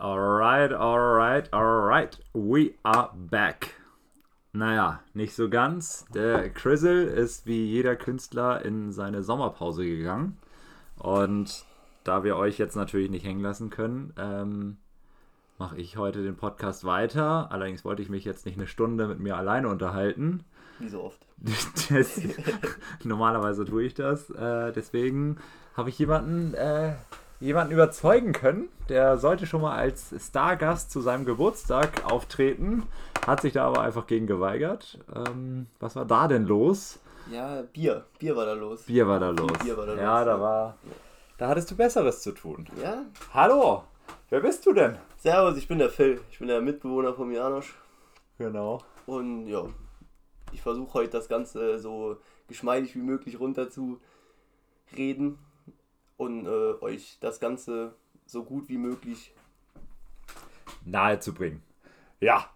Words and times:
Alright, 0.00 0.72
alright, 0.72 1.52
alright. 1.52 2.16
We 2.32 2.74
are 2.84 3.10
back. 3.16 3.74
Naja, 4.52 5.00
nicht 5.12 5.34
so 5.34 5.48
ganz. 5.48 6.04
Der 6.14 6.50
Crizzle 6.50 7.02
ist 7.02 7.46
wie 7.46 7.64
jeder 7.64 7.96
Künstler 7.96 8.64
in 8.64 8.92
seine 8.92 9.24
Sommerpause 9.24 9.84
gegangen. 9.84 10.38
Und 10.96 11.64
da 12.04 12.22
wir 12.22 12.36
euch 12.36 12.58
jetzt 12.58 12.76
natürlich 12.76 13.10
nicht 13.10 13.26
hängen 13.26 13.40
lassen 13.40 13.70
können, 13.70 14.12
ähm, 14.16 14.76
mache 15.58 15.76
ich 15.78 15.96
heute 15.96 16.22
den 16.22 16.36
Podcast 16.36 16.84
weiter. 16.84 17.50
Allerdings 17.50 17.84
wollte 17.84 18.02
ich 18.02 18.08
mich 18.08 18.24
jetzt 18.24 18.46
nicht 18.46 18.56
eine 18.56 18.68
Stunde 18.68 19.08
mit 19.08 19.18
mir 19.18 19.36
alleine 19.36 19.66
unterhalten. 19.66 20.44
Wie 20.78 20.88
so 20.88 21.02
oft. 21.02 21.26
Das, 21.90 22.20
normalerweise 23.02 23.64
tue 23.64 23.82
ich 23.82 23.94
das. 23.94 24.30
Äh, 24.30 24.70
deswegen 24.72 25.38
habe 25.76 25.88
ich 25.88 25.98
jemanden, 25.98 26.54
äh, 26.54 26.94
jemanden 27.40 27.72
überzeugen 27.72 28.32
können. 28.32 28.68
Der 28.88 29.18
sollte 29.18 29.46
schon 29.46 29.60
mal 29.60 29.76
als 29.76 30.14
Stargast 30.18 30.90
zu 30.90 31.00
seinem 31.00 31.24
Geburtstag 31.24 32.10
auftreten. 32.10 32.84
Hat 33.26 33.42
sich 33.42 33.52
da 33.52 33.66
aber 33.66 33.82
einfach 33.82 34.06
gegen 34.06 34.26
geweigert. 34.26 34.98
Ähm, 35.14 35.66
was 35.78 35.96
war 35.96 36.06
da 36.06 36.28
denn 36.28 36.46
los? 36.46 36.98
Ja, 37.30 37.62
Bier. 37.62 38.06
Bier 38.18 38.36
war 38.36 38.46
da 38.46 38.54
los. 38.54 38.82
Bier 38.82 39.06
war 39.06 39.20
da 39.20 39.30
los. 39.30 39.52
Bier 39.62 39.76
war 39.76 39.86
da 39.86 39.94
ja, 39.94 40.18
los, 40.18 40.24
da 40.26 40.36
ja. 40.36 40.40
war. 40.40 40.78
Da 41.36 41.48
hattest 41.48 41.70
du 41.70 41.76
Besseres 41.76 42.22
zu 42.22 42.32
tun. 42.32 42.66
Ja? 42.82 43.04
Hallo, 43.32 43.84
wer 44.30 44.40
bist 44.40 44.64
du 44.66 44.72
denn? 44.72 44.96
Servus, 45.18 45.56
ich 45.58 45.68
bin 45.68 45.78
der 45.78 45.90
Phil. 45.90 46.20
Ich 46.30 46.38
bin 46.38 46.48
der 46.48 46.60
Mitbewohner 46.60 47.12
von 47.12 47.30
Janosch. 47.30 47.74
Genau. 48.38 48.80
Und 49.06 49.46
ja, 49.46 49.64
ich 50.52 50.62
versuche 50.62 50.94
heute 50.94 51.12
das 51.12 51.28
Ganze 51.28 51.78
so 51.78 52.16
geschmeidig 52.48 52.94
wie 52.94 53.02
möglich 53.02 53.38
runter 53.38 53.68
zu 53.68 54.00
reden 54.96 55.38
und 56.18 56.46
äh, 56.46 56.74
euch 56.82 57.16
das 57.20 57.40
Ganze 57.40 57.94
so 58.26 58.44
gut 58.44 58.68
wie 58.68 58.76
möglich. 58.76 59.32
nahe 60.84 61.18
zu 61.18 61.32
bringen. 61.32 61.62
Ja, 62.20 62.50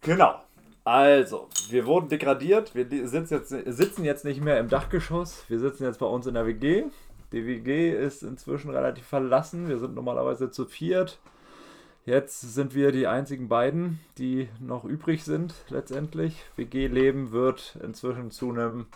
genau. 0.00 0.40
Also, 0.82 1.48
wir 1.68 1.86
wurden 1.86 2.08
degradiert. 2.08 2.74
Wir 2.74 3.06
sitzen 3.06 3.34
jetzt, 3.34 3.50
sitzen 3.50 4.04
jetzt 4.04 4.24
nicht 4.24 4.40
mehr 4.40 4.58
im 4.58 4.68
Dachgeschoss. 4.68 5.44
Wir 5.48 5.60
sitzen 5.60 5.84
jetzt 5.84 6.00
bei 6.00 6.06
uns 6.06 6.26
in 6.26 6.34
der 6.34 6.46
WG. 6.46 6.84
Die 7.32 7.46
WG 7.46 7.92
ist 7.92 8.22
inzwischen 8.22 8.70
relativ 8.70 9.06
verlassen. 9.06 9.68
Wir 9.68 9.78
sind 9.78 9.94
normalerweise 9.94 10.50
zu 10.50 10.64
viert. 10.64 11.20
Jetzt 12.06 12.40
sind 12.40 12.74
wir 12.74 12.92
die 12.92 13.06
einzigen 13.06 13.48
beiden, 13.48 14.00
die 14.16 14.48
noch 14.58 14.84
übrig 14.84 15.22
sind 15.22 15.54
letztendlich. 15.68 16.42
WG-Leben 16.56 17.30
wird 17.30 17.78
inzwischen 17.84 18.30
zu 18.30 18.50
einem 18.50 18.86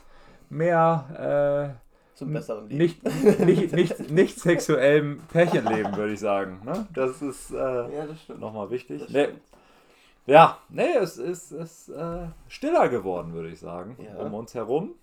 mehr 0.48 1.78
Zum 2.14 2.32
besseren 2.32 2.68
Leben. 2.68 2.78
nicht, 2.78 3.40
nicht, 3.40 3.72
nicht, 3.72 4.10
nicht 4.10 4.40
sexuellem 4.40 5.20
Pärchenleben, 5.32 5.96
würde 5.96 6.12
ich 6.12 6.20
sagen. 6.20 6.60
Ne? 6.64 6.86
Das 6.94 7.20
ist 7.22 7.50
äh, 7.50 7.56
Ja, 7.56 8.06
nochmal 8.38 8.70
wichtig. 8.70 9.02
Das 9.02 9.10
Nee, 9.10 9.28
ja, 10.26 10.58
nee, 10.70 10.94
es 10.96 11.18
ist, 11.18 11.52
ist 11.52 11.88
äh, 11.90 12.28
stiller 12.48 12.88
geworden, 12.88 13.34
würde 13.34 13.50
ich 13.50 13.58
sagen, 13.60 13.98
Ja. 14.02 14.16
um 14.24 14.32
uns 14.32 14.54
herum. 14.54 14.94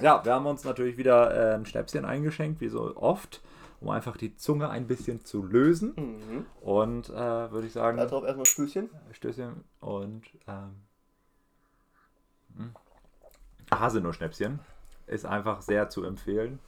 Ja, 0.00 0.24
wir 0.24 0.32
haben 0.32 0.46
uns 0.46 0.64
natürlich 0.64 0.96
wieder 0.96 1.52
äh, 1.52 1.54
ein 1.54 1.66
Schnäpschen 1.66 2.04
eingeschenkt, 2.04 2.60
wie 2.60 2.68
so 2.68 2.96
oft, 2.96 3.40
um 3.80 3.90
einfach 3.90 4.16
die 4.16 4.34
Zunge 4.36 4.68
ein 4.70 4.86
bisschen 4.86 5.24
zu 5.24 5.44
lösen. 5.44 5.92
Mhm. 5.96 6.46
Und 6.60 7.10
äh, 7.10 7.12
würde 7.52 7.66
ich 7.66 7.72
sagen, 7.72 7.98
Darauf 7.98 8.24
erstmal 8.24 8.46
Stößchen. 8.46 8.90
Stößchen 9.12 9.64
und 9.80 10.22
ähm, 10.48 10.76
hm. 12.56 12.74
Haselnuss-Schnäpschen 13.70 14.58
ist 15.12 15.26
einfach 15.26 15.62
sehr 15.62 15.88
zu 15.88 16.04
empfehlen. 16.04 16.58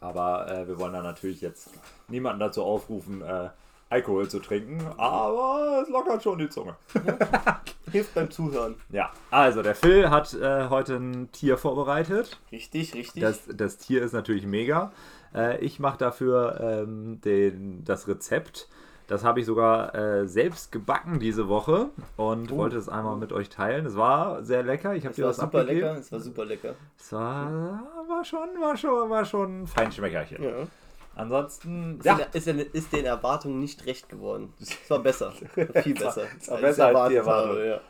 Aber 0.00 0.50
äh, 0.50 0.68
wir 0.68 0.78
wollen 0.78 0.92
da 0.92 1.02
natürlich 1.02 1.40
jetzt 1.40 1.70
niemanden 2.08 2.40
dazu 2.40 2.62
aufrufen, 2.62 3.22
äh, 3.22 3.50
Alkohol 3.90 4.28
zu 4.28 4.38
trinken, 4.38 4.86
aber 4.98 5.82
es 5.82 5.88
lockert 5.88 6.22
schon 6.22 6.38
die 6.38 6.48
Zunge. 6.48 6.76
Hilft 7.90 8.14
beim 8.14 8.30
Zuhören. 8.30 8.74
Ja, 8.90 9.10
also 9.30 9.62
der 9.62 9.74
Phil 9.74 10.10
hat 10.10 10.34
äh, 10.34 10.68
heute 10.68 10.96
ein 10.96 11.32
Tier 11.32 11.56
vorbereitet. 11.56 12.38
Richtig, 12.52 12.94
richtig. 12.94 13.22
Das, 13.22 13.44
das 13.46 13.78
Tier 13.78 14.02
ist 14.02 14.12
natürlich 14.12 14.44
mega. 14.44 14.92
Äh, 15.34 15.64
ich 15.64 15.80
mache 15.80 15.96
dafür 15.96 16.60
ähm, 16.60 17.20
den, 17.22 17.82
das 17.84 18.08
Rezept. 18.08 18.68
Das 19.08 19.24
habe 19.24 19.40
ich 19.40 19.46
sogar 19.46 19.94
äh, 19.94 20.28
selbst 20.28 20.70
gebacken 20.70 21.18
diese 21.18 21.48
Woche 21.48 21.88
und 22.16 22.52
Oh. 22.52 22.58
wollte 22.58 22.76
es 22.76 22.88
einmal 22.88 23.16
mit 23.16 23.32
euch 23.32 23.48
teilen. 23.48 23.86
Es 23.86 23.96
war 23.96 24.44
sehr 24.44 24.62
lecker. 24.62 24.94
Ich 24.94 25.04
habe 25.04 25.10
es 25.10 25.16
dir 25.16 25.22
war 25.22 25.30
was 25.30 25.36
super 25.38 25.60
abgegeben. 25.62 25.86
lecker. 25.88 25.98
Es 25.98 26.12
war 26.12 26.20
super 26.20 26.44
lecker. 26.44 26.74
Es 26.98 27.12
war, 27.12 27.82
war 28.06 28.24
schon, 28.24 28.48
war 28.60 28.76
schon, 28.76 29.10
war 29.10 29.24
schon 29.24 29.62
ein 29.62 29.66
Feinschmeckerchen. 29.66 30.42
Ja. 30.44 30.50
Ansonsten, 31.16 31.98
Ist, 31.98 32.04
ja, 32.04 32.14
den, 32.14 32.26
ist, 32.32 32.46
den, 32.46 32.58
ist 32.60 32.92
den 32.92 33.04
Erwartungen 33.06 33.58
nicht 33.60 33.86
recht 33.86 34.08
geworden. 34.08 34.52
Es 34.60 34.88
war 34.90 35.00
besser. 35.00 35.32
Viel 35.82 35.94
besser. 35.94 36.24
es 36.38 36.48
war 36.48 36.58
besser 36.58 36.86
als 36.96 37.08
die 37.08 37.16
Erwartung. 37.16 37.64
ja. 37.64 37.80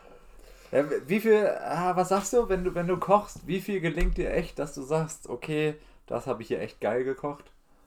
Ja, 0.71 0.85
wie 1.07 1.19
viel, 1.19 1.47
ah, 1.63 1.95
was 1.95 2.09
sagst 2.09 2.31
du, 2.31 2.47
wenn 2.47 2.63
du, 2.63 2.75
wenn 2.75 2.87
du 2.87 2.97
kochst, 2.97 3.45
wie 3.47 3.59
viel 3.59 3.81
gelingt 3.81 4.17
dir 4.17 4.31
echt, 4.31 4.59
dass 4.59 4.75
du 4.75 4.83
sagst, 4.83 5.27
okay, 5.27 5.75
das 6.05 6.27
habe 6.27 6.43
ich 6.43 6.47
hier 6.47 6.61
echt 6.61 6.79
geil 6.79 7.03
gekocht? 7.03 7.45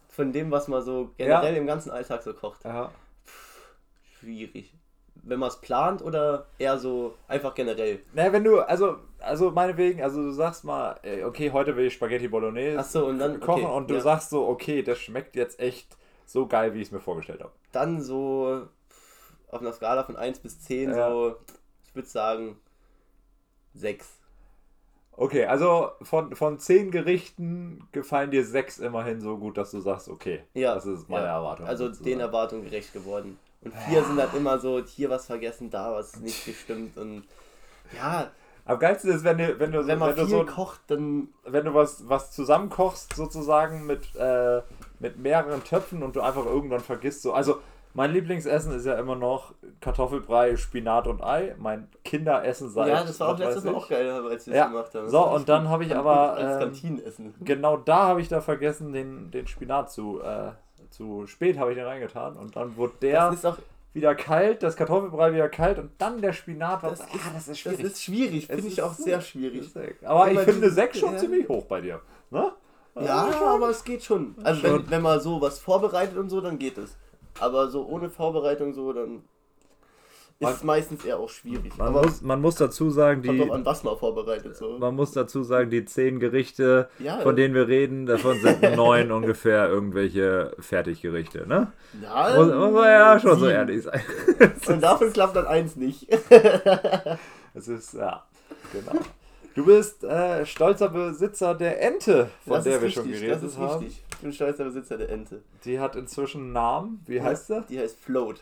Von 0.09 0.33
dem, 0.33 0.51
was 0.51 0.67
man 0.69 0.83
so 0.83 1.11
generell 1.17 1.57
im 1.57 1.67
ganzen 1.67 1.91
Alltag 1.93 2.23
so 2.25 2.35
kocht. 2.35 2.65
Ja. 2.65 2.91
Schwierig. 4.23 4.73
Wenn 5.25 5.39
man 5.39 5.49
es 5.49 5.61
plant 5.61 6.03
oder 6.03 6.47
eher 6.59 6.79
so 6.79 7.15
einfach 7.29 7.55
generell. 7.55 8.01
Na, 8.13 8.33
wenn 8.33 8.45
du, 8.45 8.61
also, 8.61 8.97
also 9.19 9.51
meinetwegen, 9.51 10.03
also 10.03 10.23
du 10.23 10.31
sagst 10.33 10.65
mal, 10.65 10.99
okay, 11.25 11.51
heute 11.51 11.77
will 11.77 11.87
ich 11.87 11.95
Spaghetti 11.95 12.29
Bolognese 12.29 12.79
Achso, 12.79 13.07
und 13.07 13.19
dann 13.19 13.39
kochen 13.41 13.65
okay, 13.65 13.77
und 13.77 13.91
du 13.91 13.95
ja. 13.95 14.01
sagst 14.01 14.31
so, 14.31 14.47
okay, 14.49 14.83
das 14.83 14.99
schmeckt 14.99 15.37
jetzt 15.37 15.61
echt 15.61 15.97
so 16.25 16.47
geil, 16.47 16.75
wie 16.75 16.79
ich 16.81 16.89
es 16.89 16.93
mir 16.93 17.01
vorgestellt 17.01 17.41
habe. 17.43 17.53
Dann 17.73 18.01
so 18.01 18.67
auf 19.49 19.61
einer 19.61 19.73
Skala 19.73 20.05
von 20.05 20.17
1 20.17 20.39
bis 20.41 20.61
10 20.63 20.91
Ja. 20.91 21.11
so, 21.11 21.37
ich 21.87 21.95
würde 21.95 22.09
sagen 22.09 22.57
6. 23.75 24.19
Okay, 25.15 25.45
also 25.45 25.91
von, 26.01 26.35
von 26.35 26.59
zehn 26.59 26.91
Gerichten 26.91 27.87
gefallen 27.93 28.31
dir 28.31 28.47
sechs 28.47 28.79
immerhin 28.79 29.21
so 29.21 29.37
gut, 29.37 29.59
dass 29.59 29.71
du 29.71 29.81
sagst, 29.81 30.09
okay, 30.09 30.43
Ja. 30.55 30.75
das 30.75 30.87
ist 30.87 31.09
meine 31.11 31.27
ja. 31.27 31.37
Erwartung. 31.37 31.67
Also 31.67 31.85
sozusagen. 31.85 32.09
den 32.11 32.21
Erwartungen 32.21 32.65
gerecht 32.65 32.93
geworden. 32.95 33.39
Und 33.65 33.73
vier 33.89 34.03
sind 34.05 34.19
halt 34.21 34.35
immer 34.35 34.59
so, 34.59 34.83
hier 34.85 35.09
was 35.11 35.27
vergessen, 35.27 35.71
da 35.71 35.93
was 35.93 36.19
nicht 36.21 36.45
gestimmt 36.45 36.97
und 36.99 37.25
ja, 37.97 38.31
Am 38.65 38.79
geilsten 38.79 39.11
ist, 39.11 39.25
wenn 39.25 39.39
du, 39.39 39.59
wenn 39.59 39.73
du, 39.73 39.83
so- 39.83 39.89
wenn 39.89 39.99
man 39.99 40.11
wenn 40.17 40.25
du 40.25 40.27
so, 40.31 40.45
kocht, 40.45 40.81
dann 40.89 41.29
wenn 41.45 41.65
du 41.65 41.75
was, 41.75 42.09
was 42.09 42.31
zusammenkochst, 42.33 43.15
sozusagen 43.15 43.87
mit, 43.87 44.15
äh, 44.17 44.63
mit 45.01 45.19
mehreren 45.19 45.63
Töpfen 45.65 46.03
und 46.03 46.15
du 46.17 46.21
einfach 46.21 46.45
irgendwann 46.47 46.81
vergisst, 46.81 47.23
so, 47.23 47.33
also 47.33 47.59
mein 47.95 48.13
Lieblingsessen 48.13 48.73
ist 48.75 48.87
ja 48.87 48.95
immer 48.95 49.17
noch 49.17 49.53
Kartoffelbrei, 49.81 50.57
Spinat 50.57 51.07
und 51.07 51.23
Ei. 51.23 51.55
Mein 51.59 51.89
Kinderessen 52.05 52.71
seit. 52.71 52.89
ja, 52.89 53.05
das 53.05 53.21
war 53.21 53.35
auch 53.35 53.39
letztes 53.39 53.65
Mal 53.65 53.75
auch 53.75 53.87
geil, 53.89 54.11
als 54.11 54.47
wir 54.47 54.55
Ja. 54.55 54.65
es 54.65 54.71
gemacht 54.71 54.95
haben. 54.95 55.03
Das 55.05 55.11
So, 55.13 55.27
und 55.29 55.49
dann 55.49 55.69
habe 55.69 55.85
ich 55.85 55.95
aber, 55.95 56.33
Als 56.33 56.55
ähm, 56.55 56.59
Kantinenessen. 56.61 57.35
Genau 57.41 57.77
da 57.77 58.05
habe 58.07 58.21
ich 58.23 58.29
da 58.29 58.41
vergessen, 58.41 58.93
den, 58.95 59.31
den 59.31 59.47
Spinat 59.47 59.93
zu, 59.93 60.23
äh, 60.23 60.53
zu 60.93 61.27
spät 61.27 61.59
habe 61.59 61.73
ich 61.73 61.77
den 61.77 61.87
reingetan 61.87 62.37
und 62.37 62.55
dann 62.57 62.77
wurde 62.77 62.95
der 63.03 63.27
Das 63.31 63.35
ist 63.37 63.47
auch 63.47 63.59
wieder 63.95 64.15
kalt, 64.15 64.63
das 64.63 64.77
Kartoffelbrei 64.77 65.33
wieder 65.35 65.49
kalt 65.49 65.79
und 65.79 65.91
dann 65.99 66.23
der 66.23 66.33
Spinat. 66.33 66.83
Das 66.83 67.01
ah, 67.01 67.05
ist- 67.05 67.13
das 67.35 67.37
ist 67.37 67.49
Das 67.49 67.59
schwierig. 67.59 67.81
ist 67.85 68.03
schwierig, 68.03 68.47
finde 68.47 68.63
ist 68.67 68.73
ich 68.73 68.83
auch 68.83 68.95
so- 68.95 69.03
sehr 69.03 69.21
schwierig. 69.21 69.71
Aber 70.05 70.31
ich 70.31 70.39
finde 70.41 70.61
diese- 70.63 70.75
sechs 70.75 70.99
schon 70.99 71.13
ja. 71.15 71.19
ziemlich 71.19 71.49
hoch 71.49 71.65
bei 71.67 71.81
dir. 71.81 72.01
Ne? 72.31 72.53
Ja, 73.01 73.31
aber 73.55 73.71
es 73.71 73.83
geht 73.85 74.05
schon. 74.05 74.35
Also 74.45 74.61
Schon. 74.61 74.83
wenn, 74.85 74.91
wenn 74.91 75.03
man 75.03 75.19
so 75.21 75.41
was 75.41 75.59
vorbereitet 75.59 76.17
und 76.19 76.29
so, 76.29 76.41
dann 76.43 76.59
geht 76.59 76.77
es. 76.79 76.97
Aber 77.41 77.69
so 77.69 77.87
ohne 77.87 78.11
Vorbereitung 78.11 78.75
so, 78.75 78.93
dann 78.93 79.23
ist 80.43 80.65
Man- 80.65 80.67
meistens 80.77 81.05
eher 81.05 81.19
auch 81.19 81.29
schwierig. 81.29 81.77
Man 81.79 81.93
muss, 81.93 82.21
man 82.23 82.41
muss 82.41 82.57
dazu 82.57 82.91
sagen, 82.91 83.23
die, 83.23 83.51
an, 83.51 83.65
was 83.65 83.83
man 83.85 83.97
vorbereitet. 83.97 84.57
So. 84.57 84.79
man 84.79 84.95
muss 84.95 85.13
dazu 85.13 85.43
sagen, 85.43 85.71
die 85.71 85.85
zehn 85.85 86.21
Gerichte, 86.21 86.89
Ja, 86.99 87.21
von 87.21 87.35
denen 87.37 87.55
wir 87.55 87.69
reden, 87.69 88.07
davon 88.07 88.39
sind 88.41 88.61
neun 88.77 89.11
ungefähr 89.13 89.69
irgendwelche 89.69 90.55
Fertiggerichte, 90.59 91.47
ne? 91.49 91.73
ja, 92.03 92.35
Muss, 92.37 92.47
muss 92.55 92.73
man 92.73 92.85
ja 92.85 93.19
schon 93.21 93.31
so 93.39 93.47
sieben. 93.47 93.51
ehrlich 93.51 93.83
sein. 93.85 94.01
Und 94.69 94.83
davon 94.83 95.13
klappt 95.13 95.37
dann 95.37 95.47
eins 95.47 95.77
nicht. 95.77 96.09
Es 97.55 97.69
ist, 97.69 97.95
ja, 97.95 98.23
genau. 98.73 98.99
Du 99.55 99.67
bist 99.67 100.03
äh, 100.05 100.47
stolzer 100.47 100.89
Besitzer 100.89 101.55
der 101.55 101.83
Ente, 101.83 102.31
von 102.47 102.55
das 102.55 102.65
der 102.65 102.81
wir 102.81 102.91
schon 102.91 103.03
richtig, 103.03 103.21
geredet 103.21 103.43
das 103.45 103.51
ist 103.53 103.59
haben. 103.59 103.83
richtig. 103.85 104.03
Ich 104.11 104.19
bin 104.21 104.33
stolzer 104.33 104.65
Besitzer 104.65 104.97
der 104.97 105.11
Ente. 105.11 105.43
Die 105.67 105.79
hat 105.79 105.95
inzwischen 105.97 106.41
einen 106.45 106.53
Namen. 106.53 107.03
Wie 107.07 107.21
heißt 107.21 107.49
sie? 107.49 107.63
Die 107.69 107.79
heißt 107.79 107.99
Float. 108.01 108.41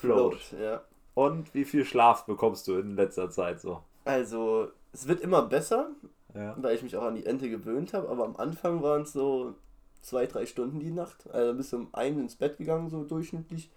Float. 0.00 0.38
ja. 0.60 0.80
Und 1.18 1.52
wie 1.52 1.64
viel 1.64 1.84
Schlaf 1.84 2.26
bekommst 2.26 2.68
du 2.68 2.76
in 2.78 2.94
letzter 2.94 3.28
Zeit 3.28 3.60
so? 3.60 3.82
Also, 4.04 4.68
es 4.92 5.08
wird 5.08 5.20
immer 5.20 5.42
besser, 5.42 5.90
Ja. 6.32 6.54
weil 6.60 6.76
ich 6.76 6.82
mich 6.84 6.96
auch 6.96 7.02
an 7.02 7.16
die 7.16 7.26
Ente 7.26 7.50
gewöhnt 7.50 7.92
habe, 7.92 8.08
aber 8.08 8.24
am 8.24 8.36
Anfang 8.36 8.82
waren 8.84 9.02
es 9.02 9.14
so 9.14 9.54
zwei, 10.00 10.26
drei 10.26 10.46
Stunden 10.46 10.78
die 10.78 10.92
Nacht. 10.92 11.28
Also 11.32 11.54
bist 11.54 11.72
du 11.72 11.78
um 11.78 11.88
einen 11.92 12.20
ins 12.20 12.36
Bett 12.36 12.56
gegangen, 12.56 12.88
so 12.88 13.02
durchschnittlich. 13.02 13.68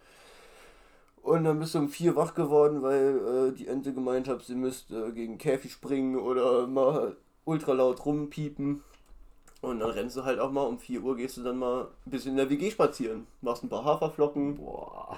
Und 1.23 1.43
dann 1.45 1.57
bist 1.57 1.73
du 1.73 1.79
um 1.79 1.89
vier 1.89 2.15
wach 2.15 2.35
geworden, 2.35 2.83
weil 2.83 3.49
äh, 3.49 3.57
die 3.57 3.67
Ente 3.67 3.91
gemeint 3.91 4.27
hat, 4.27 4.43
sie 4.43 4.53
müsste 4.53 5.07
äh, 5.07 5.11
gegen 5.11 5.39
Käfig 5.39 5.71
springen 5.73 6.17
oder 6.19 6.67
mal 6.67 7.15
ultra 7.45 7.73
laut 7.73 8.05
rumpiepen. 8.05 8.83
Und 9.61 9.79
dann 9.79 9.89
rennst 9.89 10.15
du 10.15 10.25
halt 10.25 10.39
auch 10.39 10.51
mal 10.51 10.67
um 10.67 10.77
4 10.77 11.01
Uhr, 11.01 11.15
gehst 11.15 11.37
du 11.37 11.43
dann 11.43 11.57
mal 11.57 11.87
ein 12.05 12.11
bisschen 12.11 12.31
in 12.31 12.37
der 12.37 12.51
WG 12.51 12.69
spazieren. 12.69 13.25
Machst 13.41 13.63
ein 13.63 13.69
paar 13.69 13.83
Haferflocken, 13.85 14.57
Boah. 14.57 15.17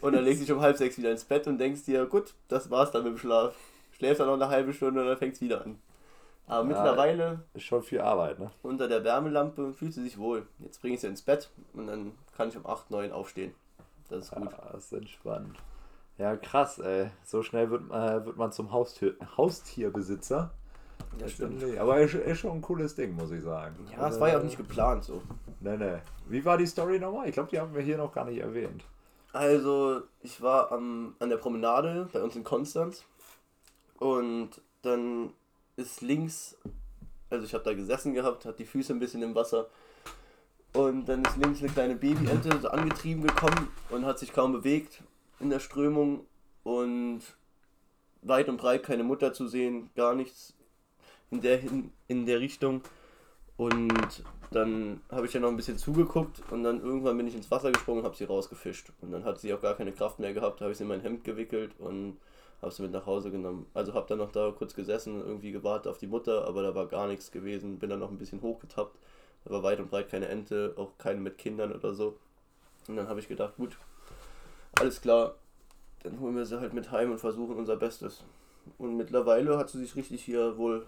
Und 0.00 0.12
dann 0.14 0.24
legst 0.24 0.40
du 0.40 0.44
dich 0.46 0.52
um 0.52 0.60
halb 0.60 0.76
sechs 0.76 0.98
wieder 0.98 1.10
ins 1.10 1.24
Bett 1.24 1.46
und 1.46 1.58
denkst 1.58 1.84
dir, 1.84 2.06
gut, 2.06 2.34
das 2.48 2.70
war's 2.70 2.90
dann 2.90 3.04
mit 3.04 3.12
dem 3.12 3.18
Schlaf. 3.18 3.54
Schläfst 3.92 4.20
dann 4.20 4.26
noch 4.26 4.34
eine 4.34 4.48
halbe 4.48 4.72
Stunde 4.72 5.00
und 5.00 5.06
dann 5.06 5.16
fängt's 5.16 5.40
wieder 5.40 5.62
an. 5.64 5.78
Aber 6.46 6.60
Ja. 6.60 6.64
mittlerweile 6.64 7.40
Ist 7.54 7.64
schon 7.64 7.82
viel 7.82 8.00
Arbeit, 8.00 8.38
ne? 8.38 8.50
unter 8.62 8.86
der 8.88 9.02
Wärmelampe 9.02 9.72
fühlt 9.72 9.94
sie 9.94 10.02
sich 10.02 10.18
wohl. 10.18 10.46
Jetzt 10.60 10.80
bringe 10.80 10.94
ich 10.94 11.00
sie 11.00 11.08
ins 11.08 11.22
Bett 11.22 11.50
und 11.72 11.86
dann 11.88 12.12
kann 12.36 12.48
ich 12.48 12.56
um 12.56 12.66
8, 12.66 12.90
9 12.90 13.10
aufstehen. 13.10 13.52
Das 14.08 14.24
ist 14.26 14.30
gut. 14.32 14.52
Ja, 14.52 14.58
das 14.72 14.84
ist 14.84 14.92
entspannt. 14.92 15.56
Ja, 16.18 16.36
krass, 16.36 16.78
ey. 16.78 17.10
So 17.24 17.42
schnell 17.42 17.70
wird, 17.70 17.90
äh, 17.90 18.24
wird 18.24 18.36
man 18.36 18.52
zum 18.52 18.70
Haustier, 18.72 19.14
Haustierbesitzer. 19.36 20.50
Das 21.18 21.32
stimmt. 21.32 21.62
Nee, 21.62 21.78
aber 21.78 22.00
ist, 22.00 22.14
ist 22.14 22.38
schon 22.38 22.52
ein 22.52 22.62
cooles 22.62 22.94
Ding, 22.94 23.14
muss 23.16 23.30
ich 23.30 23.42
sagen. 23.42 23.74
Ja, 23.96 24.08
es 24.08 24.20
war 24.20 24.28
ja 24.28 24.38
auch 24.38 24.42
nicht 24.42 24.56
geplant 24.56 25.04
so. 25.04 25.22
Nee, 25.60 25.76
nee. 25.76 25.96
Wie 26.28 26.44
war 26.44 26.56
die 26.58 26.66
Story 26.66 26.98
nochmal? 26.98 27.28
Ich 27.28 27.34
glaube, 27.34 27.50
die 27.50 27.58
haben 27.58 27.74
wir 27.74 27.82
hier 27.82 27.96
noch 27.98 28.12
gar 28.12 28.24
nicht 28.24 28.38
erwähnt. 28.40 28.84
Also, 29.36 30.00
ich 30.22 30.40
war 30.40 30.72
am, 30.72 31.14
an 31.18 31.28
der 31.28 31.36
Promenade 31.36 32.08
bei 32.10 32.22
uns 32.22 32.36
in 32.36 32.42
Konstanz 32.42 33.04
und 33.98 34.48
dann 34.80 35.34
ist 35.76 36.00
links, 36.00 36.56
also 37.28 37.44
ich 37.44 37.52
habe 37.52 37.62
da 37.62 37.74
gesessen 37.74 38.14
gehabt, 38.14 38.46
hat 38.46 38.58
die 38.58 38.64
Füße 38.64 38.94
ein 38.94 38.98
bisschen 38.98 39.22
im 39.22 39.34
Wasser 39.34 39.68
und 40.72 41.04
dann 41.04 41.22
ist 41.22 41.36
links 41.36 41.58
eine 41.60 41.68
kleine 41.68 41.96
Babyente 41.96 42.58
so 42.62 42.68
angetrieben 42.68 43.26
gekommen 43.26 43.68
und 43.90 44.06
hat 44.06 44.18
sich 44.18 44.32
kaum 44.32 44.52
bewegt 44.52 45.02
in 45.38 45.50
der 45.50 45.60
Strömung 45.60 46.24
und 46.64 47.20
weit 48.22 48.48
und 48.48 48.56
breit 48.56 48.84
keine 48.84 49.04
Mutter 49.04 49.34
zu 49.34 49.48
sehen, 49.48 49.90
gar 49.94 50.14
nichts 50.14 50.54
in 51.30 51.42
der, 51.42 51.58
hin, 51.58 51.92
in 52.08 52.24
der 52.24 52.40
Richtung. 52.40 52.80
Und 53.56 54.22
dann 54.50 55.00
habe 55.10 55.26
ich 55.26 55.32
ja 55.32 55.40
noch 55.40 55.48
ein 55.48 55.56
bisschen 55.56 55.78
zugeguckt 55.78 56.42
und 56.50 56.62
dann 56.62 56.80
irgendwann 56.80 57.16
bin 57.16 57.26
ich 57.26 57.34
ins 57.34 57.50
Wasser 57.50 57.72
gesprungen 57.72 58.00
und 58.00 58.04
habe 58.04 58.16
sie 58.16 58.24
rausgefischt. 58.24 58.92
Und 59.00 59.12
dann 59.12 59.24
hat 59.24 59.40
sie 59.40 59.52
auch 59.54 59.60
gar 59.60 59.74
keine 59.74 59.92
Kraft 59.92 60.18
mehr 60.18 60.34
gehabt, 60.34 60.60
habe 60.60 60.72
ich 60.72 60.78
sie 60.78 60.84
in 60.84 60.88
mein 60.88 61.00
Hemd 61.00 61.24
gewickelt 61.24 61.72
und 61.78 62.18
habe 62.60 62.72
sie 62.72 62.82
mit 62.82 62.92
nach 62.92 63.06
Hause 63.06 63.30
genommen. 63.30 63.66
Also 63.74 63.94
habe 63.94 64.06
dann 64.08 64.18
noch 64.18 64.32
da 64.32 64.52
kurz 64.56 64.74
gesessen, 64.74 65.20
irgendwie 65.20 65.52
gewartet 65.52 65.88
auf 65.88 65.98
die 65.98 66.06
Mutter, 66.06 66.46
aber 66.46 66.62
da 66.62 66.74
war 66.74 66.86
gar 66.86 67.06
nichts 67.06 67.30
gewesen. 67.30 67.78
Bin 67.78 67.90
dann 67.90 68.00
noch 68.00 68.10
ein 68.10 68.18
bisschen 68.18 68.42
hochgetappt. 68.42 68.96
Da 69.44 69.50
war 69.52 69.62
weit 69.62 69.80
und 69.80 69.90
breit 69.90 70.10
keine 70.10 70.28
Ente, 70.28 70.74
auch 70.76 70.90
keine 70.98 71.20
mit 71.20 71.38
Kindern 71.38 71.72
oder 71.72 71.94
so. 71.94 72.18
Und 72.88 72.96
dann 72.96 73.08
habe 73.08 73.20
ich 73.20 73.28
gedacht, 73.28 73.56
gut, 73.56 73.76
alles 74.78 75.00
klar, 75.00 75.34
dann 76.02 76.20
holen 76.20 76.36
wir 76.36 76.46
sie 76.46 76.60
halt 76.60 76.72
mit 76.72 76.90
heim 76.90 77.10
und 77.10 77.18
versuchen 77.18 77.56
unser 77.56 77.76
Bestes. 77.76 78.22
Und 78.78 78.96
mittlerweile 78.96 79.56
hat 79.58 79.70
sie 79.70 79.78
sich 79.78 79.96
richtig 79.96 80.24
hier 80.24 80.56
wohl. 80.56 80.86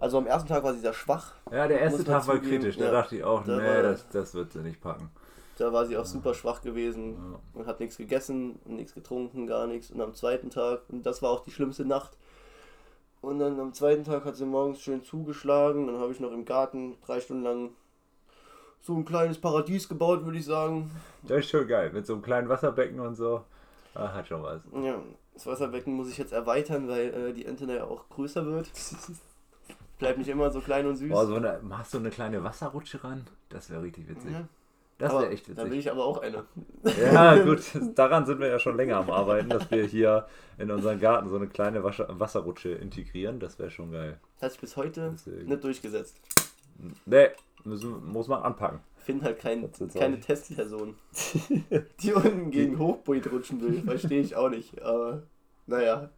Also 0.00 0.18
am 0.18 0.26
ersten 0.26 0.48
Tag 0.48 0.62
war 0.62 0.72
sie 0.74 0.80
sehr 0.80 0.92
schwach. 0.92 1.32
Ja, 1.50 1.66
der 1.66 1.80
erste 1.80 2.04
Tag 2.04 2.26
war 2.26 2.38
kritisch. 2.38 2.76
Da 2.76 2.84
ja. 2.86 2.90
dachte 2.92 3.16
ich 3.16 3.24
auch, 3.24 3.44
Da 3.44 3.56
nee, 3.56 3.66
war- 3.66 3.82
das, 3.82 4.08
das 4.10 4.34
wird 4.34 4.52
sie 4.52 4.60
nicht 4.60 4.80
packen. 4.80 5.10
Da 5.58 5.72
war 5.72 5.86
sie 5.86 5.96
auch 5.96 6.04
super 6.04 6.34
schwach 6.34 6.62
gewesen 6.62 7.14
Ja. 7.32 7.38
und 7.60 7.66
hat 7.66 7.80
nichts 7.80 7.96
gegessen, 7.96 8.60
nichts 8.64 8.94
getrunken, 8.94 9.46
gar 9.48 9.66
nichts. 9.66 9.90
Und 9.90 10.00
am 10.00 10.14
zweiten 10.14 10.50
Tag, 10.50 10.82
und 10.88 11.04
das 11.04 11.20
war 11.20 11.30
auch 11.30 11.40
die 11.42 11.50
schlimmste 11.50 11.84
Nacht. 11.84 12.16
Und 13.20 13.40
dann 13.40 13.58
am 13.58 13.72
zweiten 13.74 14.04
Tag 14.04 14.24
hat 14.24 14.36
sie 14.36 14.44
morgens 14.46 14.80
schön 14.80 15.02
zugeschlagen. 15.02 15.88
Dann 15.88 15.98
habe 15.98 16.12
ich 16.12 16.20
noch 16.20 16.30
im 16.30 16.44
Garten 16.44 16.94
drei 17.04 17.20
Stunden 17.20 17.42
lang 17.42 17.70
so 18.80 18.94
ein 18.94 19.04
kleines 19.04 19.40
Paradies 19.40 19.88
gebaut, 19.88 20.24
würde 20.24 20.38
ich 20.38 20.44
sagen. 20.44 20.88
Das 21.24 21.38
ist 21.40 21.50
schon 21.50 21.66
geil. 21.66 21.90
Mit 21.92 22.06
so 22.06 22.12
einem 22.12 22.22
kleinen 22.22 22.48
Wasserbecken 22.48 23.00
und 23.00 23.16
so. 23.16 23.42
Ah, 23.94 24.12
hat 24.14 24.28
schon 24.28 24.44
was. 24.44 24.60
Ja, 24.80 25.02
das 25.34 25.44
Wasserbecken 25.46 25.92
muss 25.92 26.08
ich 26.08 26.18
jetzt 26.18 26.32
erweitern, 26.32 26.86
weil 26.86 27.08
äh, 27.12 27.32
die 27.32 27.44
Ente 27.46 27.64
ja 27.64 27.82
auch 27.84 28.08
größer 28.10 28.46
wird. 28.46 28.70
Bleibt 29.98 30.18
nicht 30.18 30.28
immer 30.28 30.50
so 30.50 30.60
klein 30.60 30.86
und 30.86 30.96
süß. 30.96 31.10
Boah, 31.10 31.26
so 31.26 31.34
eine, 31.34 31.60
machst 31.62 31.92
du 31.94 31.98
eine 31.98 32.10
kleine 32.10 32.44
Wasserrutsche 32.44 33.02
ran? 33.02 33.26
Das 33.48 33.70
wäre 33.70 33.82
richtig 33.82 34.08
witzig. 34.08 34.32
Ja. 34.32 34.48
Das 34.98 35.12
wäre 35.12 35.30
echt 35.30 35.48
Da 35.48 35.56
will 35.58 35.66
witzig. 35.66 35.78
ich 35.78 35.90
aber 35.90 36.04
auch 36.04 36.18
eine. 36.18 36.44
Ja, 37.00 37.36
gut, 37.44 37.62
daran 37.94 38.26
sind 38.26 38.40
wir 38.40 38.48
ja 38.48 38.58
schon 38.58 38.76
länger 38.76 38.96
am 38.96 39.10
Arbeiten, 39.10 39.48
dass 39.48 39.70
wir 39.70 39.84
hier 39.84 40.26
in 40.58 40.70
unseren 40.70 40.98
Garten 40.98 41.28
so 41.28 41.36
eine 41.36 41.46
kleine 41.46 41.84
Wasser 41.84 42.06
Wasserrutsche 42.18 42.70
integrieren. 42.70 43.38
Das 43.38 43.58
wäre 43.58 43.70
schon 43.70 43.92
geil. 43.92 44.18
Hat 44.40 44.50
sich 44.52 44.60
bis 44.60 44.76
heute 44.76 45.10
Deswegen. 45.12 45.48
nicht 45.48 45.62
durchgesetzt. 45.62 46.20
Nee, 47.06 47.28
müssen, 47.64 48.04
muss 48.06 48.26
man 48.28 48.42
anpacken. 48.42 48.80
Find 48.96 49.22
halt 49.22 49.38
kein, 49.38 49.68
keine 49.94 50.20
Testperson, 50.20 50.94
die 52.02 52.12
unten 52.12 52.50
gegen 52.50 52.78
Hochbeet 52.78 53.30
rutschen 53.32 53.60
will. 53.60 53.82
Verstehe 53.82 54.20
ich 54.20 54.36
auch 54.36 54.50
nicht. 54.50 54.82
Aber 54.82 55.22
naja. 55.66 56.10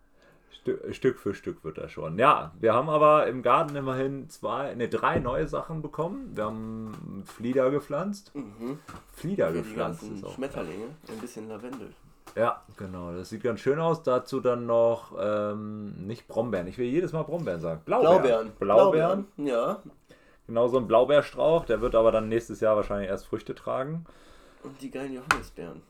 Stück, 0.90 1.18
für 1.18 1.34
Stück 1.34 1.64
wird 1.64 1.78
das 1.78 1.90
schon. 1.92 2.18
Ja, 2.18 2.52
wir 2.60 2.74
haben 2.74 2.88
aber 2.88 3.26
im 3.26 3.42
Garten 3.42 3.76
immerhin 3.76 4.28
zwei, 4.28 4.74
ne, 4.74 4.88
drei 4.88 5.18
neue 5.18 5.46
Sachen 5.48 5.80
bekommen. 5.80 6.32
Wir 6.34 6.44
haben 6.44 7.24
Flieder 7.26 7.70
gepflanzt. 7.70 8.34
Mhm. 8.34 8.78
Flieder 9.12 9.48
Für 9.48 9.52
die 9.54 9.58
gepflanzt 9.62 10.02
ist 10.02 10.24
auch. 10.24 10.34
Schmetterlinge. 10.34 10.86
Ein 11.08 11.18
bisschen 11.18 11.48
Lavendel. 11.48 11.92
Ja, 12.36 12.62
genau. 12.76 13.12
Das 13.12 13.30
sieht 13.30 13.42
ganz 13.42 13.60
schön 13.60 13.80
aus. 13.80 14.02
Dazu 14.02 14.40
dann 14.40 14.66
noch 14.66 15.12
ähm, 15.20 16.06
nicht 16.06 16.28
Brombeeren. 16.28 16.66
Ich 16.66 16.78
will 16.78 16.86
jedes 16.86 17.12
Mal 17.12 17.22
Brombeeren 17.22 17.60
sagen. 17.60 17.82
Blaubeeren. 17.84 18.52
Blaubeeren. 18.58 19.26
Blaubeeren. 19.26 19.26
Ja. 19.36 19.82
Genau 20.46 20.68
so 20.68 20.78
ein 20.78 20.86
Blaubeerstrauch. 20.86 21.64
Der 21.64 21.80
wird 21.80 21.94
aber 21.94 22.12
dann 22.12 22.28
nächstes 22.28 22.60
Jahr 22.60 22.76
wahrscheinlich 22.76 23.08
erst 23.08 23.26
Früchte 23.26 23.54
tragen. 23.54 24.04
Und 24.62 24.80
die 24.82 24.90
geilen 24.90 25.14
Johannisbeeren. 25.14 25.82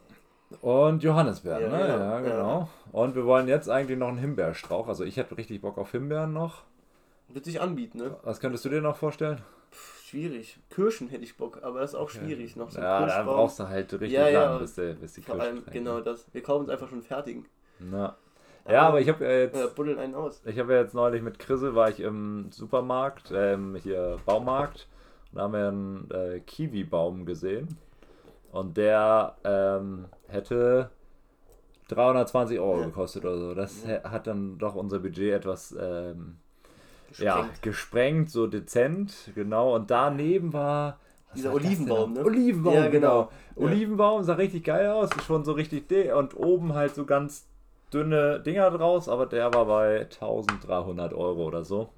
Und 0.61 1.03
Johannisbeeren, 1.03 1.63
Ja, 1.63 1.69
ne? 1.69 1.87
genau. 1.87 1.99
Ja, 1.99 2.21
genau. 2.21 2.69
Und 2.93 3.15
wir 3.15 3.25
wollen 3.25 3.49
jetzt 3.49 3.69
eigentlich 3.71 3.99
noch 3.99 4.09
einen 4.09 4.19
Himbeerstrauch. 4.19 4.89
Also 4.89 5.05
ich 5.05 5.17
hätte 5.17 5.37
richtig 5.37 5.61
Bock 5.61 5.79
auf 5.79 5.93
Himbeeren 5.93 6.33
noch. 6.33 6.63
Wird 7.29 7.45
sich 7.45 7.61
anbieten, 7.61 7.99
ne? 7.99 8.17
Was 8.25 8.41
könntest 8.41 8.65
du 8.65 8.69
dir 8.69 8.81
noch 8.81 8.97
vorstellen? 8.97 9.39
Pff, 9.73 10.03
schwierig. 10.03 10.59
Kirschen 10.71 11.09
hätte 11.09 11.23
ich 11.23 11.37
Bock, 11.37 11.61
aber 11.63 11.81
das 11.81 11.91
ist 11.91 11.97
auch 11.97 12.11
schwierig. 12.11 12.57
Noch 12.57 12.71
so 12.71 12.81
ja, 12.81 13.07
da 13.07 13.23
brauchst 13.23 13.61
du 13.61 13.69
halt 13.69 13.93
richtig 13.93 14.11
Ja, 14.11 14.29
ja. 14.29 14.51
lang, 14.51 14.59
bis, 14.61 14.75
der, 14.75 14.95
bis 14.95 15.13
die 15.13 15.23
Vor 15.23 15.37
Kirsche 15.37 15.51
allem, 15.51 15.63
genau 15.71 16.01
das. 16.01 16.27
Wir 16.33 16.43
kaufen 16.43 16.65
es 16.65 16.71
einfach 16.71 16.89
schon 16.89 17.03
fertigen. 17.03 17.47
Na. 17.79 18.17
Ja, 18.69 18.83
aber 18.89 19.01
ich 19.01 19.09
habe 19.09 19.25
ja 19.25 19.31
jetzt... 19.31 19.57
Ja, 19.57 19.69
buddeln 19.69 19.99
einen 19.99 20.15
aus. 20.15 20.43
Ich 20.45 20.59
habe 20.59 20.75
ja 20.75 20.81
jetzt 20.81 20.95
neulich 20.95 21.23
mit 21.23 21.39
Chrisse, 21.39 21.75
war 21.75 21.89
ich 21.89 22.01
im 22.01 22.49
Supermarkt, 22.51 23.33
ähm, 23.35 23.77
hier 23.83 24.19
Baumarkt, 24.27 24.87
und 25.33 25.39
da 25.39 25.43
haben 25.45 25.53
wir 25.53 25.69
einen 25.69 26.11
äh, 26.11 26.41
Kiwi-Baum 26.41 27.25
gesehen. 27.25 27.79
Und 28.53 28.77
der 28.77 29.37
ähm, 29.45 30.07
hätte 30.29 30.91
320 31.89 32.59
Euro 32.59 32.85
gekostet 32.85 33.25
oder 33.25 33.39
so. 33.39 33.55
Das 33.55 33.85
hat 34.05 34.27
dann 34.27 34.59
doch 34.59 34.75
unser 34.75 34.99
Budget 34.99 35.33
etwas 35.35 35.75
ähm, 35.81 36.37
ja, 37.19 37.37
Gesprengt. 37.37 37.63
gesprengt, 37.63 38.31
so 38.31 38.47
dezent, 38.47 39.31
genau. 39.35 39.75
Und 39.75 39.91
daneben 39.91 40.53
war. 40.53 40.99
Dieser 41.35 41.53
Olivenbaum, 41.53 42.15
ne? 42.15 42.25
Olivenbaum, 42.25 42.75
Ja, 42.75 42.89
genau. 42.89 42.91
genau. 43.25 43.31
Ja. 43.57 43.67
Olivenbaum 43.67 44.23
sah 44.25 44.35
richtig 44.35 44.65
geil 44.65 44.91
aus, 44.91 45.11
schon 45.25 45.45
so 45.45 45.53
richtig 45.53 45.87
dick 45.89 46.13
und 46.15 46.37
oben 46.37 46.75
halt 46.75 46.95
so 46.97 47.05
ganz 47.07 47.47
dünne 47.95 48.41
Dinger 48.41 48.71
draus, 48.73 49.09
aber 49.09 49.27
der 49.27 49.55
war 49.55 49.67
bei 49.67 50.01
1300 50.01 51.13
Euro 51.15 51.45
oder 51.45 51.63
so. 51.65 51.89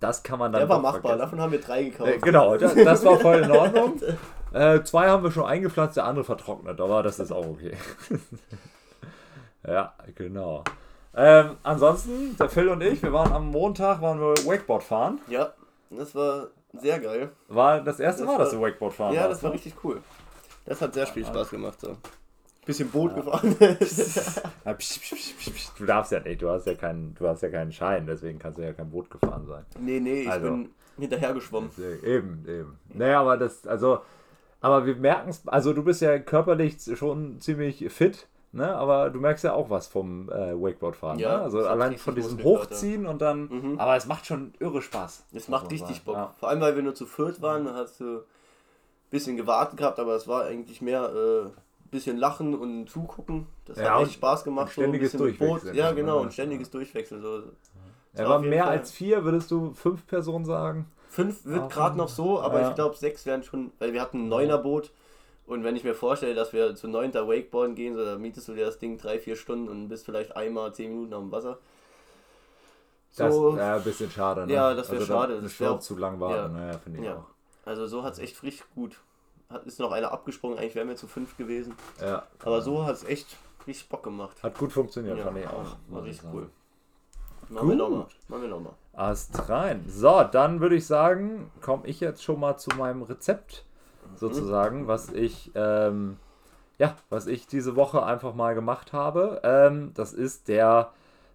Das 0.00 0.22
kann 0.22 0.38
man 0.38 0.52
dann 0.52 0.60
Der 0.60 0.68
war 0.68 0.80
machbar, 0.80 1.00
vergessen. 1.00 1.18
davon 1.20 1.40
haben 1.40 1.52
wir 1.52 1.60
drei 1.60 1.84
gekauft. 1.84 2.10
Äh, 2.10 2.18
genau, 2.18 2.58
das, 2.58 2.74
das 2.74 3.04
war 3.06 3.18
voll 3.18 3.38
in 3.38 3.50
Ordnung. 3.50 3.94
Äh, 4.56 4.82
zwei 4.84 5.08
haben 5.08 5.22
wir 5.22 5.30
schon 5.30 5.44
eingepflanzt, 5.44 5.96
der 5.98 6.04
andere 6.04 6.24
vertrocknet, 6.24 6.80
aber 6.80 7.02
das 7.02 7.18
ist 7.18 7.30
auch 7.30 7.44
okay. 7.46 7.72
ja, 9.66 9.92
genau. 10.14 10.64
Ähm, 11.14 11.56
ansonsten, 11.62 12.36
der 12.38 12.48
Phil 12.48 12.68
und 12.68 12.82
ich, 12.82 13.02
wir 13.02 13.12
waren 13.12 13.32
am 13.32 13.48
Montag, 13.50 14.00
waren 14.00 14.18
wir 14.20 14.34
Wakeboard 14.46 14.82
fahren. 14.82 15.18
Ja, 15.28 15.52
das 15.90 16.14
war 16.14 16.48
sehr 16.72 17.00
geil. 17.00 17.30
War 17.48 17.80
das 17.82 18.00
erste 18.00 18.22
Das 18.22 18.32
Mal, 18.32 18.38
dass 18.38 18.52
war- 18.52 18.58
du 18.60 18.64
Wakeboard 18.66 18.94
fahren 18.94 19.14
Ja, 19.14 19.22
warst, 19.22 19.32
das 19.32 19.42
war 19.42 19.50
ne? 19.50 19.54
richtig 19.56 19.74
cool. 19.84 20.00
Das 20.64 20.80
hat 20.80 20.94
sehr 20.94 21.06
viel 21.06 21.24
Spaß 21.24 21.50
gemacht. 21.50 21.80
So. 21.80 21.96
Bisschen 22.64 22.90
Boot 22.90 23.14
gefahren. 23.14 23.56
Ja, 24.64 24.74
psch, 24.74 24.98
psch, 25.00 25.14
psch, 25.14 25.34
psch, 25.38 25.50
psch. 25.54 25.68
Du 25.78 25.84
darfst 25.86 26.12
ja 26.12 26.20
nicht, 26.20 26.42
du 26.42 26.48
hast 26.50 26.66
ja 26.66 26.74
keinen, 26.74 27.14
du 27.14 27.28
hast 27.28 27.42
ja 27.42 27.48
keinen 27.50 27.72
Schein, 27.72 28.06
deswegen 28.06 28.38
kannst 28.38 28.58
du 28.58 28.62
ja 28.62 28.72
kein 28.72 28.90
Boot 28.90 29.08
gefahren 29.10 29.46
sein. 29.46 29.64
nee, 29.78 30.00
nee, 30.00 30.22
ich 30.22 30.30
Also. 30.30 30.46
bin 30.50 30.70
hinterher 30.98 31.32
geschwommen. 31.34 31.70
Eben, 32.02 32.44
eben. 32.48 32.78
Naja, 32.94 33.20
aber 33.20 33.36
das, 33.36 33.66
also, 33.66 34.00
aber 34.60 34.86
wir 34.86 34.96
merken 34.96 35.28
es, 35.30 35.46
also 35.48 35.72
du 35.72 35.82
bist 35.84 36.00
ja 36.02 36.18
körperlich 36.18 36.76
schon 36.96 37.40
ziemlich 37.40 37.90
fit, 37.92 38.26
ne? 38.52 38.74
Aber 38.76 39.10
du 39.10 39.20
merkst 39.20 39.44
ja 39.44 39.52
auch 39.52 39.70
was 39.70 39.86
vom 39.86 40.28
äh, 40.30 40.52
Wakeboardfahren, 40.60 41.18
Ja, 41.18 41.38
ne? 41.38 41.42
Also 41.42 41.66
allein 41.66 41.96
von 41.98 42.14
diesem. 42.14 42.42
Hochziehen 42.42 43.06
und 43.06 43.20
dann, 43.22 43.48
Mhm. 43.48 43.78
aber 43.80 43.96
es 43.96 44.06
macht 44.06 44.26
schon 44.26 44.52
irre 44.58 44.82
Spaß. 44.82 45.26
Es 45.34 45.48
macht 45.48 45.70
richtig. 45.70 46.02
Bock. 46.04 46.14
Ja. 46.16 46.34
Vor 46.38 46.48
allem, 46.48 46.60
weil 46.60 46.74
wir 46.76 46.82
nur 46.82 46.94
zu 46.94 47.06
viert 47.06 47.42
waren, 47.42 47.64
da 47.66 47.74
hast 47.74 48.00
du 48.00 48.18
ein 48.18 48.22
bisschen 49.10 49.36
gewartet 49.36 49.76
gehabt, 49.78 49.98
aber 50.00 50.14
es 50.16 50.26
war 50.26 50.44
eigentlich 50.44 50.80
mehr 50.82 51.02
äh, 51.14 51.44
ein 51.46 51.90
bisschen 51.90 52.16
lachen 52.16 52.54
und 52.54 52.88
zugucken. 52.90 53.46
Das 53.66 53.78
Ja, 53.78 53.94
hat 53.96 54.02
echt 54.02 54.14
Spaß 54.14 54.42
gemacht. 54.44 54.68
ein 54.68 54.72
ständiges 54.72 55.12
so 55.12 55.18
ein 55.18 55.24
bisschen 55.24 55.30
mit 55.32 55.38
Boot. 55.38 55.48
Durchwechseln, 55.62 55.76
Ja, 55.76 55.90
ne? 55.90 55.96
genau, 55.96 56.16
Ja. 56.18 56.22
ein 56.24 56.32
ständiges 56.32 56.70
Durchwechseln. 56.70 57.22
So. 57.22 57.42
Er 58.14 58.30
auf 58.30 58.40
jeden 58.40 58.50
mehr 58.50 58.64
Fall- 58.64 58.72
als 58.78 58.90
vier, 58.92 59.24
würdest 59.24 59.50
du 59.50 59.72
fünf 59.74 60.06
Personen 60.06 60.44
sagen? 60.46 60.86
Fünf 61.16 61.46
wird 61.46 61.62
Auch 61.62 61.68
gerade 61.70 61.96
noch 61.96 62.10
so, 62.10 62.40
aber 62.42 62.60
Ja. 62.60 62.68
ich 62.68 62.74
glaube 62.74 62.94
sechs 62.94 63.24
wären 63.24 63.42
schon, 63.42 63.72
weil 63.78 63.94
wir 63.94 64.02
hatten 64.02 64.24
ein 64.24 64.28
Neuner-Boot. 64.28 64.90
Und 65.46 65.64
wenn 65.64 65.74
ich 65.74 65.82
mir 65.82 65.94
vorstelle, 65.94 66.34
dass 66.34 66.52
wir 66.52 66.74
zu 66.76 66.88
neunter 66.88 67.26
Wakeboarden 67.26 67.74
gehen, 67.74 67.94
so, 67.94 68.04
dann 68.04 68.20
mietest 68.20 68.48
du 68.48 68.54
dir 68.54 68.66
das 68.66 68.78
Ding 68.78 68.98
drei, 68.98 69.18
vier 69.18 69.34
Stunden 69.36 69.70
und 69.70 69.88
bist 69.88 70.04
vielleicht 70.04 70.36
einmal 70.36 70.74
zehn 70.74 70.90
Minuten 70.90 71.12
dem 71.12 71.32
Wasser. 71.32 71.56
Das 73.16 73.34
So, 73.34 73.54
ist 73.54 73.60
ein 73.60 73.82
bisschen 73.82 74.10
schade, 74.10 74.46
ne? 74.46 74.52
Ja, 74.52 74.74
das 74.74 74.90
wär 74.90 74.98
also, 74.98 75.06
schade, 75.10 75.34
Das 75.36 75.42
das 75.44 75.52
ist 75.52 75.60
wär 75.60 75.68
schon 75.68 75.76
auch- 75.78 75.80
zu 75.80 75.96
lang 75.96 76.20
warten, 76.20 76.54
ja. 76.54 76.60
naja, 76.60 76.78
finde 76.78 76.98
ich 76.98 77.04
Ja. 77.06 77.16
auch. 77.16 77.24
also 77.64 77.86
so 77.86 78.02
hat 78.02 78.12
es 78.12 78.18
echt 78.18 78.42
richtig 78.42 78.66
gut. 78.74 79.00
hat, 79.48 79.64
ist 79.64 79.78
noch 79.80 79.92
einer 79.92 80.10
abgesprungen, 80.12 80.58
eigentlich 80.58 80.74
wären 80.74 80.88
wir 80.88 80.96
zu 80.96 81.06
fünf 81.06 81.36
gewesen. 81.38 81.76
Ja. 82.02 82.26
Aber 82.44 82.60
so 82.60 82.84
hat 82.84 82.96
es 82.96 83.04
echt 83.04 83.36
richtig 83.66 83.88
Bock 83.88 84.02
gemacht. 84.02 84.42
Hat 84.42 84.58
gut 84.58 84.72
funktioniert, 84.72 85.16
Ja, 85.18 85.24
fand 85.24 85.38
ich 85.38 85.46
auch. 85.46 85.76
war 85.88 86.02
richtig 86.02 86.28
cool. 86.34 86.50
Machen 87.48 87.68
wir 87.68 87.76
nochmal. 87.76 88.06
Machen 88.28 88.42
wir 88.42 88.48
nochmal. 88.48 88.72
Ast 88.94 89.48
rein. 89.48 89.84
So, 89.88 90.22
dann 90.30 90.60
würde 90.60 90.74
ich 90.76 90.86
sagen, 90.86 91.50
komme 91.60 91.86
ich 91.86 92.00
jetzt 92.00 92.22
schon 92.24 92.40
mal 92.40 92.56
zu 92.56 92.70
meinem 92.76 93.02
Rezept, 93.02 93.64
Mhm. 94.12 94.16
sozusagen, 94.16 94.86
was 94.88 95.10
ich, 95.12 95.50
ähm, 95.54 96.16
ja, 96.78 96.94
was 97.10 97.26
ich 97.26 97.46
diese 97.46 97.76
Woche 97.76 98.02
einfach 98.04 98.34
mal 98.34 98.54
gemacht 98.54 98.92
habe. 98.92 99.40
Ähm, 99.44 99.92
das 99.94 100.12
ist 100.12 100.48
der 100.48 100.92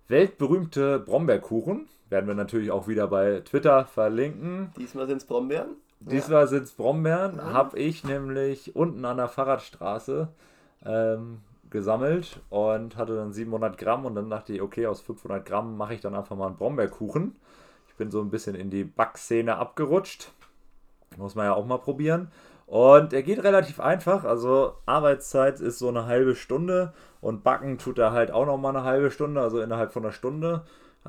weltberühmte 0.07 0.99
Brombeerkuchen. 0.99 1.87
Werden 2.09 2.27
wir 2.27 2.35
natürlich 2.35 2.71
auch 2.71 2.87
wieder 2.87 3.07
bei 3.07 3.39
Twitter 3.41 3.85
verlinken. 3.85 4.71
Diesmal 4.77 5.07
sind 5.07 5.17
es 5.17 5.25
Brombeeren. 5.25 5.75
Diesmal 6.01 6.47
sind 6.47 6.63
es 6.63 6.71
Brombeeren. 6.73 7.37
Ja. 7.37 7.53
Habe 7.53 7.79
ich 7.79 8.03
nämlich 8.03 8.75
unten 8.75 9.05
an 9.05 9.17
der 9.17 9.27
Fahrradstraße 9.29 10.27
ähm, 10.85 11.39
gesammelt 11.71 12.41
und 12.49 12.97
hatte 12.97 13.15
dann 13.15 13.33
700 13.33 13.77
Gramm 13.77 14.05
und 14.05 14.15
dann 14.15 14.29
dachte 14.29 14.53
ich, 14.53 14.61
okay, 14.61 14.85
aus 14.85 15.01
500 15.01 15.45
Gramm 15.45 15.77
mache 15.77 15.93
ich 15.93 16.01
dann 16.01 16.15
einfach 16.15 16.35
mal 16.35 16.47
einen 16.47 16.57
Brombeerkuchen. 16.57 17.35
Ich 17.87 17.95
bin 17.95 18.11
so 18.11 18.21
ein 18.21 18.29
bisschen 18.29 18.55
in 18.55 18.69
die 18.69 18.83
Backszene 18.83 19.55
abgerutscht. 19.55 20.31
Muss 21.17 21.35
man 21.35 21.45
ja 21.45 21.53
auch 21.53 21.65
mal 21.65 21.77
probieren. 21.77 22.31
Und 22.67 23.11
er 23.11 23.21
geht 23.21 23.43
relativ 23.43 23.79
einfach. 23.79 24.23
Also 24.23 24.75
Arbeitszeit 24.85 25.59
ist 25.59 25.79
so 25.79 25.89
eine 25.89 26.05
halbe 26.05 26.35
Stunde 26.35 26.93
und 27.19 27.43
backen 27.43 27.77
tut 27.77 27.99
er 27.99 28.13
halt 28.13 28.31
auch 28.31 28.45
noch 28.45 28.57
mal 28.57 28.69
eine 28.69 28.83
halbe 28.83 29.11
Stunde. 29.11 29.41
Also 29.41 29.59
innerhalb 29.59 29.91
von 29.91 30.03
einer 30.03 30.13
Stunde 30.13 30.63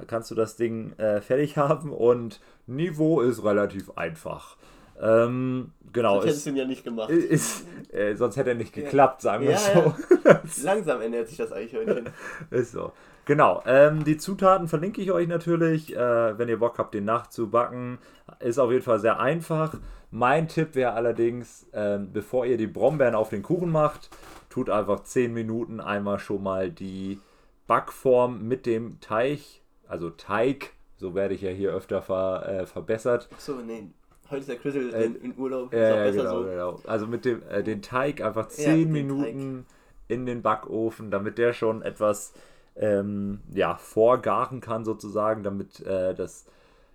kannst 0.07 0.31
du 0.31 0.35
das 0.35 0.57
Ding 0.57 0.93
äh, 0.99 1.21
fertig 1.21 1.57
haben 1.57 1.93
und 1.93 2.41
Niveau 2.67 3.21
ist 3.21 3.45
relativ 3.45 3.91
einfach. 3.97 4.57
Ähm, 5.03 5.73
genau. 5.93 6.21
Hättest 6.21 6.39
Ist, 6.39 6.47
du 6.47 6.51
ihn 6.51 6.57
ja 6.57 6.65
nicht 6.65 6.85
gemacht. 6.85 7.11
ist, 7.11 7.65
äh, 7.93 8.15
sonst 8.15 8.37
hätte 8.37 8.51
er 8.51 8.57
nicht 8.57 8.73
geklappt, 8.73 9.21
sagen 9.21 9.45
wir 9.45 9.53
Ja, 9.53 9.59
so. 9.59 9.95
Langsam 10.65 11.01
ändert 11.03 11.29
sich 11.29 11.37
das 11.37 11.53
Eichhörnchen. 11.53 12.09
Ist 12.51 12.73
so. 12.73 12.93
Genau. 13.25 13.63
Ähm, 13.67 14.05
die 14.05 14.17
Zutaten 14.17 14.69
verlinke 14.69 15.01
ich 15.01 15.13
euch 15.13 15.29
natürlich, 15.29 15.95
äh, 15.95 16.39
wenn 16.39 16.49
ihr 16.49 16.59
Bock 16.59 16.79
habt, 16.79 16.95
den 16.95 17.05
nachzubacken. 17.05 17.99
Ist 18.41 18.59
auf 18.59 18.71
jeden 18.71 18.83
Fall 18.83 19.01
sehr 19.01 19.21
einfach. 19.21 19.75
Mein 20.11 20.49
Tipp 20.49 20.75
wäre 20.75 20.93
allerdings, 20.93 21.67
ähm, 21.73 22.13
bevor 22.13 22.47
ihr 22.47 22.57
die 22.57 22.67
Brombeeren 22.67 23.15
auf 23.15 23.31
den 23.31 23.43
Kuchen 23.43 23.71
macht, 23.71 24.11
tut 24.51 24.69
einfach 24.69 25.03
10 25.03 25.33
Minuten 25.33 25.81
einmal 25.81 26.19
schon 26.19 26.43
mal 26.43 26.71
die 26.71 27.19
Backform 27.67 28.47
mit 28.47 28.67
dem 28.67 29.01
Teig, 29.01 29.41
also 29.89 30.11
Teig, 30.11 30.73
so 30.97 31.15
werde 31.15 31.35
ich 31.35 31.41
ja 31.41 31.51
hier 31.51 31.73
öfter 31.73 32.03
ver, 32.03 32.47
äh, 32.47 32.67
verbessert, 32.67 33.29
Achso, 33.33 33.55
nee. 33.65 33.89
Heute 34.33 34.41
ist 34.41 34.49
der 34.49 34.57
Chrisel 34.57 34.93
Äh, 34.95 35.05
in, 35.05 35.35
Urlaub. 35.37 35.73
ja, 35.73 35.79
ja, 35.97 36.05
besser 36.05 36.23
genau, 36.23 36.43
so. 36.43 36.45
genau. 36.49 36.81
Also 36.87 37.07
mit 37.07 37.25
dem 37.25 37.43
äh, 37.51 37.63
den 37.63 37.83
Teig 37.83 38.21
einfach 38.21 38.47
Ja, 38.47 38.51
10 38.51 38.93
den 38.93 38.93
Minuten 38.93 39.67
in 40.09 40.27
den 40.27 40.43
Backofen, 40.43 41.11
damit 41.11 41.39
der 41.39 41.53
schon 41.53 41.83
etwas 41.83 42.33
ähm, 42.77 43.41
ja, 43.53 43.77
vorgaren 43.77 44.61
kann 44.61 44.85
sozusagen, 44.85 45.43
damit 45.43 45.81
äh, 45.81 46.15
das, 46.15 46.47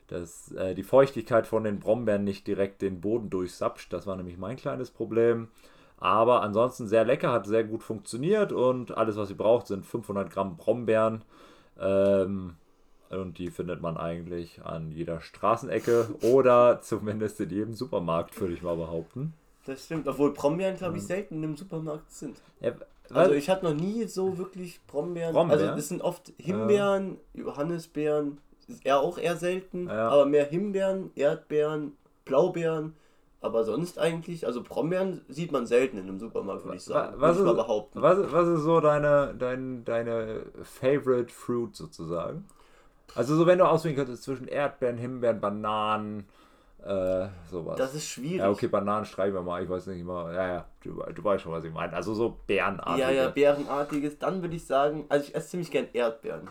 das, 0.08 0.52
äh, 0.54 0.74
die 0.76 0.84
Feuchtigkeit 0.84 1.48
von 1.48 1.64
den 1.64 1.80
Brombeeren 1.80 2.24
nicht 2.24 2.48
direkt 2.48 2.82
den 2.82 3.02
Boden 3.02 3.30
durchsapscht. 3.30 3.94
Das 3.94 4.08
war 4.08 4.16
nämlich 4.16 4.38
mein 4.38 4.58
kleines 4.58 4.92
Problem. 4.92 5.50
Aber 6.00 6.42
ansonsten 6.44 6.88
sehr 6.88 7.06
lecker, 7.06 7.32
hat 7.32 7.48
sehr 7.48 7.64
gut 7.64 7.84
funktioniert 7.84 8.52
und 8.52 8.96
alles, 8.98 9.18
was 9.18 9.30
ihr 9.32 9.38
braucht, 9.38 9.68
sind 9.68 9.86
500 9.86 10.30
Gramm 10.32 10.58
Brombeeren. 10.58 11.24
Ähm, 11.80 12.56
und 13.10 13.38
die 13.38 13.50
findet 13.52 13.82
man 13.82 13.98
eigentlich 13.98 14.62
an 14.64 14.92
jeder 14.92 15.22
Straßenecke 15.22 16.08
oder 16.22 16.80
zumindest 16.84 17.40
in 17.40 17.50
jedem 17.50 17.74
Supermarkt, 17.74 18.40
würde 18.40 18.54
ich 18.54 18.62
mal 18.62 18.76
behaupten. 18.76 19.34
Das 19.66 19.84
stimmt. 19.86 20.08
Obwohl 20.08 20.34
Brombeeren, 20.34 20.78
glaube 20.78 20.98
ich, 20.98 21.04
selten 21.04 21.44
im 21.44 21.56
Supermarkt 21.58 22.10
sind. 22.12 22.38
Ja, 22.62 22.72
Also 23.10 23.34
ich 23.34 23.50
hatte 23.50 23.66
noch 23.66 23.74
nie 23.74 24.06
so 24.06 24.38
wirklich 24.38 24.80
Brombeeren. 24.88 25.34
Brombeeren? 25.34 25.62
Also 25.62 25.76
das 25.76 25.88
sind 25.90 26.02
oft 26.02 26.32
Himbeeren, 26.38 27.18
Johannisbeeren, 27.34 28.38
ist 28.68 28.86
eher 28.86 29.00
auch 29.00 29.18
eher 29.18 29.36
selten, 29.38 29.88
Ja. 29.88 30.10
aber 30.10 30.26
mehr 30.26 30.46
Himbeeren, 30.46 31.12
Erdbeeren, 31.16 31.94
Blaubeeren. 32.26 32.96
Aber 33.40 33.64
sonst 33.64 34.00
eigentlich, 34.00 34.46
also 34.48 34.64
Brombeeren 34.64 35.22
sieht 35.30 35.52
man 35.52 35.68
selten 35.68 35.98
in 35.98 36.08
einem 36.08 36.20
Supermarkt, 36.20 36.64
würde 36.66 36.78
ich 36.78 36.84
sagen. 36.84 37.14
was, 37.18 37.38
Würde 37.38 37.50
ich 37.52 37.56
ist, 37.58 37.64
behaupten. 37.68 38.02
was, 38.02 38.32
was 38.32 38.48
ist 38.48 38.62
so 38.64 38.80
deine, 38.82 39.36
dein, 39.38 39.86
deine 39.86 40.42
Favorite 40.64 41.32
Fruit 41.32 41.76
sozusagen? 41.76 42.46
Also 43.16 43.36
so 43.36 43.46
wenn 43.46 43.58
du 43.58 43.66
auswählen 43.66 43.96
könntest 43.96 44.24
zwischen 44.24 44.48
Erdbeeren, 44.48 44.98
Himbeeren, 44.98 45.40
Bananen, 45.40 46.28
äh, 46.84 47.28
sowas. 47.50 47.78
Das 47.78 47.96
ist 47.96 48.08
schwierig. 48.08 48.40
ja, 48.40 48.50
okay, 48.50 48.68
Bananen 48.68 49.06
streichen 49.06 49.34
wir 49.34 49.42
mal, 49.42 49.64
ich 49.64 49.70
weiß 49.70 49.88
nicht 49.88 50.06
mal. 50.06 50.34
Ja, 50.34 50.48
ja, 50.48 50.66
du, 50.84 51.02
du 51.14 51.24
weißt 51.24 51.44
schon, 51.44 51.52
was 51.52 51.64
ich 51.64 51.74
meine. 51.74 51.94
Also 51.94 52.14
so 52.14 52.40
Beerenartige. 52.46 53.00
Ja, 53.02 53.12
ja, 53.12 53.30
Beerenartiges. 53.30 54.20
Dann 54.20 54.42
würde 54.42 54.56
ich 54.56 54.66
sagen, 54.66 55.06
also 55.10 55.26
ich 55.28 55.36
esse 55.36 55.50
ziemlich 55.50 55.72
gern 55.72 55.88
Erdbeeren. 55.94 56.50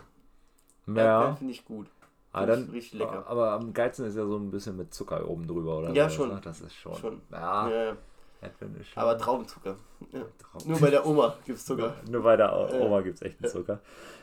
Erdbeeren 0.85 1.07
ja. 1.07 1.35
finde 1.35 1.53
ich 1.53 1.65
gut. 1.65 1.87
Ah, 2.33 2.45
dann, 2.45 2.69
richtig 2.69 2.99
lecker. 2.99 3.25
Aber 3.27 3.51
am 3.51 3.73
geilsten 3.73 4.05
ist 4.05 4.15
ja 4.15 4.25
so 4.25 4.37
ein 4.37 4.51
bisschen 4.51 4.77
mit 4.77 4.93
Zucker 4.93 5.27
oben 5.27 5.47
drüber, 5.47 5.77
oder? 5.79 5.89
Ja, 5.91 6.03
sowas, 6.03 6.13
schon. 6.15 6.29
ne? 6.29 6.41
Das 6.43 6.61
ist 6.61 6.75
schon. 6.75 6.95
Schon. 6.95 7.21
Ja, 7.31 7.69
Ja, 7.69 7.83
ja. 7.85 7.97
Erdbeeren 8.41 8.75
ist 8.79 8.89
schon. 8.89 9.01
aber 9.01 9.17
Traubenzucker. 9.17 9.75
Ja. 10.11 10.19
Traum- 10.37 10.69
Nur 10.69 10.79
bei 10.79 10.89
der 10.91 11.05
Oma 11.05 11.35
gibt 11.45 11.57
es 11.57 11.65
Zucker. 11.65 11.95
Nur 12.11 12.21
bei 12.21 12.35
der. 12.35 12.53
Oma 12.81 13.01
gibt 13.01 13.15
es 13.15 13.21
echten 13.23 13.47
Zucker. 13.47 13.79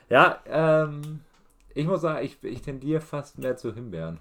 Ja, 0.09 0.39
ähm, 0.47 1.21
ich 1.75 1.87
muss 1.87 2.01
sagen, 2.01 2.25
ich, 2.25 2.43
ich 2.45 2.63
tendiere 2.63 3.01
fast 3.01 3.39
mehr 3.39 3.57
zu 3.57 3.75
Himbeeren. 3.75 4.21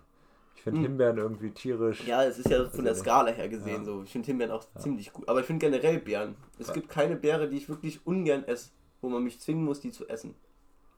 Ich 0.56 0.62
finde 0.64 0.80
Hm. 0.80 0.86
Himbeeren 0.86 1.18
irgendwie 1.18 1.52
tierisch. 1.52 2.06
Ja, 2.08 2.24
es 2.24 2.40
ist 2.40 2.50
ja 2.50 2.68
von 2.70 2.86
der 2.86 2.96
Skala 2.96 3.32
her 3.32 3.50
gesehen 3.50 3.80
ja. 3.82 3.86
so. 3.86 4.04
Ich 4.04 4.12
finde 4.12 4.28
Himbeeren 4.28 4.52
auch 4.52 4.66
ziemlich 4.78 5.12
gut. 5.12 5.28
Aber 5.28 5.40
ich 5.42 5.46
finde 5.46 5.66
generell 5.66 6.00
Beeren. 6.00 6.36
Es 6.58 6.68
Ja. 6.68 6.74
gibt 6.74 6.90
keine 6.90 7.16
Beere, 7.16 7.50
die 7.50 7.58
ich 7.58 7.68
wirklich 7.70 8.06
ungern 8.06 8.44
esse, 8.46 8.70
wo 9.02 9.10
man 9.10 9.24
mich 9.24 9.40
zwingen 9.42 9.66
muss, 9.66 9.82
die 9.82 9.92
zu 9.92 10.08
essen. 10.08 10.36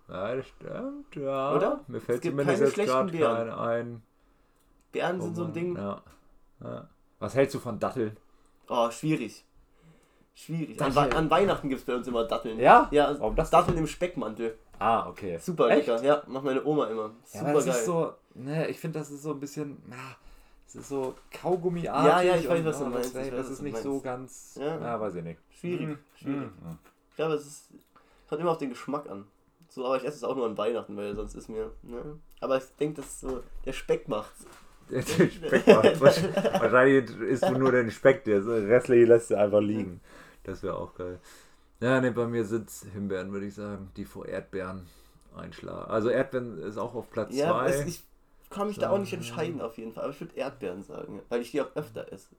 Ja, 0.08 0.36
das 0.36 0.46
stimmt, 0.48 1.16
ja. 1.16 1.56
Oder? 1.56 1.80
Mir 1.88 2.00
fällt 2.00 2.18
Es 2.18 2.22
gibt 2.22 2.34
zumindest 2.34 2.58
keine 2.58 2.66
jetzt 2.66 2.74
schlechten 2.76 2.94
gerade 2.94 3.12
Beeren. 3.12 3.50
kein 3.50 3.60
ein. 3.60 4.02
Beeren 4.92 5.22
sind 5.22 5.36
so 5.36 5.46
ein 5.46 5.54
Ding. 5.54 5.76
Ja. 5.76 6.02
Ja. 6.64 6.90
Was 7.20 7.34
hältst 7.34 7.56
du 7.56 7.60
von 7.60 7.80
Datteln? 7.80 8.16
Oh, 8.70 8.90
schwierig. 8.92 9.44
Schwierig. 10.36 10.80
An, 10.82 10.96
an 10.98 11.30
Weihnachten 11.30 11.70
gibt 11.70 11.80
es 11.80 11.86
bei 11.88 11.96
uns 11.96 12.08
immer 12.08 12.26
Datteln. 12.26 12.60
Ja? 12.60 12.88
Ja, 12.92 13.16
Warum 13.20 13.36
das 13.36 13.50
Datteln 13.50 13.78
im 13.78 13.88
Speckmantel. 13.88 14.58
Ah, 14.80 15.08
okay. 15.10 15.38
Super 15.40 15.70
Echt? 15.70 15.88
lecker. 15.88 16.04
Ja, 16.04 16.24
macht 16.28 16.44
meine 16.44 16.64
Oma 16.66 16.88
immer. 16.88 17.12
Ja, 17.34 17.40
Super 17.40 17.46
aber 17.46 17.54
das 17.54 17.66
geil. 17.66 17.76
ist 17.76 17.86
so, 17.86 18.14
ne, 18.36 18.68
ich 18.68 18.80
finde, 18.80 19.00
das 19.00 19.12
ist 19.12 19.24
so 19.24 19.32
ein 19.32 19.40
bisschen, 19.40 19.82
ja, 19.90 20.16
es 20.68 20.76
ist 20.76 20.90
so 20.90 21.16
Kaugummiartig. 21.32 22.12
Ja, 22.12 22.22
ja, 22.22 22.36
ich 22.36 22.50
weiß, 22.50 22.60
und, 22.60 22.66
was 22.66 22.80
du 22.80 22.86
oh, 22.86 22.90
meinst, 22.90 23.16
Das, 23.16 23.22
weiß, 23.22 23.32
das 23.32 23.50
ist 23.50 23.62
nicht 23.62 23.78
so 23.78 23.90
meinst. 23.92 24.04
ganz, 24.04 24.58
Ja. 24.60 24.80
ja, 24.80 25.00
weiß 25.00 25.16
ich 25.16 25.24
nicht. 25.24 25.40
Schwierig. 25.50 25.88
Mhm. 25.88 25.98
Schwierig. 26.16 26.42
Mhm. 26.42 26.78
Ich 27.12 27.16
glaube, 27.16 27.34
es 27.36 27.46
ist, 27.46 27.70
kommt 28.28 28.42
immer 28.42 28.52
auf 28.52 28.58
den 28.58 28.70
Geschmack 28.70 29.10
an. 29.10 29.26
So, 29.70 29.86
aber 29.86 29.98
ich 29.98 30.04
esse 30.06 30.18
es 30.18 30.24
auch 30.24 30.36
nur 30.36 30.46
an 30.46 30.58
Weihnachten, 30.58 30.96
weil 30.96 31.16
sonst 31.16 31.36
ist 31.36 31.50
mir. 31.50 31.72
Ne? 31.84 32.20
Aber 32.40 32.58
ich 32.58 32.64
denke, 32.80 33.02
dass 33.02 33.20
so 33.20 33.44
der 33.66 33.74
Speck 33.74 34.08
macht's. 34.08 34.46
Der 34.90 35.02
Speck 35.02 35.66
macht 35.66 36.00
wahrscheinlich, 36.00 36.36
wahrscheinlich 36.36 37.10
isst 37.22 37.42
du 37.44 37.58
nur 37.58 37.72
den 37.72 37.90
Speck, 37.90 38.24
der 38.24 38.46
restliche 38.46 39.06
lässt 39.06 39.32
du 39.32 39.36
einfach 39.36 39.60
liegen. 39.60 40.00
Das 40.44 40.62
wäre 40.62 40.78
auch 40.78 40.94
geil. 40.94 41.20
Ja, 41.80 42.00
ne, 42.00 42.12
bei 42.12 42.26
mir 42.26 42.46
sind 42.46 42.70
Himbeeren, 42.94 43.32
würde 43.32 43.48
ich 43.48 43.56
sagen, 43.56 43.92
die 43.98 44.06
vor 44.06 44.26
Erdbeeren 44.26 44.88
einschlagen. 45.36 45.92
Also 45.92 46.10
Erdbeeren 46.10 46.58
ist 46.60 46.78
auch 46.78 46.96
auf 46.96 47.10
Platz 47.10 47.36
Ja, 47.36 47.66
es, 47.66 47.82
2. 47.82 47.88
ich 47.88 48.04
kann 48.50 48.68
mich 48.68 48.78
da 48.78 48.92
auch 48.92 48.98
nicht 48.98 49.14
entscheiden 49.14 49.62
auf 49.62 49.78
jeden 49.78 49.92
Fall. 49.94 50.06
Aber 50.06 50.14
ich 50.14 50.22
würde 50.22 50.36
Erdbeeren 50.36 50.84
sagen, 50.84 51.22
weil 51.30 51.42
ich 51.42 51.52
die 51.52 51.62
auch 51.62 51.76
öfter 51.76 52.12
esse. 52.12 52.30